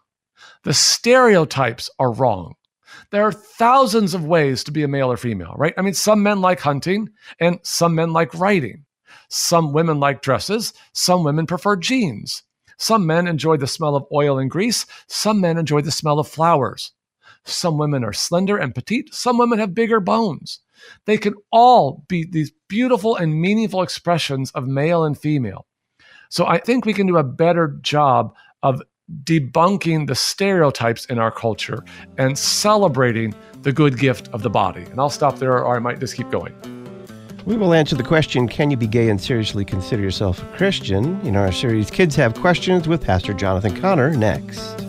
The 0.63 0.73
stereotypes 0.73 1.89
are 1.99 2.11
wrong. 2.11 2.53
There 3.11 3.23
are 3.23 3.31
thousands 3.31 4.13
of 4.13 4.25
ways 4.25 4.63
to 4.63 4.71
be 4.71 4.83
a 4.83 4.87
male 4.87 5.11
or 5.11 5.17
female, 5.17 5.53
right? 5.57 5.73
I 5.77 5.81
mean, 5.81 5.93
some 5.93 6.23
men 6.23 6.41
like 6.41 6.59
hunting 6.59 7.09
and 7.39 7.59
some 7.63 7.95
men 7.95 8.13
like 8.13 8.33
writing. 8.33 8.85
Some 9.29 9.73
women 9.73 9.99
like 9.99 10.21
dresses, 10.21 10.73
some 10.93 11.23
women 11.23 11.45
prefer 11.45 11.75
jeans. 11.75 12.43
Some 12.77 13.05
men 13.05 13.27
enjoy 13.27 13.57
the 13.57 13.67
smell 13.67 13.95
of 13.95 14.05
oil 14.13 14.39
and 14.39 14.49
grease, 14.49 14.85
some 15.07 15.41
men 15.41 15.57
enjoy 15.57 15.81
the 15.81 15.91
smell 15.91 16.17
of 16.17 16.27
flowers. 16.27 16.93
Some 17.43 17.77
women 17.77 18.03
are 18.03 18.13
slender 18.13 18.57
and 18.57 18.73
petite, 18.73 19.13
some 19.13 19.37
women 19.37 19.59
have 19.59 19.73
bigger 19.73 19.99
bones. 19.99 20.59
They 21.05 21.17
can 21.17 21.35
all 21.51 22.05
be 22.07 22.25
these 22.25 22.51
beautiful 22.69 23.17
and 23.17 23.41
meaningful 23.41 23.81
expressions 23.81 24.51
of 24.51 24.67
male 24.67 25.03
and 25.03 25.17
female. 25.17 25.65
So 26.29 26.45
I 26.45 26.59
think 26.59 26.85
we 26.85 26.93
can 26.93 27.07
do 27.07 27.17
a 27.17 27.23
better 27.23 27.77
job 27.81 28.33
of 28.63 28.81
debunking 29.23 30.07
the 30.07 30.15
stereotypes 30.15 31.05
in 31.05 31.19
our 31.19 31.31
culture 31.31 31.83
and 32.17 32.37
celebrating 32.37 33.33
the 33.63 33.73
good 33.73 33.97
gift 33.97 34.29
of 34.29 34.43
the 34.43 34.49
body. 34.49 34.83
And 34.83 34.99
I'll 34.99 35.09
stop 35.09 35.39
there 35.39 35.63
or 35.63 35.75
I 35.75 35.79
might 35.79 35.99
just 35.99 36.15
keep 36.15 36.29
going. 36.29 36.78
We 37.45 37.57
will 37.57 37.73
answer 37.73 37.95
the 37.95 38.03
question 38.03 38.47
Can 38.47 38.71
you 38.71 38.77
be 38.77 38.87
gay 38.87 39.09
and 39.09 39.19
seriously 39.19 39.65
consider 39.65 40.01
yourself 40.01 40.41
a 40.41 40.57
Christian? 40.57 41.19
in 41.21 41.35
our 41.35 41.51
series 41.51 41.89
Kids 41.89 42.15
Have 42.15 42.33
Questions 42.35 42.87
with 42.87 43.03
Pastor 43.03 43.33
Jonathan 43.33 43.79
Conner 43.79 44.11
next. 44.11 44.88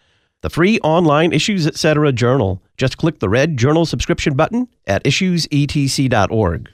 the 0.41 0.49
free 0.49 0.79
online 0.79 1.31
Issues 1.33 1.65
Etc. 1.65 2.11
journal. 2.11 2.61
Just 2.77 2.97
click 2.97 3.19
the 3.19 3.29
red 3.29 3.57
journal 3.57 3.85
subscription 3.85 4.35
button 4.35 4.67
at 4.87 5.03
issuesetc.org. 5.03 6.69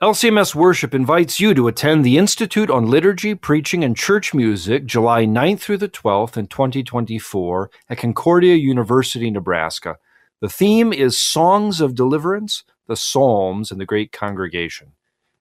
LCMS 0.00 0.54
Worship 0.54 0.94
invites 0.94 1.40
you 1.40 1.54
to 1.54 1.66
attend 1.66 2.04
the 2.04 2.18
Institute 2.18 2.70
on 2.70 2.86
Liturgy, 2.86 3.34
Preaching, 3.34 3.82
and 3.82 3.96
Church 3.96 4.32
Music 4.32 4.86
July 4.86 5.24
9th 5.24 5.58
through 5.58 5.78
the 5.78 5.88
12th 5.88 6.36
in 6.36 6.46
2024 6.46 7.68
at 7.90 7.98
Concordia 7.98 8.54
University, 8.54 9.28
Nebraska. 9.28 9.98
The 10.40 10.48
theme 10.48 10.92
is 10.92 11.20
Songs 11.20 11.80
of 11.80 11.96
Deliverance, 11.96 12.62
the 12.86 12.94
Psalms, 12.94 13.72
and 13.72 13.80
the 13.80 13.84
Great 13.84 14.12
Congregation. 14.12 14.92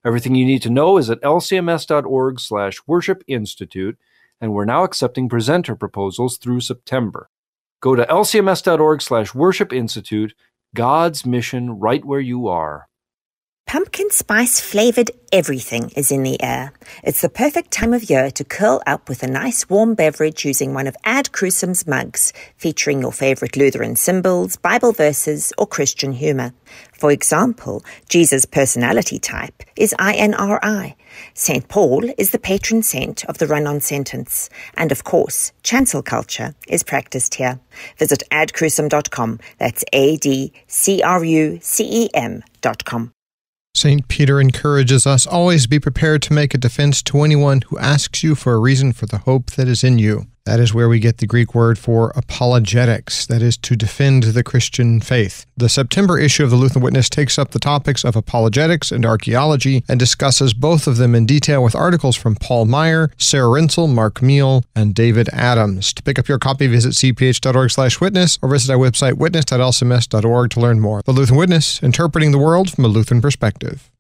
Everything 0.04 0.34
you 0.34 0.46
need 0.46 0.64
to 0.64 0.72
know 0.72 0.98
is 0.98 1.12
at 1.12 1.22
lcms.org 1.22 2.40
slash 2.40 2.80
worship 2.88 3.24
institute 3.28 3.96
and 4.40 4.54
we're 4.54 4.66
now 4.66 4.84
accepting 4.84 5.30
presenter 5.30 5.76
proposals 5.76 6.38
through 6.38 6.62
September. 6.62 7.30
Go 7.82 7.96
to 7.96 8.06
lcms.org 8.06 9.02
slash 9.02 9.36
worship 9.36 9.72
institute, 9.72 10.34
God's 10.76 11.26
mission 11.26 11.72
right 11.72 12.04
where 12.04 12.20
you 12.20 12.48
are. 12.48 12.88
Pumpkin 13.68 14.10
spice 14.12 14.62
flavored 14.62 15.12
everything 15.34 15.90
is 15.90 16.10
in 16.10 16.24
the 16.24 16.42
air. 16.42 16.72
It's 17.04 17.20
the 17.20 17.28
perfect 17.28 17.70
time 17.70 17.94
of 17.94 18.10
year 18.10 18.32
to 18.32 18.46
curl 18.46 18.82
up 18.88 19.10
with 19.10 19.24
a 19.24 19.28
nice 19.28 19.70
warm 19.70 19.94
beverage 19.94 20.46
using 20.46 20.74
one 20.74 20.88
of 20.88 20.96
Ad 21.04 21.34
Crucem's 21.34 21.86
mugs, 21.86 22.32
featuring 22.56 23.02
your 23.02 23.12
favorite 23.12 23.58
Lutheran 23.58 23.98
symbols, 23.98 24.56
Bible 24.56 24.94
verses, 24.94 25.52
or 25.58 25.68
Christian 25.68 26.14
humor. 26.14 26.54
For 26.94 27.12
example, 27.12 27.84
Jesus' 28.08 28.46
personality 28.46 29.20
type 29.20 29.64
is 29.76 29.94
INRI. 30.00 30.96
St. 31.34 31.68
Paul 31.68 32.10
is 32.18 32.32
the 32.32 32.40
patron 32.40 32.84
saint 32.84 33.26
of 33.26 33.38
the 33.38 33.48
run 33.48 33.68
on 33.68 33.82
sentence. 33.82 34.50
And 34.78 34.94
of 34.94 35.04
course, 35.04 35.52
chancel 35.64 36.02
culture 36.02 36.56
is 36.70 36.84
practiced 36.84 37.36
here. 37.36 37.60
Visit 37.98 38.24
adcrucem.com. 38.32 39.40
That's 39.58 39.84
A 39.92 40.16
D 40.16 40.54
C 40.68 41.02
R 41.02 41.26
U 41.26 41.60
C 41.62 42.06
E 42.06 42.10
M.com. 42.14 43.12
St. 43.78 44.08
Peter 44.08 44.42
encourages 44.42 45.06
us 45.06 45.28
always 45.28 45.68
be 45.68 45.80
prepared 45.80 46.24
to 46.24 46.34
make 46.34 46.56
a 46.56 46.58
defense 46.58 47.04
to 47.04 47.22
anyone 47.22 47.62
who 47.62 47.78
asks 47.78 48.24
you 48.24 48.34
for 48.34 48.56
a 48.56 48.60
reason 48.60 48.92
for 48.92 49.06
the 49.06 49.20
hope 49.20 49.52
that 49.52 49.68
is 49.68 49.84
in 49.84 50.00
you. 50.00 50.26
That 50.48 50.62
is 50.62 50.74
where 50.74 50.88
we 50.88 51.00
get 51.00 51.18
the 51.18 51.28
Greek 51.28 51.54
word 51.54 51.78
for 51.78 52.14
apologetics, 52.16 53.26
that 53.26 53.42
is, 53.42 53.58
to 53.58 53.76
defend 53.76 54.24
the 54.24 54.46
Christian 54.46 55.02
faith. 55.02 55.46
The 55.58 55.68
September 55.68 56.18
issue 56.18 56.46
of 56.46 56.52
the 56.52 56.56
Lutheran 56.56 56.84
Witness 56.84 57.10
takes 57.10 57.38
up 57.38 57.52
the 57.52 57.60
topics 57.60 58.06
of 58.06 58.16
apologetics 58.16 58.90
and 58.90 59.06
archaeology 59.06 59.84
and 59.90 60.00
discusses 60.00 60.54
both 60.54 60.88
of 60.88 60.96
them 60.96 61.16
in 61.16 61.26
detail 61.26 61.62
with 61.62 61.76
articles 61.76 62.16
from 62.16 62.36
Paul 62.36 62.66
Maier, 62.66 63.10
Sarah 63.18 63.50
Rinzel, 63.50 63.94
Mark 63.94 64.22
Meehl, 64.22 64.64
and 64.74 64.96
David 64.96 65.28
Adams. 65.34 65.92
To 65.92 66.02
pick 66.02 66.18
up 66.18 66.30
your 66.30 66.40
copy, 66.40 66.68
visit 66.68 66.94
cph.org 66.94 67.70
slash 67.70 68.00
witness 68.00 68.40
or 68.42 68.48
visit 68.48 68.72
our 68.72 68.78
website 68.78 69.18
witness.lcms.org 69.18 70.50
to 70.52 70.60
learn 70.62 70.80
more. 70.80 71.02
The 71.02 71.12
Lutheran 71.12 71.40
Witness, 71.40 71.84
interpreting 71.84 72.32
the 72.32 72.38
world 72.38 72.72
from 72.72 72.86
a 72.86 72.88
Lutheran 72.88 73.20
perspective. 73.20 73.92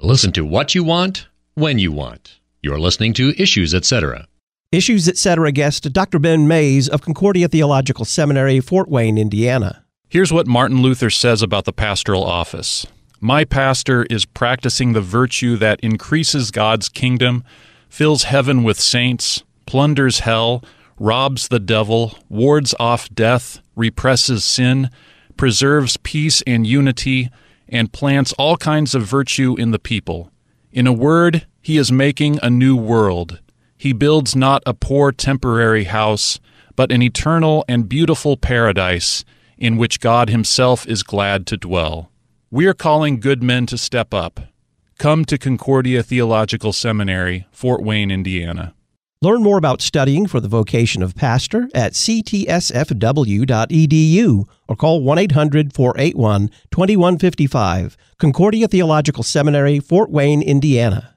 Listen 0.00 0.32
to 0.32 0.46
what 0.46 0.74
you 0.74 0.82
want, 0.82 1.26
when 1.52 1.78
you 1.78 1.92
want. 1.92 2.40
You're 2.62 2.80
listening 2.80 3.12
to 3.12 3.34
Issues, 3.36 3.74
etc. 3.74 4.26
Issues 4.72 5.08
Etc. 5.08 5.52
guest 5.52 5.92
Dr. 5.92 6.18
Ben 6.18 6.48
Mayes 6.48 6.88
of 6.88 7.00
Concordia 7.00 7.46
Theological 7.46 8.04
Seminary, 8.04 8.58
Fort 8.58 8.88
Wayne, 8.88 9.16
Indiana. 9.16 9.84
Here's 10.08 10.32
what 10.32 10.48
Martin 10.48 10.82
Luther 10.82 11.08
says 11.08 11.40
about 11.40 11.66
the 11.66 11.72
pastoral 11.72 12.24
office 12.24 12.84
My 13.20 13.44
pastor 13.44 14.04
is 14.10 14.24
practicing 14.24 14.92
the 14.92 15.00
virtue 15.00 15.56
that 15.58 15.78
increases 15.84 16.50
God's 16.50 16.88
kingdom, 16.88 17.44
fills 17.88 18.24
heaven 18.24 18.64
with 18.64 18.80
saints, 18.80 19.44
plunders 19.66 20.20
hell, 20.20 20.64
robs 20.98 21.46
the 21.46 21.60
devil, 21.60 22.18
wards 22.28 22.74
off 22.80 23.08
death, 23.10 23.60
represses 23.76 24.44
sin, 24.44 24.90
preserves 25.36 25.96
peace 25.98 26.42
and 26.44 26.66
unity, 26.66 27.30
and 27.68 27.92
plants 27.92 28.32
all 28.32 28.56
kinds 28.56 28.96
of 28.96 29.04
virtue 29.04 29.54
in 29.56 29.70
the 29.70 29.78
people. 29.78 30.32
In 30.72 30.88
a 30.88 30.92
word, 30.92 31.46
he 31.62 31.76
is 31.76 31.92
making 31.92 32.40
a 32.42 32.50
new 32.50 32.74
world 32.74 33.38
he 33.86 33.92
builds 33.92 34.34
not 34.34 34.64
a 34.66 34.74
poor 34.74 35.12
temporary 35.12 35.84
house, 35.84 36.40
but 36.74 36.90
an 36.90 37.02
eternal 37.02 37.64
and 37.68 37.88
beautiful 37.88 38.36
paradise 38.36 39.24
in 39.56 39.76
which 39.76 40.00
God 40.00 40.28
Himself 40.28 40.88
is 40.88 41.04
glad 41.04 41.46
to 41.46 41.56
dwell. 41.56 42.10
We 42.50 42.66
are 42.66 42.74
calling 42.74 43.20
good 43.20 43.44
men 43.44 43.64
to 43.66 43.78
step 43.78 44.12
up. 44.12 44.40
Come 44.98 45.24
to 45.26 45.38
Concordia 45.38 46.02
Theological 46.02 46.72
Seminary, 46.72 47.46
Fort 47.52 47.80
Wayne, 47.80 48.10
Indiana. 48.10 48.74
Learn 49.22 49.44
more 49.44 49.56
about 49.56 49.80
studying 49.80 50.26
for 50.26 50.40
the 50.40 50.48
vocation 50.48 51.00
of 51.00 51.14
pastor 51.14 51.68
at 51.72 51.92
ctsfw.edu 51.92 52.64
or 54.66 54.74
call 54.76 55.00
1 55.00 55.18
800 55.18 55.72
481 55.72 56.48
2155. 56.72 57.96
Concordia 58.18 58.66
Theological 58.66 59.22
Seminary, 59.22 59.78
Fort 59.78 60.10
Wayne, 60.10 60.42
Indiana. 60.42 61.15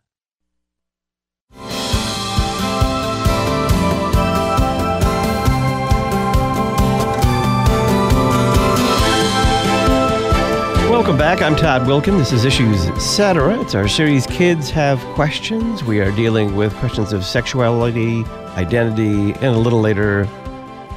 Welcome 10.99 11.17
back. 11.17 11.41
I'm 11.41 11.55
Todd 11.55 11.83
Wilken. 11.83 12.17
This 12.17 12.33
is 12.33 12.43
Issues 12.43 12.87
Etc. 12.87 13.57
It's 13.61 13.73
our 13.73 13.87
series 13.87 14.27
Kids 14.27 14.69
Have 14.71 14.99
Questions. 15.15 15.81
We 15.81 16.01
are 16.01 16.11
dealing 16.11 16.57
with 16.57 16.73
questions 16.73 17.13
of 17.13 17.23
sexuality, 17.23 18.25
identity, 18.57 19.31
and 19.35 19.55
a 19.55 19.57
little 19.57 19.79
later, 19.79 20.27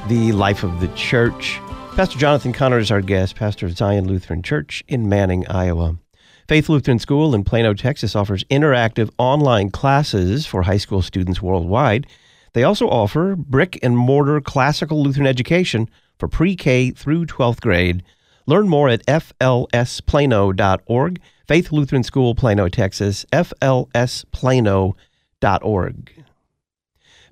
the 0.09 0.33
life 0.33 0.63
of 0.63 0.81
the 0.81 0.89
church. 0.89 1.57
Pastor 1.95 2.19
Jonathan 2.19 2.51
Conner 2.51 2.79
is 2.79 2.91
our 2.91 2.99
guest, 2.99 3.37
pastor 3.37 3.65
of 3.65 3.77
Zion 3.77 4.05
Lutheran 4.05 4.43
Church 4.43 4.83
in 4.89 5.07
Manning, 5.07 5.47
Iowa. 5.47 5.95
Faith 6.49 6.67
Lutheran 6.67 6.99
School 6.99 7.33
in 7.33 7.45
Plano, 7.45 7.73
Texas 7.73 8.13
offers 8.13 8.43
interactive 8.51 9.09
online 9.17 9.71
classes 9.71 10.45
for 10.45 10.63
high 10.63 10.75
school 10.75 11.01
students 11.01 11.41
worldwide. 11.41 12.07
They 12.51 12.65
also 12.65 12.89
offer 12.89 13.37
brick 13.37 13.79
and 13.81 13.97
mortar 13.97 14.41
classical 14.41 15.01
Lutheran 15.01 15.27
education 15.27 15.89
for 16.19 16.27
pre 16.27 16.57
K 16.57 16.91
through 16.91 17.27
12th 17.27 17.61
grade. 17.61 18.03
Learn 18.45 18.67
more 18.67 18.89
at 18.89 19.05
flsplano.org. 19.05 19.61
Faith 21.47 21.71
Lutheran 21.71 22.03
School, 22.03 22.35
Plano, 22.35 22.69
Texas, 22.69 23.25
flsplano.org. 23.31 24.95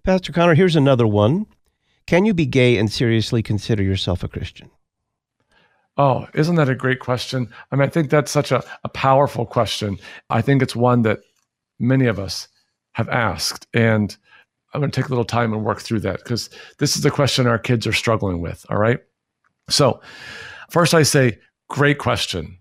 Pastor 0.04 0.34
Conner, 0.34 0.56
here's 0.56 0.76
another 0.76 1.06
one. 1.08 1.46
Can 2.08 2.26
you 2.26 2.34
be 2.34 2.46
gay 2.46 2.78
and 2.78 2.92
seriously 2.92 3.44
consider 3.44 3.84
yourself 3.84 4.24
a 4.24 4.28
Christian? 4.28 4.70
Oh, 5.98 6.28
isn't 6.34 6.56
that 6.56 6.70
a 6.70 6.76
great 6.76 7.00
question? 7.00 7.50
I 7.72 7.76
mean, 7.76 7.88
I 7.88 7.90
think 7.90 8.10
that's 8.10 8.32
such 8.32 8.52
a, 8.52 8.64
a 8.84 8.90
powerful 8.90 9.46
question. 9.46 10.00
I 10.30 10.42
think 10.42 10.62
it's 10.62 10.76
one 10.76 11.04
that 11.04 11.20
many 11.80 12.08
of 12.08 12.20
us 12.20 12.48
have 12.94 13.10
asked. 13.10 13.68
And 13.74 14.16
I'm 14.74 14.82
going 14.82 14.92
to 14.92 14.96
take 15.00 15.08
a 15.08 15.10
little 15.10 15.26
time 15.26 15.54
and 15.54 15.64
work 15.64 15.82
through 15.82 16.00
that 16.02 16.18
because 16.18 16.50
this 16.80 16.96
is 16.96 17.04
the 17.04 17.12
question 17.12 17.48
our 17.48 17.60
kids 17.60 17.86
are 17.86 17.94
struggling 17.94 18.42
with. 18.42 18.66
All 18.70 18.78
right. 18.78 19.00
So, 19.70 20.02
first, 20.72 20.94
I 20.94 21.04
say, 21.04 21.38
great 21.70 22.00
question. 22.00 22.58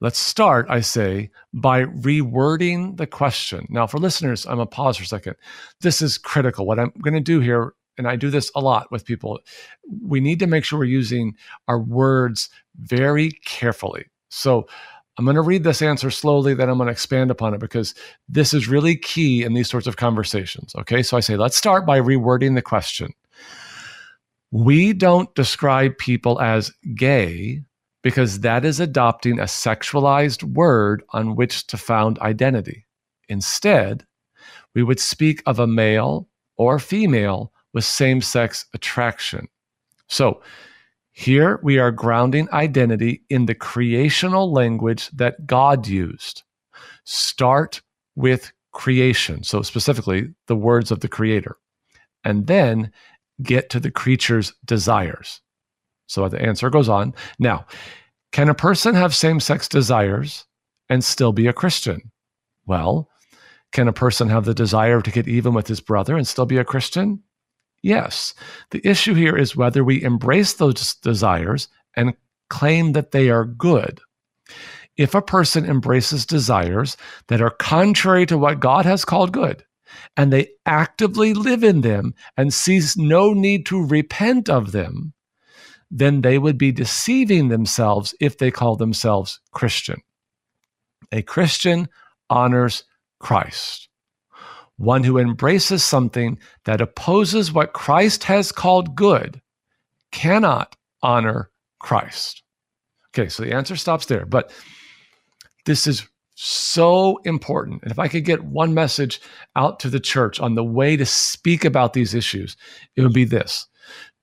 Let's 0.00 0.18
start, 0.18 0.66
I 0.68 0.80
say, 0.80 1.30
by 1.54 1.84
rewording 1.84 2.96
the 2.96 3.06
question. 3.06 3.66
Now, 3.70 3.86
for 3.86 3.98
listeners, 3.98 4.46
I'm 4.46 4.56
going 4.56 4.66
to 4.66 4.74
pause 4.74 4.96
for 4.96 5.04
a 5.04 5.06
second. 5.06 5.36
This 5.80 6.02
is 6.02 6.18
critical. 6.18 6.66
What 6.66 6.80
I'm 6.80 6.92
going 7.02 7.14
to 7.14 7.20
do 7.20 7.38
here, 7.38 7.74
and 7.96 8.08
I 8.08 8.16
do 8.16 8.28
this 8.28 8.50
a 8.56 8.60
lot 8.60 8.90
with 8.90 9.04
people, 9.04 9.38
we 10.02 10.20
need 10.20 10.40
to 10.40 10.46
make 10.46 10.64
sure 10.64 10.78
we're 10.78 10.86
using 10.86 11.36
our 11.68 11.78
words 11.78 12.50
very 12.76 13.30
carefully. 13.44 14.06
So, 14.28 14.66
I'm 15.18 15.26
going 15.26 15.36
to 15.36 15.42
read 15.42 15.62
this 15.62 15.82
answer 15.82 16.10
slowly, 16.10 16.54
then 16.54 16.70
I'm 16.70 16.78
going 16.78 16.86
to 16.86 16.92
expand 16.92 17.30
upon 17.30 17.52
it 17.52 17.60
because 17.60 17.94
this 18.28 18.54
is 18.54 18.66
really 18.66 18.96
key 18.96 19.44
in 19.44 19.52
these 19.52 19.68
sorts 19.68 19.86
of 19.86 19.96
conversations. 19.96 20.74
Okay, 20.74 21.02
so 21.02 21.18
I 21.18 21.20
say, 21.20 21.36
let's 21.36 21.56
start 21.56 21.84
by 21.84 22.00
rewording 22.00 22.54
the 22.54 22.62
question. 22.62 23.12
We 24.52 24.92
don't 24.92 25.34
describe 25.34 25.96
people 25.96 26.38
as 26.40 26.70
gay 26.94 27.62
because 28.02 28.40
that 28.40 28.64
is 28.66 28.80
adopting 28.80 29.38
a 29.38 29.44
sexualized 29.44 30.42
word 30.42 31.02
on 31.14 31.36
which 31.36 31.66
to 31.68 31.78
found 31.78 32.18
identity. 32.18 32.86
Instead, 33.30 34.04
we 34.74 34.82
would 34.82 35.00
speak 35.00 35.42
of 35.46 35.58
a 35.58 35.66
male 35.66 36.28
or 36.58 36.78
female 36.78 37.50
with 37.72 37.84
same 37.84 38.20
sex 38.20 38.66
attraction. 38.74 39.48
So, 40.08 40.42
here 41.14 41.58
we 41.62 41.78
are 41.78 41.90
grounding 41.90 42.50
identity 42.52 43.22
in 43.30 43.46
the 43.46 43.54
creational 43.54 44.52
language 44.52 45.08
that 45.10 45.46
God 45.46 45.86
used. 45.86 46.42
Start 47.04 47.82
with 48.16 48.52
creation. 48.72 49.44
So, 49.44 49.62
specifically, 49.62 50.34
the 50.46 50.56
words 50.56 50.90
of 50.90 51.00
the 51.00 51.08
Creator. 51.08 51.56
And 52.24 52.46
then 52.46 52.92
get 53.42 53.70
to 53.70 53.80
the 53.80 53.90
creature's 53.90 54.52
desires. 54.64 55.40
So, 56.06 56.28
the 56.28 56.40
answer 56.40 56.70
goes 56.70 56.88
on. 56.88 57.14
Now, 57.38 57.66
can 58.32 58.48
a 58.48 58.54
person 58.54 58.94
have 58.94 59.14
same 59.14 59.40
sex 59.40 59.68
desires 59.68 60.44
and 60.88 61.04
still 61.04 61.32
be 61.32 61.46
a 61.46 61.52
Christian? 61.52 62.10
Well, 62.66 63.08
can 63.72 63.88
a 63.88 63.92
person 63.92 64.28
have 64.28 64.44
the 64.44 64.54
desire 64.54 65.00
to 65.00 65.10
get 65.10 65.26
even 65.26 65.54
with 65.54 65.66
his 65.66 65.80
brother 65.80 66.16
and 66.16 66.28
still 66.28 66.46
be 66.46 66.58
a 66.58 66.64
Christian? 66.64 67.22
Yes. 67.82 68.34
The 68.70 68.86
issue 68.86 69.14
here 69.14 69.36
is 69.36 69.56
whether 69.56 69.82
we 69.82 70.02
embrace 70.02 70.54
those 70.54 70.94
desires 70.96 71.68
and 71.96 72.14
claim 72.48 72.92
that 72.92 73.10
they 73.10 73.30
are 73.30 73.44
good. 73.44 74.00
If 74.96 75.14
a 75.14 75.22
person 75.22 75.64
embraces 75.64 76.26
desires 76.26 76.96
that 77.28 77.40
are 77.40 77.50
contrary 77.50 78.26
to 78.26 78.38
what 78.38 78.60
God 78.60 78.84
has 78.84 79.04
called 79.04 79.32
good, 79.32 79.64
and 80.16 80.32
they 80.32 80.48
actively 80.66 81.34
live 81.34 81.64
in 81.64 81.80
them 81.80 82.14
and 82.36 82.52
sees 82.52 82.96
no 82.96 83.32
need 83.32 83.66
to 83.66 83.84
repent 83.84 84.48
of 84.48 84.72
them, 84.72 85.12
then 85.90 86.20
they 86.22 86.38
would 86.38 86.58
be 86.58 86.72
deceiving 86.72 87.48
themselves 87.48 88.14
if 88.20 88.38
they 88.38 88.50
call 88.50 88.76
themselves 88.76 89.40
Christian. 89.52 90.00
A 91.12 91.22
Christian 91.22 91.88
honors 92.30 92.84
Christ 93.18 93.88
one 94.82 95.04
who 95.04 95.18
embraces 95.18 95.84
something 95.84 96.36
that 96.64 96.80
opposes 96.80 97.52
what 97.52 97.72
Christ 97.72 98.24
has 98.24 98.50
called 98.50 98.96
good, 98.96 99.40
cannot 100.10 100.74
honor 101.02 101.50
Christ. 101.78 102.42
Okay, 103.10 103.28
so 103.28 103.44
the 103.44 103.52
answer 103.52 103.76
stops 103.76 104.06
there. 104.06 104.26
But 104.26 104.52
this 105.66 105.86
is 105.86 106.08
so 106.34 107.18
important. 107.24 107.82
And 107.82 107.90
if 107.90 107.98
I 107.98 108.08
could 108.08 108.24
get 108.24 108.44
one 108.44 108.74
message 108.74 109.20
out 109.56 109.80
to 109.80 109.90
the 109.90 110.00
church 110.00 110.40
on 110.40 110.54
the 110.54 110.64
way 110.64 110.96
to 110.96 111.06
speak 111.06 111.64
about 111.64 111.92
these 111.92 112.14
issues, 112.14 112.56
it 112.96 113.02
would 113.02 113.12
be 113.12 113.24
this 113.24 113.66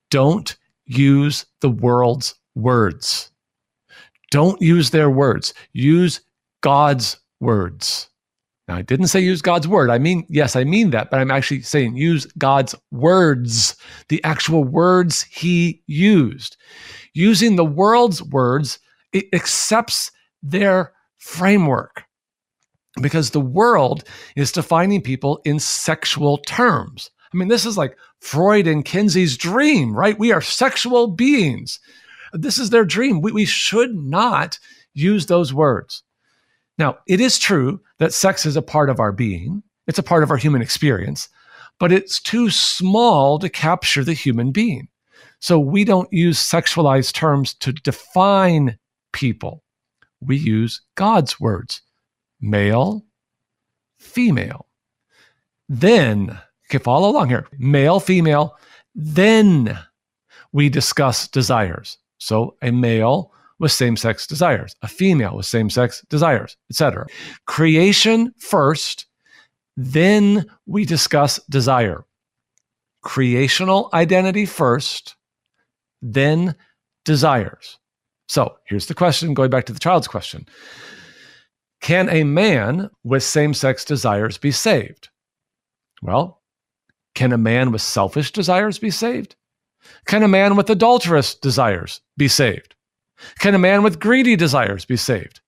don't 0.09 0.57
use 0.85 1.45
the 1.61 1.69
world's 1.69 2.35
words. 2.55 3.31
Don't 4.31 4.61
use 4.61 4.91
their 4.91 5.09
words, 5.09 5.53
use 5.73 6.21
God's 6.61 7.17
words. 7.39 8.09
Now, 8.67 8.75
I 8.75 8.83
didn't 8.83 9.07
say 9.07 9.19
use 9.19 9.41
God's 9.41 9.67
word. 9.67 9.89
I 9.89 9.97
mean, 9.97 10.25
yes, 10.29 10.55
I 10.55 10.63
mean 10.63 10.91
that, 10.91 11.09
but 11.09 11.19
I'm 11.19 11.31
actually 11.31 11.63
saying 11.63 11.97
use 11.97 12.27
God's 12.37 12.75
words, 12.91 13.75
the 14.09 14.23
actual 14.23 14.63
words 14.63 15.23
he 15.23 15.81
used. 15.87 16.55
Using 17.13 17.55
the 17.55 17.65
world's 17.65 18.21
words, 18.21 18.77
it 19.11 19.25
accepts 19.33 20.11
their 20.43 20.93
framework 21.19 22.03
because 23.01 23.29
the 23.29 23.39
world 23.39 24.03
is 24.35 24.51
defining 24.51 25.01
people 25.01 25.41
in 25.45 25.59
sexual 25.59 26.39
terms. 26.39 27.11
I 27.33 27.37
mean, 27.37 27.47
this 27.47 27.65
is 27.65 27.77
like 27.77 27.95
Freud 28.19 28.67
and 28.67 28.83
Kinsey's 28.83 29.37
dream, 29.37 29.95
right? 29.95 30.17
We 30.17 30.31
are 30.31 30.41
sexual 30.41 31.07
beings. 31.07 31.79
This 32.33 32.57
is 32.57 32.71
their 32.71 32.85
dream. 32.85 33.21
We, 33.21 33.31
we 33.31 33.45
should 33.45 33.95
not 33.95 34.57
use 34.93 35.27
those 35.27 35.53
words. 35.53 36.03
Now, 36.77 36.97
it 37.07 37.19
is 37.19 37.37
true 37.37 37.81
that 37.99 38.13
sex 38.13 38.45
is 38.45 38.55
a 38.55 38.61
part 38.61 38.89
of 38.89 38.99
our 38.99 39.11
being, 39.11 39.63
it's 39.87 39.99
a 39.99 40.03
part 40.03 40.23
of 40.23 40.31
our 40.31 40.37
human 40.37 40.61
experience, 40.61 41.29
but 41.79 41.91
it's 41.91 42.21
too 42.21 42.49
small 42.49 43.39
to 43.39 43.49
capture 43.49 44.03
the 44.03 44.13
human 44.13 44.51
being. 44.51 44.87
So 45.39 45.59
we 45.59 45.83
don't 45.83 46.11
use 46.11 46.39
sexualized 46.39 47.13
terms 47.13 47.53
to 47.55 47.71
define 47.71 48.77
people. 49.13 49.63
We 50.21 50.37
use 50.37 50.81
God's 50.95 51.39
words 51.39 51.81
male, 52.41 53.05
female. 53.97 54.65
Then, 55.67 56.39
okay, 56.69 56.81
follow 56.83 57.09
along 57.09 57.29
here 57.29 57.47
male, 57.57 57.99
female. 57.99 58.55
Then 58.95 59.77
we 60.51 60.69
discuss 60.69 61.27
desires. 61.27 61.97
So 62.17 62.55
a 62.61 62.71
male 62.71 63.31
with 63.59 63.71
same 63.71 63.97
sex 63.97 64.25
desires, 64.25 64.75
a 64.81 64.87
female 64.87 65.35
with 65.35 65.45
same 65.45 65.69
sex 65.69 66.03
desires, 66.09 66.57
etc. 66.69 67.05
Creation 67.45 68.33
first, 68.37 69.05
then 69.75 70.45
we 70.65 70.85
discuss 70.85 71.39
desire. 71.49 72.05
Creational 73.01 73.89
identity 73.93 74.45
first, 74.45 75.15
then 76.01 76.55
desires. 77.05 77.78
So 78.29 78.55
here's 78.65 78.85
the 78.85 78.93
question 78.93 79.33
going 79.33 79.49
back 79.49 79.65
to 79.65 79.73
the 79.73 79.79
child's 79.79 80.07
question 80.07 80.45
Can 81.81 82.07
a 82.09 82.23
man 82.23 82.89
with 83.03 83.23
same 83.23 83.53
sex 83.53 83.83
desires 83.83 84.37
be 84.37 84.51
saved? 84.51 85.09
Well, 86.01 86.41
can 87.15 87.33
a 87.33 87.37
man 87.37 87.71
with 87.71 87.81
selfish 87.81 88.31
desires 88.31 88.77
be 88.77 88.91
saved? 88.91 89.35
Can 90.05 90.23
a 90.23 90.27
man 90.27 90.55
with 90.55 90.69
adulterous 90.69 91.33
desires 91.33 92.01
be 92.17 92.27
saved? 92.27 92.75
Can 93.39 93.55
a 93.55 93.59
man 93.59 93.83
with 93.83 93.99
greedy 93.99 94.35
desires 94.35 94.85
be 94.85 94.95
saved? 94.95 95.41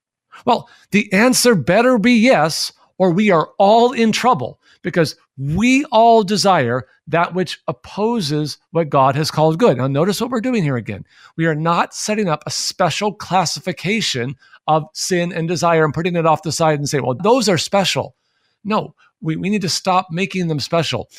Well, 0.45 0.67
the 0.89 1.11
answer 1.13 1.53
better 1.53 1.97
be 1.97 2.13
yes, 2.13 2.73
or 2.97 3.11
we 3.11 3.29
are 3.29 3.49
all 3.59 3.91
in 3.91 4.11
trouble 4.11 4.59
because 4.81 5.15
we 5.37 5.85
all 5.85 6.23
desire 6.23 6.87
that 7.07 7.33
which 7.33 7.59
opposes 7.67 8.57
what 8.71 8.89
God 8.89 9.15
has 9.15 9.31
called 9.31 9.59
good. 9.59 9.77
Now, 9.77 9.87
notice 9.87 10.21
what 10.21 10.29
we're 10.29 10.41
doing 10.41 10.63
here 10.63 10.77
again. 10.77 11.05
We 11.35 11.45
are 11.45 11.55
not 11.55 11.93
setting 11.93 12.29
up 12.29 12.43
a 12.45 12.51
special 12.51 13.13
classification 13.13 14.35
of 14.67 14.83
sin 14.93 15.31
and 15.33 15.47
desire 15.47 15.83
and 15.83 15.93
putting 15.93 16.15
it 16.15 16.25
off 16.25 16.43
the 16.43 16.51
side 16.51 16.79
and 16.79 16.87
say, 16.87 16.99
well, 16.99 17.15
those 17.15 17.49
are 17.49 17.57
special. 17.57 18.15
No, 18.63 18.93
we, 19.21 19.35
we 19.35 19.49
need 19.49 19.61
to 19.61 19.69
stop 19.69 20.07
making 20.11 20.47
them 20.47 20.59
special. 20.59 21.09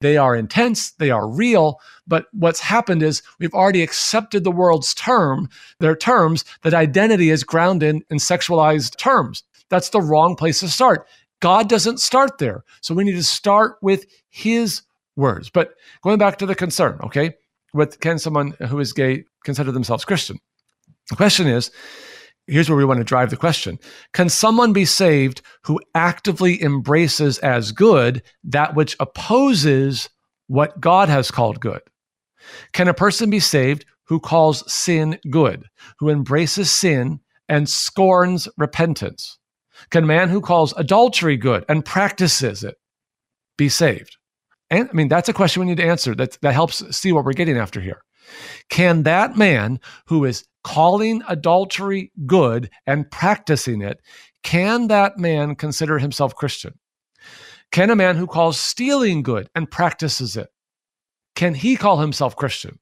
They 0.00 0.16
are 0.16 0.36
intense, 0.36 0.92
they 0.92 1.10
are 1.10 1.28
real, 1.28 1.80
but 2.06 2.26
what's 2.32 2.60
happened 2.60 3.02
is 3.02 3.22
we've 3.38 3.54
already 3.54 3.82
accepted 3.82 4.44
the 4.44 4.50
world's 4.50 4.94
term, 4.94 5.48
their 5.80 5.96
terms, 5.96 6.44
that 6.62 6.74
identity 6.74 7.30
is 7.30 7.44
grounded 7.44 8.02
in 8.10 8.18
sexualized 8.18 8.96
terms. 8.98 9.42
That's 9.70 9.88
the 9.88 10.02
wrong 10.02 10.36
place 10.36 10.60
to 10.60 10.68
start. 10.68 11.08
God 11.40 11.68
doesn't 11.68 12.00
start 12.00 12.38
there. 12.38 12.64
So 12.80 12.94
we 12.94 13.04
need 13.04 13.16
to 13.16 13.22
start 13.22 13.76
with 13.82 14.06
his 14.30 14.82
words. 15.16 15.50
But 15.50 15.74
going 16.02 16.18
back 16.18 16.38
to 16.38 16.46
the 16.46 16.54
concern, 16.54 16.98
okay, 17.02 17.34
with 17.74 18.00
can 18.00 18.18
someone 18.18 18.52
who 18.68 18.80
is 18.80 18.92
gay 18.92 19.24
consider 19.44 19.72
themselves 19.72 20.04
Christian? 20.04 20.38
The 21.10 21.16
question 21.16 21.46
is 21.46 21.70
here's 22.46 22.70
where 22.70 22.76
we 22.76 22.84
want 22.84 22.98
to 22.98 23.04
drive 23.04 23.30
the 23.30 23.36
question 23.36 23.78
Can 24.12 24.28
someone 24.28 24.72
be 24.72 24.84
saved 24.84 25.42
who 25.62 25.80
actively 25.94 26.62
embraces 26.62 27.38
as 27.38 27.72
good 27.72 28.22
that 28.44 28.74
which 28.74 28.96
opposes 29.00 30.08
what 30.46 30.80
God 30.80 31.08
has 31.08 31.30
called 31.30 31.60
good? 31.60 31.82
Can 32.72 32.88
a 32.88 32.94
person 32.94 33.30
be 33.30 33.40
saved 33.40 33.84
who 34.04 34.20
calls 34.20 34.70
sin 34.72 35.18
good, 35.30 35.64
who 35.98 36.08
embraces 36.08 36.70
sin 36.70 37.20
and 37.48 37.68
scorns 37.68 38.48
repentance? 38.56 39.38
Can 39.90 40.06
man 40.06 40.28
who 40.28 40.40
calls 40.40 40.74
adultery 40.76 41.36
good 41.36 41.64
and 41.68 41.84
practices 41.84 42.64
it 42.64 42.76
be 43.56 43.68
saved? 43.68 44.16
And 44.70 44.88
I 44.88 44.92
mean, 44.92 45.08
that's 45.08 45.28
a 45.28 45.32
question 45.32 45.60
we 45.60 45.66
need 45.66 45.76
to 45.78 45.86
answer. 45.86 46.14
That, 46.14 46.38
that 46.42 46.54
helps 46.54 46.96
see 46.96 47.12
what 47.12 47.24
we're 47.24 47.32
getting 47.32 47.56
after 47.56 47.80
here. 47.80 48.02
Can 48.70 49.04
that 49.04 49.36
man 49.36 49.78
who 50.06 50.24
is 50.24 50.44
calling 50.64 51.22
adultery 51.28 52.10
good 52.26 52.68
and 52.86 53.08
practicing 53.10 53.82
it, 53.82 54.00
can 54.42 54.88
that 54.88 55.16
man 55.16 55.54
consider 55.54 55.98
himself 55.98 56.34
Christian? 56.34 56.74
Can 57.70 57.90
a 57.90 57.96
man 57.96 58.16
who 58.16 58.26
calls 58.26 58.58
stealing 58.58 59.22
good 59.22 59.48
and 59.54 59.70
practices 59.70 60.36
it, 60.36 60.48
can 61.36 61.54
he 61.54 61.76
call 61.76 61.98
himself 61.98 62.34
Christian? 62.34 62.80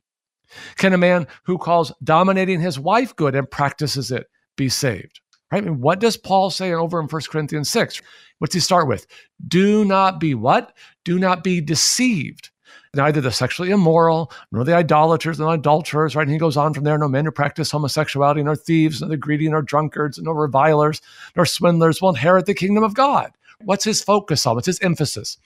Can 0.76 0.92
a 0.92 0.98
man 0.98 1.26
who 1.44 1.58
calls 1.58 1.92
dominating 2.02 2.60
his 2.60 2.78
wife 2.78 3.14
good 3.16 3.34
and 3.34 3.50
practices 3.50 4.10
it 4.10 4.26
be 4.56 4.68
saved? 4.68 5.20
Right? 5.54 5.62
I 5.62 5.66
mean, 5.66 5.80
what 5.80 6.00
does 6.00 6.16
Paul 6.16 6.50
say 6.50 6.72
over 6.72 6.98
in 6.98 7.06
1 7.06 7.22
Corinthians 7.30 7.70
6? 7.70 8.02
What's 8.38 8.54
he 8.54 8.60
start 8.60 8.88
with? 8.88 9.06
Do 9.46 9.84
not 9.84 10.18
be 10.18 10.34
what? 10.34 10.76
Do 11.04 11.16
not 11.16 11.44
be 11.44 11.60
deceived. 11.60 12.50
Neither 12.92 13.20
the 13.20 13.30
sexually 13.30 13.70
immoral, 13.70 14.32
nor 14.50 14.64
the 14.64 14.74
idolaters, 14.74 15.38
nor 15.38 15.54
adulterers, 15.54 16.16
right? 16.16 16.26
And 16.26 16.32
he 16.32 16.38
goes 16.38 16.56
on 16.56 16.74
from 16.74 16.82
there, 16.82 16.98
no 16.98 17.06
men 17.06 17.24
who 17.24 17.30
practice 17.30 17.70
homosexuality, 17.70 18.42
nor 18.42 18.56
thieves, 18.56 19.00
nor 19.00 19.08
the 19.08 19.16
greedy, 19.16 19.48
nor 19.48 19.62
drunkards, 19.62 20.18
nor 20.18 20.34
revilers, 20.34 21.00
nor 21.36 21.46
swindlers 21.46 22.02
will 22.02 22.08
inherit 22.08 22.46
the 22.46 22.54
kingdom 22.54 22.82
of 22.82 22.94
God. 22.94 23.30
What's 23.60 23.84
his 23.84 24.02
focus 24.02 24.46
on? 24.46 24.56
What's 24.56 24.66
his 24.66 24.80
emphasis? 24.80 25.38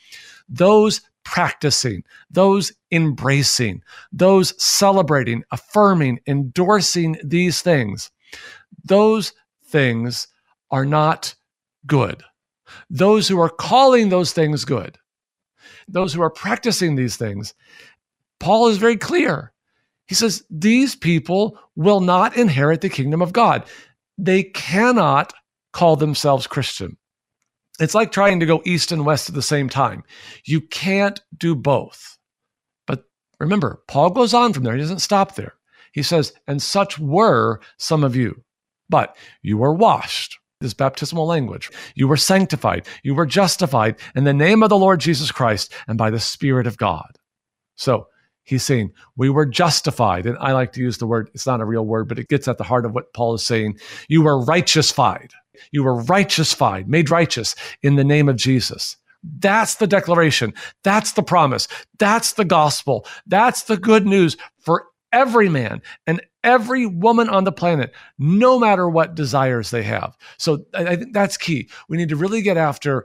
Those 0.49 1.03
practicing, 1.25 2.03
those 2.31 2.73
embracing, 2.91 3.83
those 4.11 4.55
celebrating, 4.63 5.45
affirming, 5.51 6.21
endorsing 6.27 7.19
these 7.23 7.61
things, 7.61 8.11
those 8.85 9.35
things 9.69 10.29
are 10.71 10.85
not 10.85 11.35
good. 11.87 12.23
Those 12.91 13.29
who 13.29 13.41
are 13.41 13.49
calling 13.49 14.09
those 14.09 14.33
things 14.33 14.65
good, 14.65 14.99
those 15.89 16.13
who 16.13 16.23
are 16.23 16.31
practicing 16.31 16.95
these 16.95 17.17
things, 17.17 17.55
Paul 18.41 18.69
is 18.69 18.79
very 18.79 18.97
clear. 18.97 19.53
He 20.07 20.15
says, 20.15 20.45
These 20.51 20.97
people 20.97 21.59
will 21.77 22.01
not 22.01 22.37
inherit 22.37 22.81
the 22.81 22.89
kingdom 22.89 23.23
of 23.23 23.33
God. 23.33 23.65
They 24.17 24.43
cannot 24.43 25.33
call 25.73 25.97
themselves 25.97 26.47
Christian. 26.47 26.97
It's 27.81 27.95
like 27.95 28.11
trying 28.11 28.41
to 28.41 28.47
go 28.47 28.63
east 28.65 28.91
and 28.91 29.07
west 29.07 29.29
at 29.29 29.35
the 29.35 29.43
same 29.43 29.69
time. 29.69 30.03
You 30.45 30.61
can't 30.61 31.21
do 31.37 31.55
both. 31.55 32.19
But 32.87 33.05
remember, 33.39 33.83
Paul 33.87 34.11
goes 34.11 34.35
on 34.35 34.53
from 34.53 34.65
there. 34.65 34.75
He 34.75 34.81
doesn't 34.81 34.99
stop 34.99 35.37
there. 35.37 35.55
He 35.93 36.03
says, 36.03 36.33
And 36.47 36.61
such 36.61 36.99
were 36.99 37.61
some 37.77 38.03
of 38.03 38.17
you. 38.17 38.43
But 38.89 39.17
you 39.43 39.59
were 39.59 39.75
washed, 39.75 40.39
this 40.61 40.75
baptismal 40.75 41.27
language. 41.27 41.71
You 41.95 42.09
were 42.09 42.17
sanctified. 42.17 42.87
You 43.03 43.15
were 43.15 43.27
justified 43.27 43.97
in 44.15 44.25
the 44.25 44.33
name 44.33 44.63
of 44.63 44.71
the 44.71 44.79
Lord 44.79 45.01
Jesus 45.01 45.31
Christ 45.31 45.73
and 45.87 45.99
by 45.99 46.11
the 46.11 46.21
Spirit 46.21 46.67
of 46.67 46.79
God. 46.79 47.19
So 47.77 48.09
he's 48.43 48.65
saying 48.65 48.93
we 49.17 49.31
were 49.31 49.47
justified. 49.47 50.27
And 50.27 50.39
I 50.39 50.53
like 50.53 50.73
to 50.73 50.81
use 50.81 50.99
the 50.99 51.07
word, 51.07 51.31
it's 51.35 51.47
not 51.47 51.61
a 51.61 51.67
real 51.67 51.85
word, 51.85 52.09
but 52.09 52.19
it 52.19 52.29
gets 52.29 52.49
at 52.49 52.59
the 52.59 52.65
heart 52.65 52.87
of 52.87 52.93
what 52.93 53.13
Paul 53.13 53.35
is 53.35 53.45
saying. 53.45 53.79
You 54.09 54.23
were 54.23 54.45
righteousified. 54.45 55.31
You 55.73 55.85
were 55.85 56.03
righteousified, 56.03 56.87
made 56.87 57.11
righteous 57.11 57.55
in 57.83 57.97
the 57.97 58.05
name 58.05 58.29
of 58.29 58.37
Jesus. 58.37 58.97
That's 59.23 59.75
the 59.77 59.87
declaration. 59.87 60.55
That's 60.85 61.13
the 61.13 61.23
promise. 61.23 61.69
That's 61.99 62.35
the 62.35 62.45
gospel. 62.45 63.07
That's 63.27 63.65
the 63.65 63.77
good 63.77 64.07
news 64.07 64.37
for 64.61 64.87
every 65.13 65.49
man 65.49 65.83
and 66.07 66.21
every 66.49 66.87
woman 66.87 67.29
on 67.29 67.45
the 67.45 67.53
planet, 67.53 67.93
no 68.19 68.59
matter 68.59 68.89
what 68.89 69.15
desires 69.15 69.71
they 69.71 69.83
have. 69.83 70.17
So 70.39 70.65
I 70.75 70.97
think 70.97 71.13
that's 71.13 71.37
key. 71.37 71.69
We 71.89 71.99
need 71.99 72.09
to 72.09 72.17
really 72.17 72.41
get 72.43 72.57
after 72.57 73.05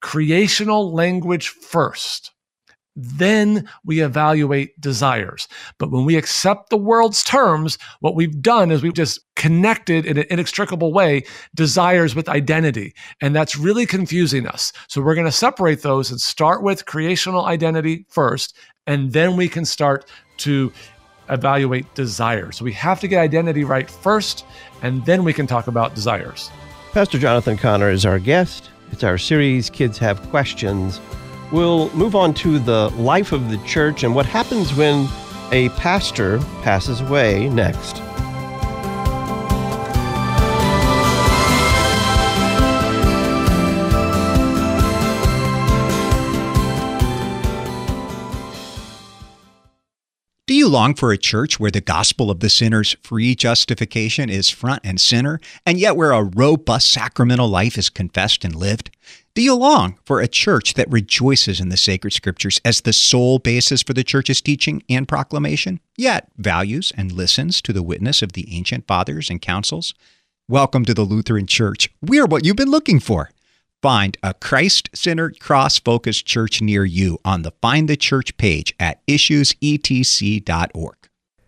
creational 0.00 0.92
language 0.92 1.48
first. 1.48 2.32
Then 3.00 3.68
we 3.84 4.00
evaluate 4.00 4.78
desires. 4.80 5.46
But 5.78 5.92
when 5.92 6.04
we 6.04 6.16
accept 6.16 6.68
the 6.68 6.76
world's 6.76 7.22
terms, 7.22 7.78
what 8.00 8.16
we've 8.16 8.42
done 8.42 8.72
is 8.72 8.82
we've 8.82 8.92
just 8.92 9.20
connected 9.36 10.04
in 10.04 10.18
an 10.18 10.26
inextricable 10.30 10.92
way 10.92 11.22
desires 11.54 12.16
with 12.16 12.28
identity. 12.28 12.92
And 13.20 13.36
that's 13.36 13.56
really 13.56 13.86
confusing 13.86 14.48
us. 14.48 14.72
So 14.88 15.00
we're 15.00 15.14
going 15.14 15.26
to 15.26 15.32
separate 15.32 15.82
those 15.82 16.10
and 16.10 16.20
start 16.20 16.64
with 16.64 16.86
creational 16.86 17.46
identity 17.46 18.04
first. 18.08 18.56
And 18.88 19.12
then 19.12 19.36
we 19.36 19.48
can 19.48 19.64
start 19.64 20.04
to 20.38 20.72
evaluate 21.30 21.92
desires. 21.94 22.56
So 22.56 22.64
we 22.64 22.72
have 22.72 23.00
to 23.00 23.08
get 23.08 23.20
identity 23.20 23.64
right 23.64 23.90
first, 23.90 24.44
and 24.82 25.04
then 25.06 25.24
we 25.24 25.32
can 25.32 25.46
talk 25.46 25.66
about 25.66 25.94
desires. 25.94 26.50
Pastor 26.92 27.18
Jonathan 27.18 27.56
Conner 27.56 27.90
is 27.90 28.06
our 28.06 28.18
guest. 28.18 28.70
It's 28.92 29.04
our 29.04 29.18
series, 29.18 29.68
Kids 29.70 29.98
Have 29.98 30.22
Questions. 30.30 31.00
We'll 31.52 31.90
move 31.94 32.14
on 32.14 32.34
to 32.34 32.58
the 32.58 32.90
life 32.90 33.32
of 33.32 33.50
the 33.50 33.58
church 33.58 34.02
and 34.02 34.14
what 34.14 34.26
happens 34.26 34.74
when 34.74 35.08
a 35.52 35.68
pastor 35.70 36.38
passes 36.62 37.00
away 37.00 37.48
next. 37.48 38.02
Do 50.48 50.54
you 50.54 50.66
long 50.66 50.94
for 50.94 51.12
a 51.12 51.18
church 51.18 51.60
where 51.60 51.70
the 51.70 51.82
gospel 51.82 52.30
of 52.30 52.40
the 52.40 52.48
sinner's 52.48 52.96
free 53.02 53.34
justification 53.34 54.30
is 54.30 54.48
front 54.48 54.80
and 54.82 54.98
center, 54.98 55.40
and 55.66 55.78
yet 55.78 55.94
where 55.94 56.12
a 56.12 56.24
robust 56.24 56.90
sacramental 56.90 57.48
life 57.48 57.76
is 57.76 57.90
confessed 57.90 58.46
and 58.46 58.56
lived? 58.56 58.90
Do 59.34 59.42
you 59.42 59.54
long 59.54 59.98
for 60.06 60.20
a 60.20 60.26
church 60.26 60.72
that 60.72 60.90
rejoices 60.90 61.60
in 61.60 61.68
the 61.68 61.76
sacred 61.76 62.14
scriptures 62.14 62.62
as 62.64 62.80
the 62.80 62.94
sole 62.94 63.38
basis 63.38 63.82
for 63.82 63.92
the 63.92 64.02
church's 64.02 64.40
teaching 64.40 64.82
and 64.88 65.06
proclamation, 65.06 65.80
yet 65.98 66.30
values 66.38 66.94
and 66.96 67.12
listens 67.12 67.60
to 67.60 67.74
the 67.74 67.82
witness 67.82 68.22
of 68.22 68.32
the 68.32 68.48
ancient 68.50 68.86
fathers 68.86 69.28
and 69.28 69.42
councils? 69.42 69.92
Welcome 70.48 70.86
to 70.86 70.94
the 70.94 71.02
Lutheran 71.02 71.46
Church. 71.46 71.90
We're 72.00 72.24
what 72.24 72.46
you've 72.46 72.56
been 72.56 72.70
looking 72.70 73.00
for. 73.00 73.28
Find 73.80 74.16
a 74.24 74.34
Christ 74.34 74.90
centered, 74.92 75.38
cross 75.38 75.78
focused 75.78 76.26
church 76.26 76.60
near 76.60 76.84
you 76.84 77.18
on 77.24 77.42
the 77.42 77.52
Find 77.62 77.88
the 77.88 77.96
Church 77.96 78.36
page 78.36 78.74
at 78.80 79.06
issuesetc.org. 79.06 80.97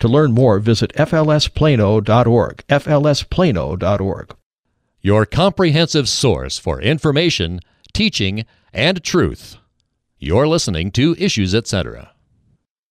To 0.00 0.08
learn 0.08 0.32
more, 0.32 0.58
visit 0.58 0.92
flsplano.org. 0.94 2.64
flsplano.org. 2.68 4.36
Your 5.02 5.24
comprehensive 5.26 6.08
source 6.08 6.58
for 6.58 6.80
information, 6.80 7.60
teaching, 7.92 8.44
and 8.72 9.02
truth. 9.02 9.56
You're 10.18 10.48
listening 10.48 10.90
to 10.92 11.16
Issues 11.18 11.54
Etc. 11.54 12.10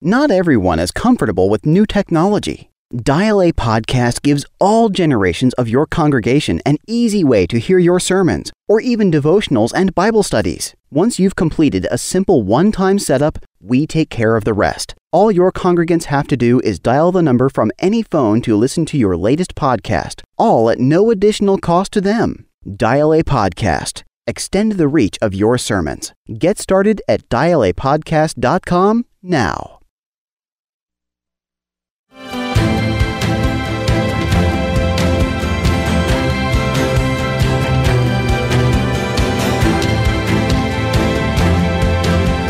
Not 0.01 0.31
everyone 0.31 0.79
is 0.79 0.91
comfortable 0.91 1.49
with 1.49 1.65
new 1.65 1.85
technology. 1.85 2.69
Dial 2.95 3.41
A 3.43 3.51
Podcast 3.51 4.23
gives 4.23 4.45
all 4.59 4.89
generations 4.89 5.53
of 5.53 5.69
your 5.69 5.85
congregation 5.85 6.59
an 6.65 6.77
easy 6.87 7.23
way 7.23 7.45
to 7.45 7.59
hear 7.59 7.77
your 7.77 7.99
sermons 7.99 8.51
or 8.67 8.81
even 8.81 9.11
devotionals 9.11 9.71
and 9.75 9.93
Bible 9.93 10.23
studies. 10.23 10.73
Once 10.89 11.19
you've 11.19 11.35
completed 11.35 11.87
a 11.91 11.99
simple 11.99 12.41
one 12.41 12.71
time 12.71 12.97
setup, 12.97 13.37
We 13.61 13.85
take 13.87 14.09
care 14.09 14.35
of 14.35 14.43
the 14.45 14.53
rest. 14.53 14.95
All 15.11 15.31
your 15.31 15.51
congregants 15.51 16.05
have 16.05 16.27
to 16.27 16.37
do 16.37 16.59
is 16.61 16.79
dial 16.79 17.11
the 17.11 17.21
number 17.21 17.49
from 17.49 17.71
any 17.79 18.03
phone 18.03 18.41
to 18.41 18.55
listen 18.55 18.85
to 18.87 18.97
your 18.97 19.17
latest 19.17 19.55
podcast, 19.55 20.21
all 20.37 20.69
at 20.69 20.79
no 20.79 21.11
additional 21.11 21.57
cost 21.57 21.91
to 21.93 22.01
them. 22.01 22.45
Dial 22.75 23.13
a 23.13 23.23
podcast. 23.23 24.03
Extend 24.27 24.73
the 24.73 24.87
reach 24.87 25.17
of 25.21 25.33
your 25.33 25.57
sermons. 25.57 26.13
Get 26.37 26.59
started 26.59 27.01
at 27.07 27.27
dialapodcast.com 27.29 29.05
now. 29.23 29.78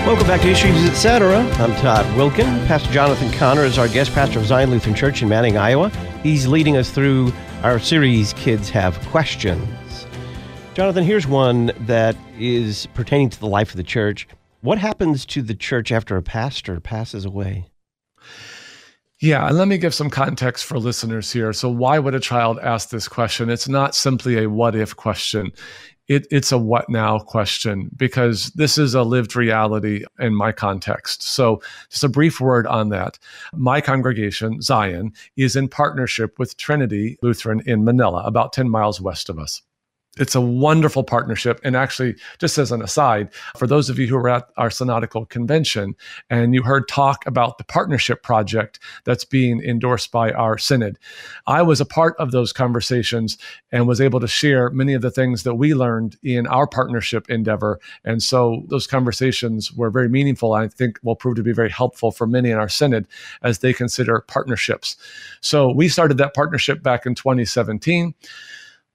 Welcome 0.09 0.25
back 0.25 0.41
to 0.41 0.49
Issues 0.49 0.89
Etc. 0.89 1.37
I'm 1.37 1.75
Todd 1.75 2.03
Wilken. 2.17 2.65
Pastor 2.65 2.91
Jonathan 2.91 3.31
Conner 3.33 3.63
is 3.63 3.77
our 3.77 3.87
guest 3.87 4.11
pastor 4.11 4.39
of 4.39 4.45
Zion 4.47 4.71
Lutheran 4.71 4.95
Church 4.95 5.21
in 5.21 5.29
Manning, 5.29 5.55
Iowa. 5.55 5.89
He's 6.23 6.47
leading 6.47 6.77
us 6.77 6.89
through 6.89 7.31
our 7.61 7.77
series, 7.77 8.33
Kids 8.33 8.71
Have 8.71 8.99
Questions. 9.09 10.07
Jonathan, 10.73 11.03
here's 11.03 11.27
one 11.27 11.71
that 11.81 12.15
is 12.39 12.87
pertaining 12.95 13.29
to 13.29 13.39
the 13.39 13.45
life 13.45 13.69
of 13.69 13.77
the 13.77 13.83
church. 13.83 14.27
What 14.61 14.79
happens 14.79 15.27
to 15.27 15.43
the 15.43 15.53
church 15.53 15.91
after 15.91 16.17
a 16.17 16.23
pastor 16.23 16.79
passes 16.79 17.23
away? 17.23 17.67
Yeah, 19.21 19.45
and 19.47 19.59
let 19.59 19.67
me 19.67 19.77
give 19.77 19.93
some 19.93 20.09
context 20.09 20.65
for 20.65 20.79
listeners 20.79 21.31
here. 21.31 21.53
So, 21.53 21.69
why 21.69 21.99
would 21.99 22.15
a 22.15 22.19
child 22.19 22.57
ask 22.63 22.89
this 22.89 23.07
question? 23.07 23.51
It's 23.51 23.67
not 23.67 23.93
simply 23.93 24.43
a 24.43 24.49
what 24.49 24.75
if 24.75 24.95
question 24.95 25.51
it, 26.09 26.27
it's 26.31 26.51
a 26.51 26.57
what 26.57 26.89
now 26.89 27.19
question 27.19 27.89
because 27.95 28.47
this 28.55 28.77
is 28.77 28.95
a 28.95 29.03
lived 29.03 29.35
reality 29.35 30.03
in 30.19 30.35
my 30.35 30.51
context. 30.51 31.21
So, 31.21 31.61
just 31.89 32.03
a 32.03 32.09
brief 32.09 32.41
word 32.41 32.67
on 32.67 32.89
that. 32.89 33.19
My 33.53 33.79
congregation, 33.79 34.61
Zion, 34.61 35.13
is 35.37 35.55
in 35.55 35.69
partnership 35.69 36.39
with 36.39 36.57
Trinity 36.57 37.17
Lutheran 37.21 37.61
in 37.65 37.83
Manilla, 37.83 38.25
about 38.25 38.53
10 38.53 38.69
miles 38.69 38.99
west 38.99 39.29
of 39.29 39.39
us 39.39 39.61
it's 40.19 40.35
a 40.35 40.41
wonderful 40.41 41.03
partnership. 41.03 41.59
And 41.63 41.75
actually, 41.75 42.15
just 42.37 42.57
as 42.57 42.71
an 42.71 42.81
aside, 42.81 43.33
for 43.57 43.65
those 43.65 43.89
of 43.89 43.97
you 43.97 44.07
who 44.07 44.15
were 44.15 44.29
at 44.29 44.49
our 44.57 44.69
synodical 44.69 45.25
convention 45.25 45.95
and 46.29 46.53
you 46.53 46.61
heard 46.61 46.87
talk 46.87 47.25
about 47.25 47.57
the 47.57 47.63
partnership 47.63 48.21
project 48.21 48.79
that's 49.05 49.25
being 49.25 49.61
endorsed 49.63 50.11
by 50.11 50.31
our 50.31 50.57
synod, 50.57 50.99
I 51.47 51.61
was 51.61 51.79
a 51.81 51.85
part 51.85 52.15
of 52.19 52.31
those 52.31 52.53
conversations 52.53 53.37
and 53.71 53.87
was 53.87 54.01
able 54.01 54.19
to 54.19 54.27
share 54.27 54.69
many 54.69 54.93
of 54.93 55.01
the 55.01 55.11
things 55.11 55.43
that 55.43 55.55
we 55.55 55.73
learned 55.73 56.17
in 56.21 56.45
our 56.47 56.67
partnership 56.67 57.29
endeavor. 57.29 57.79
And 58.03 58.21
so 58.21 58.63
those 58.67 58.87
conversations 58.87 59.71
were 59.71 59.89
very 59.89 60.09
meaningful. 60.09 60.53
And 60.53 60.65
I 60.65 60.67
think 60.67 60.99
will 61.01 61.15
prove 61.15 61.37
to 61.37 61.43
be 61.43 61.53
very 61.53 61.69
helpful 61.69 62.11
for 62.11 62.27
many 62.27 62.51
in 62.51 62.57
our 62.57 62.69
synod 62.69 63.07
as 63.41 63.59
they 63.59 63.73
consider 63.73 64.19
partnerships. 64.27 64.97
So 65.39 65.71
we 65.71 65.87
started 65.87 66.17
that 66.17 66.33
partnership 66.33 66.83
back 66.83 67.05
in 67.05 67.15
2017 67.15 68.13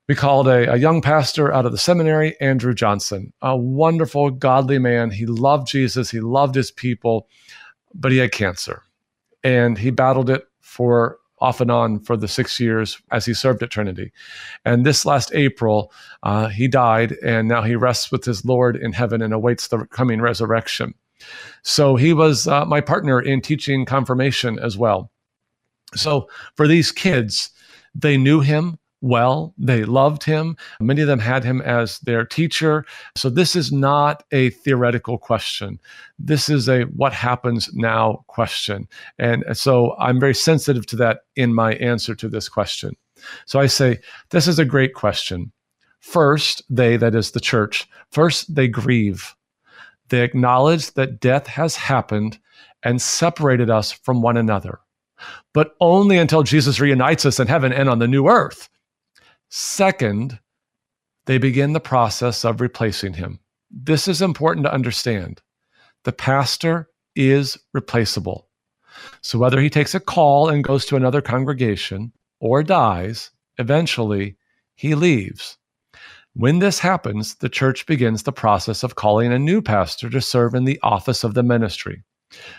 we 0.09 0.15
called 0.15 0.49
a, 0.49 0.73
a, 0.73 0.77
young 0.77 1.01
pastor 1.01 1.53
out 1.53 1.65
of 1.65 1.73
the 1.73 1.79
seminary, 1.79 2.39
Andrew 2.41 2.75
Johnson, 2.75 3.33
a 3.41 3.57
wonderful, 3.57 4.31
godly 4.31 4.79
man. 4.79 5.11
He 5.11 5.27
loved 5.27 5.67
Jesus, 5.67 6.11
he 6.11 6.21
loved 6.21 6.55
his 6.55 6.71
people, 6.71 7.27
but 7.95 8.13
he 8.13 8.19
had 8.19 8.33
cancer. 8.33 8.83
And 9.43 9.79
he 9.79 9.91
battled 9.91 10.31
it 10.31 10.45
for 10.61 11.19
off 11.41 11.61
and 11.61 11.71
on 11.71 12.01
for 12.01 12.17
the 12.17 12.29
six 12.29 12.59
years 12.61 13.01
as 13.11 13.27
he 13.27 13.35
served 13.35 13.63
at 13.63 13.71
Trinity. 13.71 14.13
And 14.65 14.85
this 14.85 15.05
last 15.05 15.35
April, 15.35 15.93
uh, 16.23 16.49
he 16.49 16.69
died, 16.69 17.13
and 17.23 17.49
now 17.49 17.63
he 17.63 17.75
rests 17.75 18.11
with 18.11 18.25
his 18.25 18.45
Lord 18.45 18.77
in 18.77 18.93
heaven 18.93 19.21
and 19.21 19.35
awaits 19.35 19.69
the 19.69 19.87
coming 19.87 20.21
resurrection. 20.21 20.95
So 21.63 21.97
he 21.97 22.13
was 22.13 22.47
uh, 22.47 22.65
my 22.65 22.81
partner 22.81 23.21
in 23.21 23.41
teaching 23.41 23.85
confirmation 23.85 24.59
as 24.59 24.77
well. 24.77 25.11
So 25.95 26.29
for 26.57 26.67
these 26.67 26.93
kids, 26.93 27.51
they 27.95 28.17
knew 28.17 28.41
him 28.41 28.79
well. 29.05 29.55
They 29.59 29.85
loved 29.85 30.25
him. 30.25 30.57
Many 30.81 31.03
of 31.03 31.07
them 31.07 31.19
had 31.19 31.45
him 31.45 31.61
as 31.61 31.99
their 32.01 32.25
teacher. 32.25 32.87
So 33.15 33.29
this 33.29 33.55
is 33.55 33.71
not 33.71 34.25
a 34.33 34.51
theoretical 34.51 35.19
question. 35.19 35.79
This 36.19 36.49
is 36.49 36.69
a 36.69 36.83
what 36.85 37.13
happens 37.13 37.71
now 37.75 38.25
question. 38.29 38.89
And 39.19 39.45
so 39.53 39.95
I'm 39.99 40.19
very 40.19 40.35
sensitive 40.35 40.87
to 40.87 40.97
that 40.97 41.21
in 41.37 41.55
my 41.55 41.75
answer 41.75 42.15
to 42.15 42.29
this 42.29 42.49
question. 42.49 42.97
So 43.47 43.61
I 43.61 43.67
say, 43.67 44.01
this 44.31 44.49
is 44.49 44.59
a 44.59 44.65
great 44.65 44.95
question. 44.95 45.53
First, 46.01 46.63
they, 46.69 46.97
that 46.97 47.15
is 47.15 47.31
the 47.31 47.41
church, 47.41 47.89
first 48.11 48.55
they 48.55 48.69
grieve. 48.69 49.35
They 50.09 50.23
acknowledge 50.23 50.93
that 50.95 51.21
death 51.21 51.47
has 51.47 51.77
happened 51.77 52.39
and 52.83 53.01
separated 53.01 53.71
us 53.71 53.93
from 53.93 54.21
one 54.23 54.37
another 54.37 54.81
but 55.55 55.75
only 55.81 56.19
until 56.19 56.43
Jesus 56.43 56.81
reunites 56.81 57.25
us 57.25 57.41
in 57.41 57.47
heaven 57.47 57.73
and 57.73 57.89
on 57.89 57.99
the 57.99 58.09
new 58.09 58.29
earth. 58.29 58.69
Second, 59.51 60.39
they 61.27 61.39
begin 61.39 61.73
the 61.73 61.81
process 61.81 62.45
of 62.45 62.61
replacing 62.61 63.15
him. 63.15 63.41
This 63.71 64.09
is 64.09 64.23
important 64.23 64.67
to 64.67 64.73
understand. 64.73 65.43
The 66.05 66.13
pastor 66.13 66.89
is 67.17 67.59
replaceable. 67.73 68.49
So 69.23 69.39
whether 69.39 69.61
he 69.61 69.71
takes 69.71 69.95
a 69.95 70.01
call 70.01 70.49
and 70.49 70.63
goes 70.63 70.85
to 70.87 70.97
another 70.97 71.21
congregation 71.21 72.13
or 72.41 72.63
dies, 72.63 73.31
eventually 73.59 74.37
he 74.75 74.95
leaves. 74.95 75.57
When 76.35 76.59
this 76.59 76.81
happens, 76.81 77.37
the 77.37 77.49
church 77.49 77.87
begins 77.87 78.25
the 78.25 78.33
process 78.33 78.83
of 78.83 78.97
calling 78.97 79.33
a 79.33 79.39
new 79.39 79.63
pastor 79.63 80.11
to 80.11 80.21
serve 80.21 80.55
in 80.55 80.65
the 80.65 80.81
office 80.83 81.23
of 81.23 81.35
the 81.35 81.45
ministry. 81.45 82.03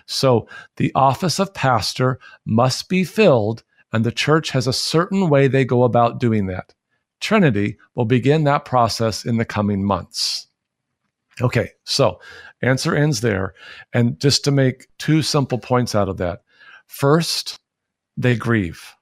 So 0.08 0.48
the 0.78 0.94
office 0.96 1.40
of 1.40 1.54
pastor 1.54 2.20
must 2.46 2.88
be 2.88 3.04
filled, 3.04 3.64
and 3.96 4.04
the 4.04 4.12
church 4.12 4.50
has 4.50 4.68
a 4.68 4.74
certain 4.74 5.30
way 5.30 5.48
they 5.48 5.64
go 5.64 5.84
about 5.84 6.20
doing 6.20 6.48
that. 6.48 6.74
Trinity 7.22 7.78
will 7.96 8.04
begin 8.04 8.44
that 8.44 8.66
process 8.66 9.24
in 9.24 9.38
the 9.38 9.46
coming 9.46 9.86
months. 9.86 10.48
Okay, 11.40 11.70
so 11.86 12.20
answer 12.62 12.94
ends 12.94 13.22
there. 13.22 13.54
And 13.94 14.20
just 14.20 14.44
to 14.44 14.52
make 14.52 14.88
two 14.98 15.22
simple 15.22 15.58
points 15.58 15.96
out 15.96 16.10
of 16.10 16.18
that. 16.18 16.42
First, 16.88 17.58
they 18.18 18.36
grieve. 18.36 18.94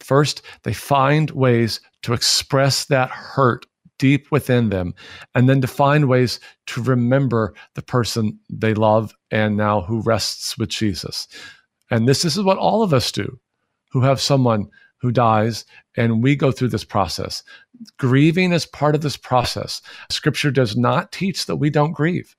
First, 0.00 0.42
they 0.64 0.72
find 0.72 1.30
ways 1.30 1.80
to 2.02 2.12
express 2.12 2.86
that 2.86 3.10
hurt 3.10 3.64
deep 3.98 4.32
within 4.32 4.70
them, 4.70 4.92
and 5.36 5.48
then 5.48 5.60
to 5.60 5.68
find 5.68 6.08
ways 6.08 6.40
to 6.66 6.82
remember 6.82 7.54
the 7.74 7.82
person 7.82 8.40
they 8.50 8.74
love 8.74 9.14
and 9.30 9.56
now 9.56 9.82
who 9.82 10.02
rests 10.02 10.58
with 10.58 10.70
Jesus. 10.70 11.28
And 11.92 12.08
this, 12.08 12.22
this 12.22 12.36
is 12.36 12.42
what 12.42 12.58
all 12.58 12.82
of 12.82 12.92
us 12.92 13.12
do 13.12 13.38
who 13.92 14.00
have 14.00 14.20
someone 14.20 14.68
who 14.98 15.10
dies, 15.10 15.64
and 15.96 16.22
we 16.22 16.36
go 16.36 16.52
through 16.52 16.68
this 16.68 16.84
process. 16.84 17.42
Grieving 17.98 18.52
is 18.52 18.66
part 18.66 18.94
of 18.94 19.00
this 19.00 19.16
process. 19.16 19.82
Scripture 20.10 20.50
does 20.50 20.76
not 20.76 21.12
teach 21.12 21.46
that 21.46 21.56
we 21.56 21.70
don't 21.70 21.92
grieve. 21.92 22.36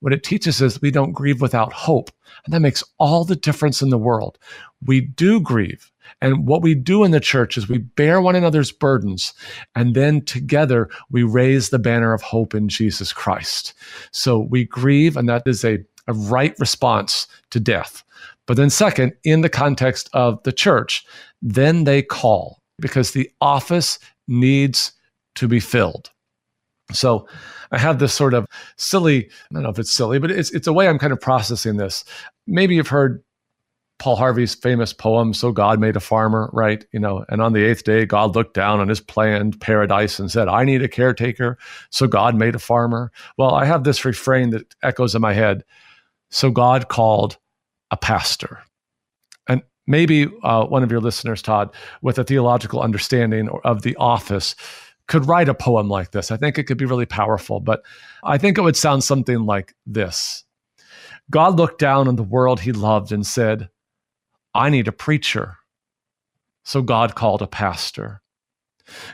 What 0.00 0.12
it 0.12 0.22
teaches 0.22 0.60
is 0.60 0.82
we 0.82 0.90
don't 0.90 1.12
grieve 1.12 1.40
without 1.40 1.72
hope. 1.72 2.10
And 2.44 2.52
that 2.52 2.60
makes 2.60 2.84
all 2.98 3.24
the 3.24 3.36
difference 3.36 3.80
in 3.80 3.88
the 3.88 3.98
world. 3.98 4.38
We 4.84 5.00
do 5.00 5.40
grieve. 5.40 5.90
And 6.20 6.46
what 6.46 6.62
we 6.62 6.74
do 6.74 7.04
in 7.04 7.10
the 7.10 7.20
church 7.20 7.56
is 7.56 7.68
we 7.68 7.78
bear 7.78 8.20
one 8.20 8.36
another's 8.36 8.70
burdens, 8.70 9.32
and 9.74 9.94
then 9.94 10.22
together 10.22 10.90
we 11.10 11.22
raise 11.22 11.70
the 11.70 11.78
banner 11.78 12.12
of 12.12 12.20
hope 12.20 12.54
in 12.54 12.68
Jesus 12.68 13.12
Christ. 13.12 13.72
So 14.10 14.38
we 14.38 14.64
grieve, 14.64 15.16
and 15.16 15.28
that 15.28 15.42
is 15.46 15.64
a, 15.64 15.78
a 16.06 16.12
right 16.12 16.54
response 16.58 17.26
to 17.50 17.60
death. 17.60 18.04
But 18.46 18.56
then, 18.56 18.70
second, 18.70 19.14
in 19.24 19.40
the 19.40 19.48
context 19.48 20.10
of 20.12 20.42
the 20.42 20.52
church, 20.52 21.04
then 21.40 21.84
they 21.84 22.02
call 22.02 22.58
because 22.80 23.12
the 23.12 23.30
office 23.40 23.98
needs 24.28 24.92
to 25.36 25.48
be 25.48 25.60
filled. 25.60 26.10
So 26.92 27.26
I 27.72 27.78
have 27.78 27.98
this 27.98 28.12
sort 28.12 28.34
of 28.34 28.46
silly, 28.76 29.26
I 29.26 29.54
don't 29.54 29.62
know 29.62 29.70
if 29.70 29.78
it's 29.78 29.90
silly, 29.90 30.18
but 30.18 30.30
it's, 30.30 30.50
it's 30.52 30.66
a 30.66 30.72
way 30.72 30.88
I'm 30.88 30.98
kind 30.98 31.12
of 31.12 31.20
processing 31.20 31.76
this. 31.76 32.04
Maybe 32.46 32.74
you've 32.74 32.88
heard 32.88 33.22
Paul 33.98 34.16
Harvey's 34.16 34.54
famous 34.54 34.92
poem, 34.92 35.32
So 35.32 35.50
God 35.52 35.80
Made 35.80 35.96
a 35.96 36.00
Farmer, 36.00 36.50
right? 36.52 36.84
You 36.92 37.00
know, 37.00 37.24
and 37.28 37.40
on 37.40 37.52
the 37.52 37.64
eighth 37.64 37.84
day, 37.84 38.04
God 38.04 38.34
looked 38.34 38.54
down 38.54 38.80
on 38.80 38.88
his 38.88 39.00
planned 39.00 39.60
paradise 39.60 40.18
and 40.18 40.30
said, 40.30 40.48
I 40.48 40.64
need 40.64 40.82
a 40.82 40.88
caretaker. 40.88 41.56
So 41.90 42.06
God 42.06 42.34
made 42.34 42.54
a 42.54 42.58
farmer. 42.58 43.12
Well, 43.38 43.54
I 43.54 43.64
have 43.64 43.84
this 43.84 44.04
refrain 44.04 44.50
that 44.50 44.74
echoes 44.82 45.14
in 45.14 45.22
my 45.22 45.32
head. 45.32 45.64
So 46.30 46.50
God 46.50 46.88
called 46.88 47.38
a 47.90 47.96
pastor. 47.96 48.60
And 49.48 49.62
maybe 49.86 50.28
uh, 50.42 50.64
one 50.66 50.82
of 50.82 50.90
your 50.90 51.00
listeners, 51.00 51.42
Todd, 51.42 51.74
with 52.02 52.18
a 52.18 52.24
theological 52.24 52.80
understanding 52.80 53.48
of 53.64 53.82
the 53.82 53.96
office, 53.96 54.54
could 55.06 55.26
write 55.26 55.48
a 55.48 55.54
poem 55.54 55.88
like 55.88 56.12
this. 56.12 56.30
I 56.30 56.36
think 56.36 56.58
it 56.58 56.64
could 56.64 56.78
be 56.78 56.86
really 56.86 57.06
powerful, 57.06 57.60
but 57.60 57.82
I 58.22 58.38
think 58.38 58.56
it 58.56 58.62
would 58.62 58.76
sound 58.76 59.04
something 59.04 59.44
like 59.44 59.74
this 59.86 60.44
God 61.30 61.56
looked 61.56 61.78
down 61.78 62.08
on 62.08 62.16
the 62.16 62.22
world 62.22 62.60
he 62.60 62.72
loved 62.72 63.12
and 63.12 63.26
said, 63.26 63.68
I 64.54 64.70
need 64.70 64.88
a 64.88 64.92
preacher. 64.92 65.56
So 66.64 66.82
God 66.82 67.14
called 67.14 67.42
a 67.42 67.46
pastor. 67.46 68.22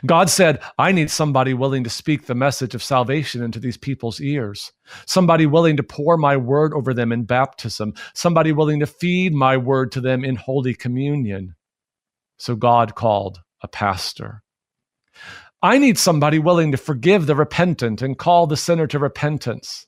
God 0.05 0.29
said, 0.29 0.61
I 0.77 0.91
need 0.91 1.09
somebody 1.09 1.53
willing 1.53 1.83
to 1.83 1.89
speak 1.89 2.25
the 2.25 2.35
message 2.35 2.75
of 2.75 2.83
salvation 2.83 3.41
into 3.41 3.59
these 3.59 3.77
people's 3.77 4.19
ears, 4.19 4.71
somebody 5.05 5.45
willing 5.45 5.77
to 5.77 5.83
pour 5.83 6.17
my 6.17 6.35
word 6.37 6.73
over 6.73 6.93
them 6.93 7.11
in 7.11 7.23
baptism, 7.23 7.93
somebody 8.13 8.51
willing 8.51 8.79
to 8.81 8.87
feed 8.87 9.33
my 9.33 9.57
word 9.57 9.91
to 9.93 10.01
them 10.01 10.25
in 10.25 10.35
Holy 10.35 10.73
Communion. 10.73 11.55
So 12.37 12.55
God 12.55 12.95
called 12.95 13.39
a 13.61 13.67
pastor. 13.67 14.43
I 15.61 15.77
need 15.77 15.97
somebody 15.97 16.39
willing 16.39 16.71
to 16.71 16.77
forgive 16.77 17.27
the 17.27 17.35
repentant 17.35 18.01
and 18.01 18.17
call 18.17 18.47
the 18.47 18.57
sinner 18.57 18.87
to 18.87 18.99
repentance. 18.99 19.85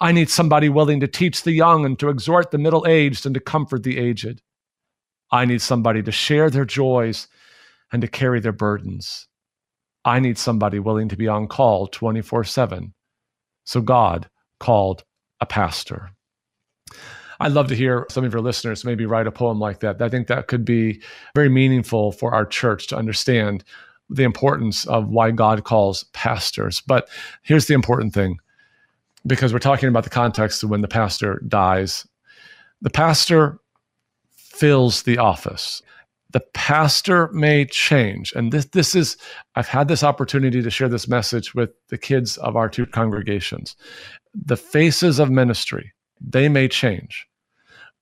I 0.00 0.12
need 0.12 0.30
somebody 0.30 0.68
willing 0.68 1.00
to 1.00 1.08
teach 1.08 1.42
the 1.42 1.52
young 1.52 1.84
and 1.84 1.98
to 1.98 2.08
exhort 2.08 2.50
the 2.50 2.58
middle 2.58 2.86
aged 2.86 3.26
and 3.26 3.34
to 3.34 3.40
comfort 3.40 3.82
the 3.82 3.98
aged. 3.98 4.40
I 5.30 5.44
need 5.44 5.60
somebody 5.60 6.02
to 6.04 6.12
share 6.12 6.48
their 6.48 6.64
joys 6.64 7.26
and 7.96 8.02
to 8.02 8.08
carry 8.08 8.40
their 8.40 8.52
burdens. 8.52 9.26
I 10.04 10.20
need 10.20 10.36
somebody 10.36 10.78
willing 10.78 11.08
to 11.08 11.16
be 11.16 11.28
on 11.28 11.48
call 11.48 11.86
24 11.86 12.44
7. 12.44 12.92
So 13.64 13.80
God 13.80 14.28
called 14.60 15.02
a 15.40 15.46
pastor. 15.46 16.10
I'd 17.40 17.52
love 17.52 17.68
to 17.68 17.74
hear 17.74 18.04
some 18.10 18.22
of 18.22 18.34
your 18.34 18.42
listeners 18.42 18.84
maybe 18.84 19.06
write 19.06 19.26
a 19.26 19.32
poem 19.32 19.58
like 19.58 19.80
that. 19.80 20.02
I 20.02 20.10
think 20.10 20.26
that 20.26 20.46
could 20.46 20.62
be 20.62 21.00
very 21.34 21.48
meaningful 21.48 22.12
for 22.12 22.34
our 22.34 22.44
church 22.44 22.86
to 22.88 22.98
understand 22.98 23.64
the 24.10 24.24
importance 24.24 24.86
of 24.86 25.08
why 25.08 25.30
God 25.30 25.64
calls 25.64 26.04
pastors. 26.12 26.82
But 26.82 27.08
here's 27.44 27.64
the 27.64 27.74
important 27.74 28.12
thing 28.12 28.36
because 29.26 29.54
we're 29.54 29.58
talking 29.58 29.88
about 29.88 30.04
the 30.04 30.10
context 30.10 30.62
of 30.62 30.68
when 30.68 30.82
the 30.82 30.88
pastor 30.88 31.42
dies. 31.48 32.06
The 32.82 32.90
pastor 32.90 33.58
fills 34.36 35.04
the 35.04 35.16
office. 35.16 35.80
The 36.36 36.44
pastor 36.52 37.28
may 37.28 37.64
change. 37.64 38.30
And 38.36 38.52
this, 38.52 38.66
this 38.66 38.94
is, 38.94 39.16
I've 39.54 39.68
had 39.68 39.88
this 39.88 40.04
opportunity 40.04 40.60
to 40.60 40.68
share 40.68 40.90
this 40.90 41.08
message 41.08 41.54
with 41.54 41.70
the 41.88 41.96
kids 41.96 42.36
of 42.36 42.56
our 42.56 42.68
two 42.68 42.84
congregations. 42.84 43.74
The 44.34 44.58
faces 44.58 45.18
of 45.18 45.30
ministry, 45.30 45.94
they 46.20 46.50
may 46.50 46.68
change, 46.68 47.26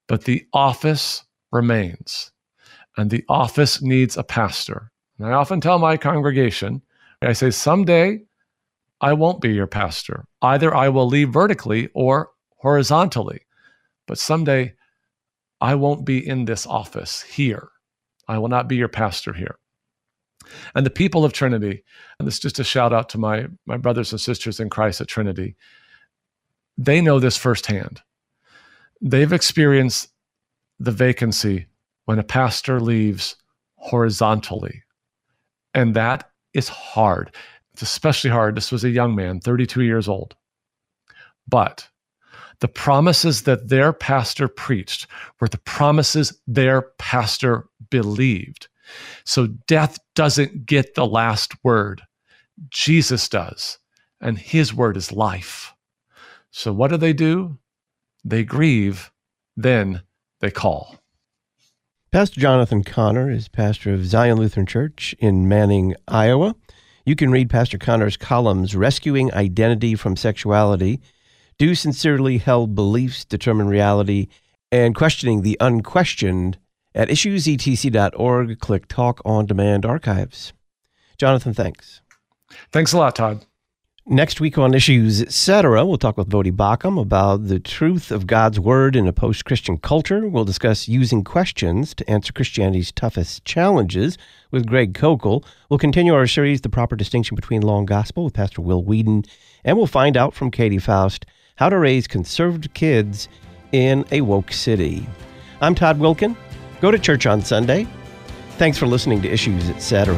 but 0.08 0.24
the 0.24 0.44
office 0.52 1.24
remains. 1.52 2.32
And 2.96 3.08
the 3.08 3.24
office 3.28 3.80
needs 3.80 4.16
a 4.16 4.24
pastor. 4.24 4.90
And 5.20 5.28
I 5.28 5.34
often 5.34 5.60
tell 5.60 5.78
my 5.78 5.96
congregation, 5.96 6.82
I 7.22 7.34
say, 7.34 7.52
someday 7.52 8.18
I 9.00 9.12
won't 9.12 9.42
be 9.42 9.54
your 9.54 9.68
pastor. 9.68 10.26
Either 10.42 10.74
I 10.74 10.88
will 10.88 11.06
leave 11.06 11.28
vertically 11.28 11.88
or 11.94 12.30
horizontally. 12.56 13.42
But 14.08 14.18
someday 14.18 14.74
I 15.60 15.76
won't 15.76 16.04
be 16.04 16.26
in 16.26 16.46
this 16.46 16.66
office 16.66 17.22
here. 17.22 17.68
I 18.28 18.38
will 18.38 18.48
not 18.48 18.68
be 18.68 18.76
your 18.76 18.88
pastor 18.88 19.32
here. 19.32 19.56
And 20.74 20.84
the 20.84 20.90
people 20.90 21.24
of 21.24 21.32
Trinity, 21.32 21.84
and 22.18 22.26
this 22.26 22.34
is 22.34 22.40
just 22.40 22.58
a 22.58 22.64
shout 22.64 22.92
out 22.92 23.08
to 23.10 23.18
my, 23.18 23.46
my 23.66 23.76
brothers 23.76 24.12
and 24.12 24.20
sisters 24.20 24.60
in 24.60 24.70
Christ 24.70 25.00
at 25.00 25.08
Trinity, 25.08 25.56
they 26.76 27.00
know 27.00 27.18
this 27.18 27.36
firsthand. 27.36 28.02
They've 29.00 29.32
experienced 29.32 30.08
the 30.78 30.90
vacancy 30.90 31.66
when 32.04 32.18
a 32.18 32.24
pastor 32.24 32.80
leaves 32.80 33.36
horizontally. 33.76 34.82
And 35.72 35.94
that 35.94 36.30
is 36.52 36.68
hard. 36.68 37.34
It's 37.72 37.82
especially 37.82 38.30
hard. 38.30 38.56
This 38.56 38.72
was 38.72 38.84
a 38.84 38.90
young 38.90 39.14
man, 39.14 39.40
32 39.40 39.82
years 39.82 40.08
old. 40.08 40.34
But 41.48 41.88
the 42.60 42.68
promises 42.68 43.42
that 43.42 43.68
their 43.68 43.92
pastor 43.92 44.48
preached 44.48 45.06
were 45.40 45.48
the 45.48 45.58
promises 45.58 46.40
their 46.46 46.82
pastor 46.98 47.66
believed. 47.90 48.68
So 49.24 49.46
death 49.46 49.98
doesn't 50.14 50.66
get 50.66 50.94
the 50.94 51.06
last 51.06 51.52
word, 51.64 52.02
Jesus 52.70 53.28
does. 53.28 53.78
And 54.20 54.38
his 54.38 54.72
word 54.72 54.96
is 54.96 55.12
life. 55.12 55.74
So 56.50 56.72
what 56.72 56.90
do 56.90 56.96
they 56.96 57.12
do? 57.12 57.58
They 58.24 58.44
grieve, 58.44 59.10
then 59.56 60.02
they 60.40 60.50
call. 60.50 60.96
Pastor 62.12 62.40
Jonathan 62.40 62.84
Conner 62.84 63.28
is 63.28 63.48
pastor 63.48 63.92
of 63.92 64.06
Zion 64.06 64.38
Lutheran 64.38 64.66
Church 64.66 65.14
in 65.18 65.48
Manning, 65.48 65.96
Iowa. 66.06 66.54
You 67.04 67.16
can 67.16 67.30
read 67.30 67.50
Pastor 67.50 67.76
Conner's 67.76 68.16
columns, 68.16 68.76
Rescuing 68.76 69.34
Identity 69.34 69.94
from 69.94 70.16
Sexuality, 70.16 71.00
Do 71.58 71.74
Sincerely 71.74 72.38
Held 72.38 72.74
Beliefs 72.74 73.24
Determine 73.24 73.68
Reality, 73.68 74.28
and 74.72 74.94
Questioning 74.94 75.42
the 75.42 75.56
Unquestioned 75.60 76.58
at 76.94 77.08
issuesetc.org. 77.08 78.58
Click 78.58 78.88
Talk 78.88 79.20
on 79.24 79.46
Demand 79.46 79.86
Archives. 79.86 80.52
Jonathan, 81.18 81.54
thanks. 81.54 82.00
Thanks 82.72 82.92
a 82.92 82.98
lot, 82.98 83.16
Todd. 83.16 83.46
Next 84.06 84.38
week 84.38 84.58
on 84.58 84.74
Issues 84.74 85.22
Etc., 85.22 85.86
we'll 85.86 85.96
talk 85.96 86.18
with 86.18 86.28
Voddie 86.28 86.52
Baucham 86.52 87.00
about 87.00 87.46
the 87.46 87.58
truth 87.58 88.10
of 88.10 88.26
God's 88.26 88.60
Word 88.60 88.96
in 88.96 89.06
a 89.06 89.14
post 89.14 89.46
Christian 89.46 89.78
culture. 89.78 90.28
We'll 90.28 90.44
discuss 90.44 90.88
using 90.88 91.24
questions 91.24 91.94
to 91.94 92.10
answer 92.10 92.30
Christianity's 92.30 92.92
toughest 92.92 93.46
challenges 93.46 94.18
with 94.50 94.66
Greg 94.66 94.92
Koukl. 94.92 95.42
We'll 95.70 95.78
continue 95.78 96.12
our 96.12 96.26
series, 96.26 96.60
The 96.60 96.68
Proper 96.68 96.96
Distinction 96.96 97.34
Between 97.34 97.62
Law 97.62 97.78
and 97.78 97.88
Gospel, 97.88 98.24
with 98.24 98.34
Pastor 98.34 98.60
Will 98.60 98.84
Weedon. 98.84 99.24
And 99.64 99.78
we'll 99.78 99.86
find 99.86 100.18
out 100.18 100.34
from 100.34 100.50
Katie 100.50 100.78
Faust 100.78 101.24
how 101.56 101.68
to 101.68 101.78
raise 101.78 102.06
conservative 102.06 102.74
kids 102.74 103.28
in 103.72 104.04
a 104.10 104.20
woke 104.20 104.52
city. 104.52 105.06
I'm 105.60 105.74
Todd 105.74 105.98
Wilken. 105.98 106.36
Go 106.80 106.90
to 106.90 106.98
church 106.98 107.26
on 107.26 107.42
Sunday. 107.42 107.86
Thanks 108.58 108.76
for 108.76 108.86
listening 108.86 109.22
to 109.22 109.28
Issues 109.30 109.70
Etc. 109.70 110.14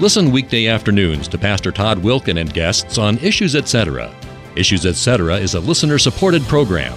Listen 0.00 0.30
weekday 0.30 0.68
afternoons 0.68 1.26
to 1.28 1.36
Pastor 1.36 1.72
Todd 1.72 1.98
Wilken 1.98 2.40
and 2.40 2.54
guests 2.54 2.98
on 2.98 3.18
Issues 3.18 3.56
Etc. 3.56 4.14
Issues 4.54 4.86
Etc. 4.86 5.36
is 5.36 5.54
a 5.54 5.60
listener 5.60 5.98
supported 5.98 6.42
program. 6.44 6.96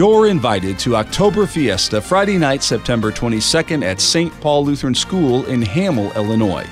You're 0.00 0.28
invited 0.28 0.78
to 0.78 0.96
October 0.96 1.46
Fiesta 1.46 2.00
Friday 2.00 2.38
night, 2.38 2.62
September 2.62 3.12
22nd 3.12 3.84
at 3.84 4.00
St. 4.00 4.32
Paul 4.40 4.64
Lutheran 4.64 4.94
School 4.94 5.44
in 5.44 5.60
Hamel, 5.60 6.10
Illinois. 6.12 6.66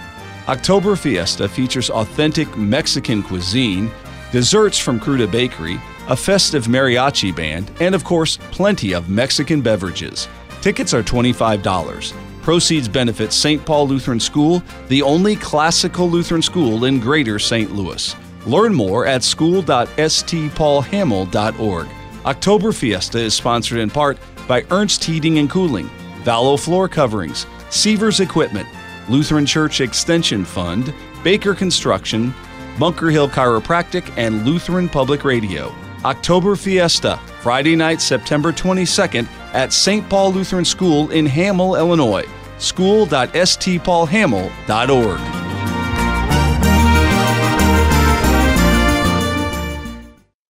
October 0.48 0.96
Fiesta 0.96 1.46
features 1.46 1.90
authentic 1.90 2.56
Mexican 2.56 3.22
cuisine, 3.22 3.90
desserts 4.32 4.78
from 4.78 4.98
Cruda 4.98 5.26
Bakery, 5.26 5.78
a 6.08 6.16
festive 6.16 6.68
mariachi 6.68 7.36
band, 7.36 7.70
and 7.80 7.94
of 7.94 8.02
course, 8.02 8.38
plenty 8.50 8.94
of 8.94 9.10
Mexican 9.10 9.60
beverages. 9.60 10.26
Tickets 10.62 10.94
are 10.94 11.02
$25. 11.02 12.14
Proceeds 12.40 12.88
benefit 12.88 13.34
St. 13.34 13.62
Paul 13.66 13.88
Lutheran 13.88 14.20
School, 14.20 14.62
the 14.88 15.02
only 15.02 15.36
classical 15.36 16.08
Lutheran 16.08 16.40
school 16.40 16.86
in 16.86 16.98
greater 16.98 17.38
St. 17.38 17.74
Louis. 17.74 18.16
Learn 18.46 18.72
more 18.72 19.04
at 19.04 19.22
school.stpaulhamel.org. 19.22 21.88
October 22.24 22.72
Fiesta 22.72 23.18
is 23.18 23.34
sponsored 23.34 23.78
in 23.78 23.90
part 23.90 24.18
by 24.46 24.64
Ernst 24.70 25.04
Heating 25.04 25.38
and 25.38 25.48
Cooling, 25.48 25.88
Vallow 26.24 26.58
Floor 26.58 26.88
Coverings, 26.88 27.46
Sievers 27.70 28.18
Equipment, 28.20 28.68
Lutheran 29.08 29.46
Church 29.46 29.80
Extension 29.80 30.44
Fund, 30.44 30.92
Baker 31.22 31.54
Construction, 31.54 32.34
Bunker 32.78 33.10
Hill 33.10 33.28
Chiropractic, 33.28 34.12
and 34.16 34.44
Lutheran 34.44 34.88
Public 34.88 35.24
Radio. 35.24 35.72
October 36.04 36.56
Fiesta, 36.56 37.18
Friday 37.40 37.76
night, 37.76 38.00
September 38.00 38.52
22nd 38.52 39.26
at 39.52 39.72
St. 39.72 40.08
Paul 40.08 40.32
Lutheran 40.32 40.64
School 40.64 41.10
in 41.10 41.26
Hamel, 41.26 41.74
Illinois. 41.76 42.24
School.stpaulhamel.org. 42.58 45.37